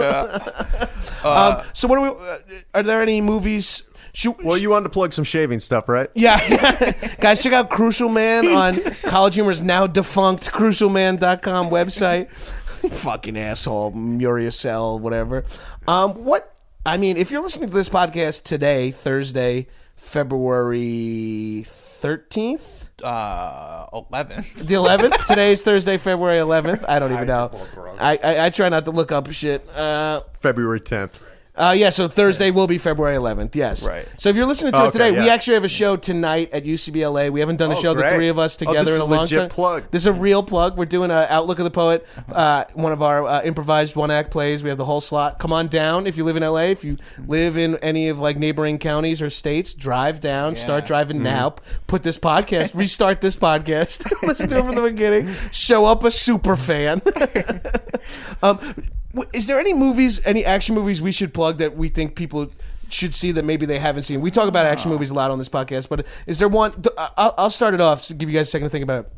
[1.23, 2.07] um, so, what are we?
[2.09, 2.37] Uh,
[2.75, 3.83] are there any movies?
[4.13, 6.09] Should, Well, you wanted to plug some shaving stuff, right?
[6.15, 12.29] yeah, guys, check out Crucial Man on College Humor's now defunct crucialman.com website.
[12.31, 15.45] Fucking asshole, Muriel, whatever.
[15.87, 16.55] Um, what?
[16.85, 19.67] I mean, if you're listening to this podcast today, Thursday,
[19.99, 22.89] February thirteenth.
[23.03, 24.43] uh, eleven.
[24.55, 25.25] The 11th.
[25.25, 26.83] Today's Thursday, February 11th.
[26.87, 27.51] I don't even know.
[27.99, 29.67] I, I, I try not to look up shit.
[29.69, 31.11] Uh, February 10th.
[31.59, 33.53] Uh, yeah, so Thursday will be February 11th.
[33.55, 33.85] Yes.
[33.85, 34.07] Right.
[34.17, 35.33] So if you're listening to Oh, it okay, today, we yeah.
[35.33, 37.29] actually have a show tonight at UCBLA.
[37.31, 38.13] We haven't done a Oh, show, the great.
[38.15, 39.49] three of us Oh, together this in a a long legit time.
[39.49, 39.83] plug.
[39.91, 40.77] This is a real plug.
[40.77, 44.31] We're doing a Outlook of the Poet, uh, one of our uh, improvised one act
[44.31, 44.63] plays.
[44.63, 45.37] We have the whole slot.
[45.39, 46.69] Come on down if you live in LA.
[46.69, 50.55] If you live in any of like neighboring counties or states, drive down.
[50.55, 51.23] Start driving Mm-hmm.
[51.23, 51.55] now.
[51.87, 52.75] Put this podcast.
[52.75, 54.09] restart this podcast.
[54.23, 55.33] Listen to it from the beginning.
[55.51, 57.01] Show up a super fan.
[58.43, 58.59] um,
[59.33, 62.51] is there any movies, any action movies we should plug that we think people
[62.89, 64.21] should see that maybe they haven't seen?
[64.21, 64.93] We talk about action ah.
[64.93, 66.73] movies a lot on this podcast, but is there one?
[66.97, 69.11] I'll, I'll start it off to give you guys a second to think about it.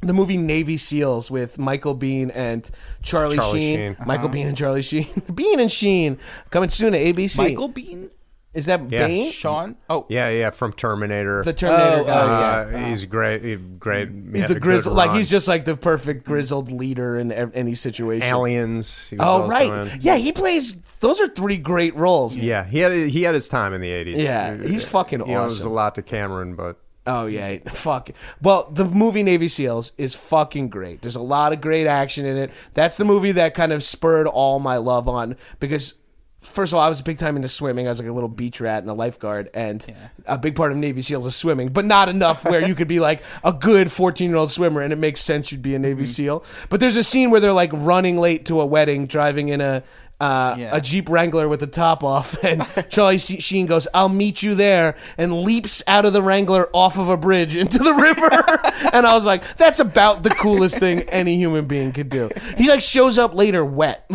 [0.00, 2.68] The movie Navy SEALs with Michael Biehn and
[3.02, 3.76] Charlie, Charlie Sheen.
[3.76, 4.06] Sheen.
[4.06, 4.34] Michael uh-huh.
[4.34, 5.04] Biehn and Charlie Sheen.
[5.30, 6.18] Biehn and Sheen
[6.50, 7.38] coming soon to ABC.
[7.38, 8.10] Michael Biehn,
[8.54, 9.06] is that Yeah.
[9.06, 9.32] Bane?
[9.32, 9.76] Sean.
[9.88, 11.42] Oh, Yeah, yeah, from Terminator.
[11.42, 12.12] The Terminator Oh, guy.
[12.12, 12.76] oh, yeah.
[12.82, 13.42] Uh, he's great.
[13.44, 14.08] He's great.
[14.08, 17.74] He He's had the grizzled, like he's just like the perfect grizzled leader in any
[17.74, 18.26] situation.
[18.28, 19.12] aliens.
[19.18, 19.98] Oh right, in.
[20.00, 20.76] yeah, he plays.
[21.00, 22.36] Those are three great roles.
[22.36, 24.16] Yeah, he had he had his time in the eighties.
[24.18, 25.30] Yeah, he's fucking awesome.
[25.30, 28.10] he owes a lot to Cameron, but Oh yeah, fuck.
[28.40, 31.02] Well, the movie Navy SEALs is fucking great.
[31.02, 32.52] There's a lot of great action in it.
[32.74, 35.94] That's the movie that kind of spurred all my love on because.
[36.42, 37.86] First of all, I was a big time into swimming.
[37.86, 39.84] I was like a little beach rat and a lifeguard, and
[40.26, 43.00] a big part of Navy SEALs is swimming, but not enough where you could be
[43.00, 46.02] like a good 14 year old swimmer and it makes sense you'd be a Navy
[46.02, 46.10] mm-hmm.
[46.10, 46.44] SEAL.
[46.68, 49.82] But there's a scene where they're like running late to a wedding, driving in a
[50.22, 50.70] uh, Yeah.
[50.76, 54.94] a Jeep Wrangler with the top off, and Charlie Sheen goes, "I'll meet you there,"
[55.18, 58.30] and leaps out of the Wrangler off of a bridge into the river.
[58.94, 62.68] and I was like, "That's about the coolest thing any human being could do." He
[62.68, 64.08] like shows up later wet,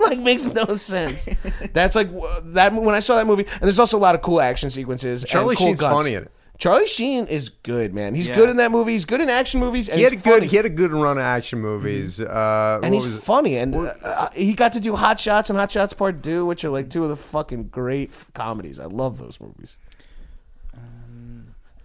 [0.00, 1.26] like makes no sense.
[1.72, 2.08] That's like
[2.44, 5.22] that when I saw that movie, and there's also a lot of cool action sequences.
[5.22, 5.92] and Charlie cool Sheen's guns.
[5.94, 6.32] funny in it.
[6.58, 8.14] Charlie Sheen is good, man.
[8.16, 8.34] He's Yeah.
[8.34, 8.92] good in that movie.
[8.92, 10.46] He's good in action movies, and he had a he's good funny.
[10.48, 12.20] he had a good run of action movies.
[12.20, 13.22] Uh, and what he's was it?
[13.22, 16.64] funny, and uh, he got to do Hot Shots and Hot Shots Part Two, which
[16.64, 18.80] are like two of the fucking great f- comedies.
[18.80, 19.76] I love those movies.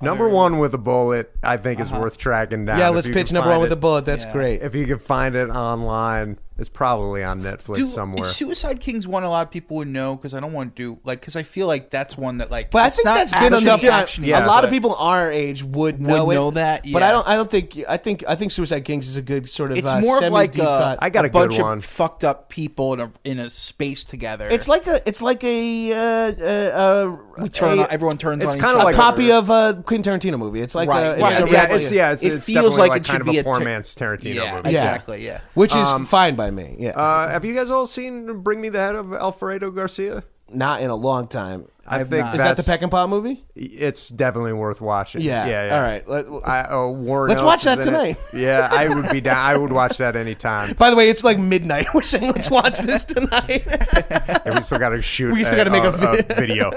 [0.02, 1.32] number one with a bullet.
[1.44, 2.78] I think is worth tracking down.
[2.80, 3.74] yeah, If let's you pitch number one find with it.
[3.74, 4.06] a bullet.
[4.06, 4.34] That's Yeah.
[4.34, 4.62] great.
[4.62, 8.26] If you can find it online, it's probably on Netflix Do, somewhere.
[8.28, 10.82] is Suicide King's one a lot of people would know because I don't want to
[10.96, 12.70] do like because I feel like that's one that like.
[12.72, 13.92] But I think not that's been enough time.
[13.92, 17.28] action-y, a lot of people our age would know it, know that, But I don't.
[17.28, 17.84] I don't think.
[17.88, 18.24] I think.
[18.28, 19.78] I think Suicide Kings is a good sort of.
[19.80, 21.00] It's uh, more of like a, cut.
[21.02, 21.78] I got a good bunch one.
[21.80, 24.48] of fucked up people in a in a space together.
[24.48, 25.02] It's like a.
[25.08, 25.92] It's like a.
[25.94, 28.60] Uh, uh, uh, we turn a, on, everyone turns it's on.
[28.60, 29.02] kinda each a like other.
[29.02, 30.62] copy of a Quentin Tarantino movie.
[30.62, 31.14] It's like Right, a.
[31.14, 31.82] It's right, like a yeah, replica.
[31.82, 33.60] it's yeah, it's, It feels like like, it kind should of a be a poor
[33.60, 34.70] man's Tarantino movie.
[34.70, 35.26] Exactly.
[35.26, 35.42] Yeah.
[35.56, 36.76] which is Um, fine by me.
[36.80, 40.24] Yeah, Uh, have you guys all seen Bring Me the Head of Alfredo Garcia?
[40.50, 41.66] not in a long time.
[41.88, 42.36] I have think not.
[42.36, 43.44] Is that the that's- Peckinpah movie?
[43.56, 45.22] It's definitely worth watching.
[45.22, 45.48] Yeah.
[45.48, 45.76] yeah, yeah.
[45.76, 46.08] All right.
[46.08, 47.86] Let- I, uh, Warren Let's Ellis watch is that in it.
[47.86, 48.18] tonight.
[48.34, 49.36] Yeah, I would be down.
[49.36, 50.74] I would watch that anytime.
[50.76, 51.88] By the way, it's like midnight.
[51.96, 53.66] We're saying let's watch this tonight.
[54.46, 55.34] And we still got to shoot.
[55.34, 56.72] We still got gotta to make a video.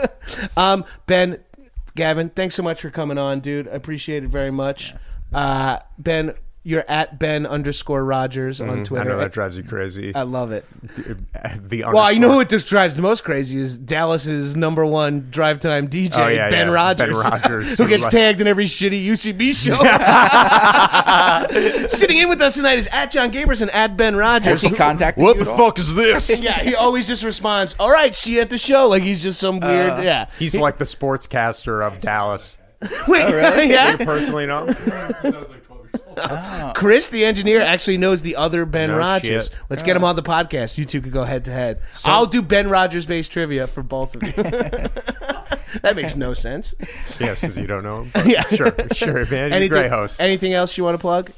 [0.57, 1.39] um, Ben,
[1.95, 3.69] Gavin, thanks so much for coming on, dude.
[3.69, 4.95] I appreciate it very much.
[5.35, 6.35] Uh, Ben,
[6.69, 8.97] You're at Ben underscore Rodgers on Mm-hmm.
[8.97, 10.13] I know that drives you crazy.
[10.13, 10.65] I love it.
[11.69, 15.29] the Well, you know who it just drives the most crazy is Dallas's number one
[15.31, 16.75] drive time DJ, Oh, yeah, Ben yeah.
[16.75, 17.07] Rogers.
[17.07, 19.77] Ben Rogers, who gets like- tagged in every shitty UCB show.
[21.89, 24.61] Sitting in with us tonight is at John Gabrus and at Ben Rogers.
[24.61, 25.67] Has he contacted What you the at all?
[25.69, 26.41] fuck is this?
[26.41, 29.39] yeah, he always just responds, "All right, see you at the show." Like he's just
[29.39, 30.03] some weird.
[30.03, 32.59] yeah, He's like the sportscaster of Dallas.
[33.09, 33.71] Wait, really?
[33.71, 33.93] yeah.
[33.93, 34.67] You personally know?
[36.19, 36.73] Oh.
[36.75, 39.45] Chris, the engineer, actually knows the other Ben No Rogers.
[39.47, 39.55] shit.
[39.69, 40.09] Let's get him oh.
[40.09, 40.79] on the podcast.
[40.79, 41.81] You two could go head to head.
[42.05, 44.33] I'll do Ben Rogers based trivia for both of you.
[45.83, 46.75] that makes no sense.
[47.21, 48.11] yes, because you don't know him.
[48.15, 48.43] but Yeah.
[48.45, 49.29] Sure, sure, man.
[49.31, 50.21] You're a Anything, great host.
[50.21, 51.31] anything else you want to plug?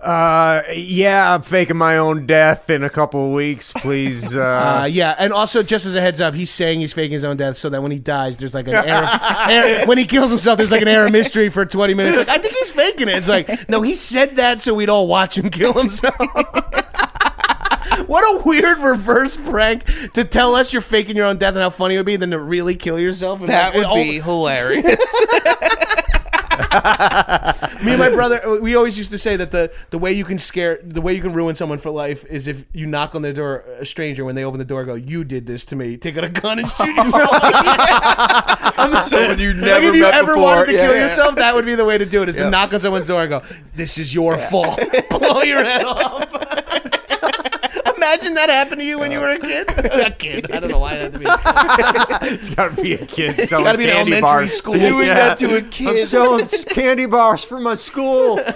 [0.00, 3.72] Uh, yeah, I'm faking my own death in a couple of weeks.
[3.72, 4.36] Please.
[4.38, 4.42] Uh,
[4.82, 7.36] Uh, yeah, and also just as a heads up, he's saying he's faking his own
[7.36, 10.56] death so that when he dies, there's like an air, air when he kills himself,
[10.58, 12.16] there's like an air of mystery for 20 minutes.
[12.18, 13.16] Like I think he's faking it.
[13.16, 16.14] It's like no, he said that so we'd all watch him kill himself.
[18.06, 21.70] what a weird reverse prank to tell us you're faking your own death and how
[21.70, 23.40] funny it would be, than to really kill yourself.
[23.40, 24.84] And That like, would all- be hilarious.
[27.84, 30.24] Me and my brother, uh, we always used to say that the, the way you
[30.24, 33.22] can scare, the way you can ruin someone for life is if you knock on
[33.22, 35.96] their door, a stranger, when they open the door, go, "You did this to me."
[35.96, 37.30] Take out a gun and shoot yourself.
[39.08, 40.42] Someone you like never if you met ever before.
[40.44, 41.02] wanted to Yeah, kill yeah.
[41.04, 43.22] yourself, that would be the way to do it: is to knock on someone's door
[43.22, 43.42] and go,
[43.76, 44.80] "This is your fault."
[45.10, 46.17] Blow your head off.
[48.38, 49.68] Imagine that happen to you when you were a kid.
[49.78, 50.52] a kid.
[50.52, 51.24] I don't know why it had to be.
[51.26, 52.32] A kid.
[52.40, 54.52] it's got to be a kid selling gotta be an candy elementary bars.
[54.52, 54.74] school.
[54.74, 55.14] Doing Yeah.
[55.14, 56.06] that to a I'm kid.
[56.06, 58.40] selling candy bars for my school.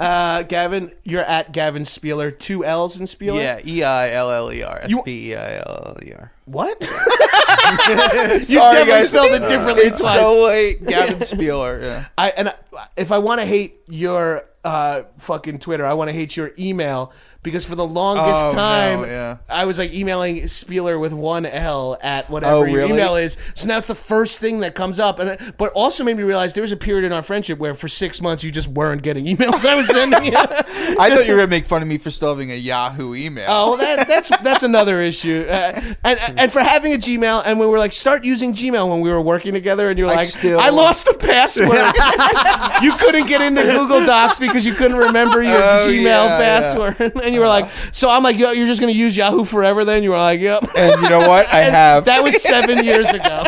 [0.00, 2.30] Uh, Gavin, you're at Gavin Speiller.
[2.30, 3.40] Two L's in Speiller.
[3.40, 4.78] yeah, E I L L E R.
[4.82, 6.30] S You- P E I L L E R.
[6.44, 6.82] What?
[6.84, 9.08] Sorry, definitely guys.
[9.08, 10.14] spelled it differently It's twice.
[10.14, 10.86] so late.
[10.86, 11.80] Gavin Speiller.
[11.82, 12.04] Yeah.
[12.16, 12.54] I and I,
[12.96, 17.12] if I want to hate your uh, fucking Twitter, I want to hate your email
[17.48, 19.38] because for the longest Oh, no, time, yeah.
[19.48, 22.92] I was like emailing Spieler with one L at whatever Oh, your really?
[22.92, 23.36] email is.
[23.54, 26.54] So now it's the first thing that comes up, and but also made me realize
[26.54, 29.24] there was a period in our friendship where for six months you just weren't getting
[29.24, 30.32] emails I was sending you.
[30.36, 33.46] I thought you were gonna make fun of me for still having a Yahoo email.
[33.48, 35.46] Oh, that, that's that's another issue.
[35.48, 39.00] Uh, and and for having a Gmail, and we were like, start using Gmail when
[39.00, 41.68] we were working together, and you're I like, still- I lost the password.
[42.82, 47.12] you couldn't get into Google Docs because you couldn't remember your Oh, Gmail yeah, password,
[47.24, 49.84] and you were like, so I'm like, Yo, you're just gonna use Yahoo forever?
[49.84, 50.62] Then you were like, yep.
[50.76, 51.46] And you know what?
[51.48, 52.04] I And have.
[52.04, 53.42] That was seven years ago.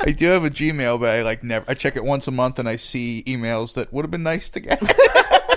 [0.00, 1.64] I do have a Gmail, but I like never.
[1.68, 4.48] I check it once a month, and I see emails that would have been nice
[4.50, 4.80] to get.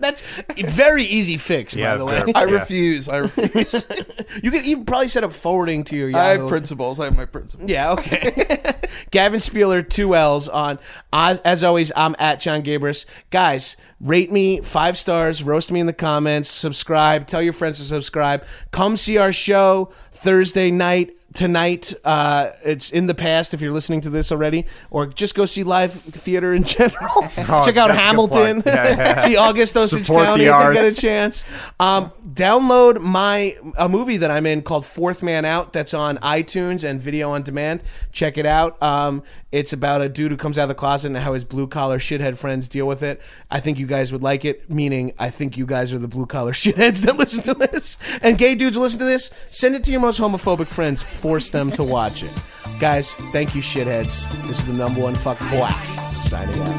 [0.00, 0.22] That's
[0.56, 2.18] a very easy fix, Yeah, by the way.
[2.20, 2.50] very- I Yeah.
[2.60, 3.08] refuse.
[3.08, 3.86] I refuse.
[4.42, 6.22] You can even probably set up forwarding to your Yahoo.
[6.22, 7.00] I have principles.
[7.00, 7.68] I have my principles.
[7.68, 8.72] Yeah, okay.
[9.10, 10.78] Gavin Speiller, two L's on.
[11.12, 13.04] As, as always, I'm at John Gabrus.
[13.30, 17.84] Guys, rate me five stars, roast me in the comments, subscribe, tell your friends to
[17.84, 18.44] subscribe.
[18.70, 21.16] Come see our show Thursday night.
[21.38, 25.46] Tonight, uh, it's in the past if you're listening to this already, or just go
[25.46, 27.28] see live theater in general.
[27.28, 28.62] Check out that's a good Hamilton.
[28.66, 29.20] Yeah, yeah.
[29.24, 31.44] see August Osage Support County if you get a chance.
[31.78, 35.72] Um, download my a movie that I'm in called Fourth Man Out.
[35.72, 37.84] That's on iTunes and video on demand.
[38.10, 38.82] Check it out.
[38.82, 41.66] Um, it's about a dude who comes out of the closet and how his blue
[41.66, 43.20] collar shithead friends deal with it.
[43.50, 44.68] I think you guys would like it.
[44.68, 47.96] Meaning, I think you guys are the blue collar shitheads that listen to this.
[48.20, 49.30] And gay dudes listen to this.
[49.50, 51.02] Send it to your most homophobic friends.
[51.02, 52.32] Force them to watch it.
[52.78, 54.28] Guys, thank you, shitheads.
[54.46, 55.84] This is the number one fuck black
[56.14, 56.78] signing out.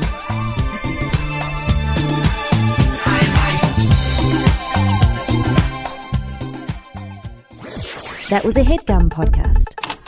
[8.30, 9.99] That was a headgum podcast.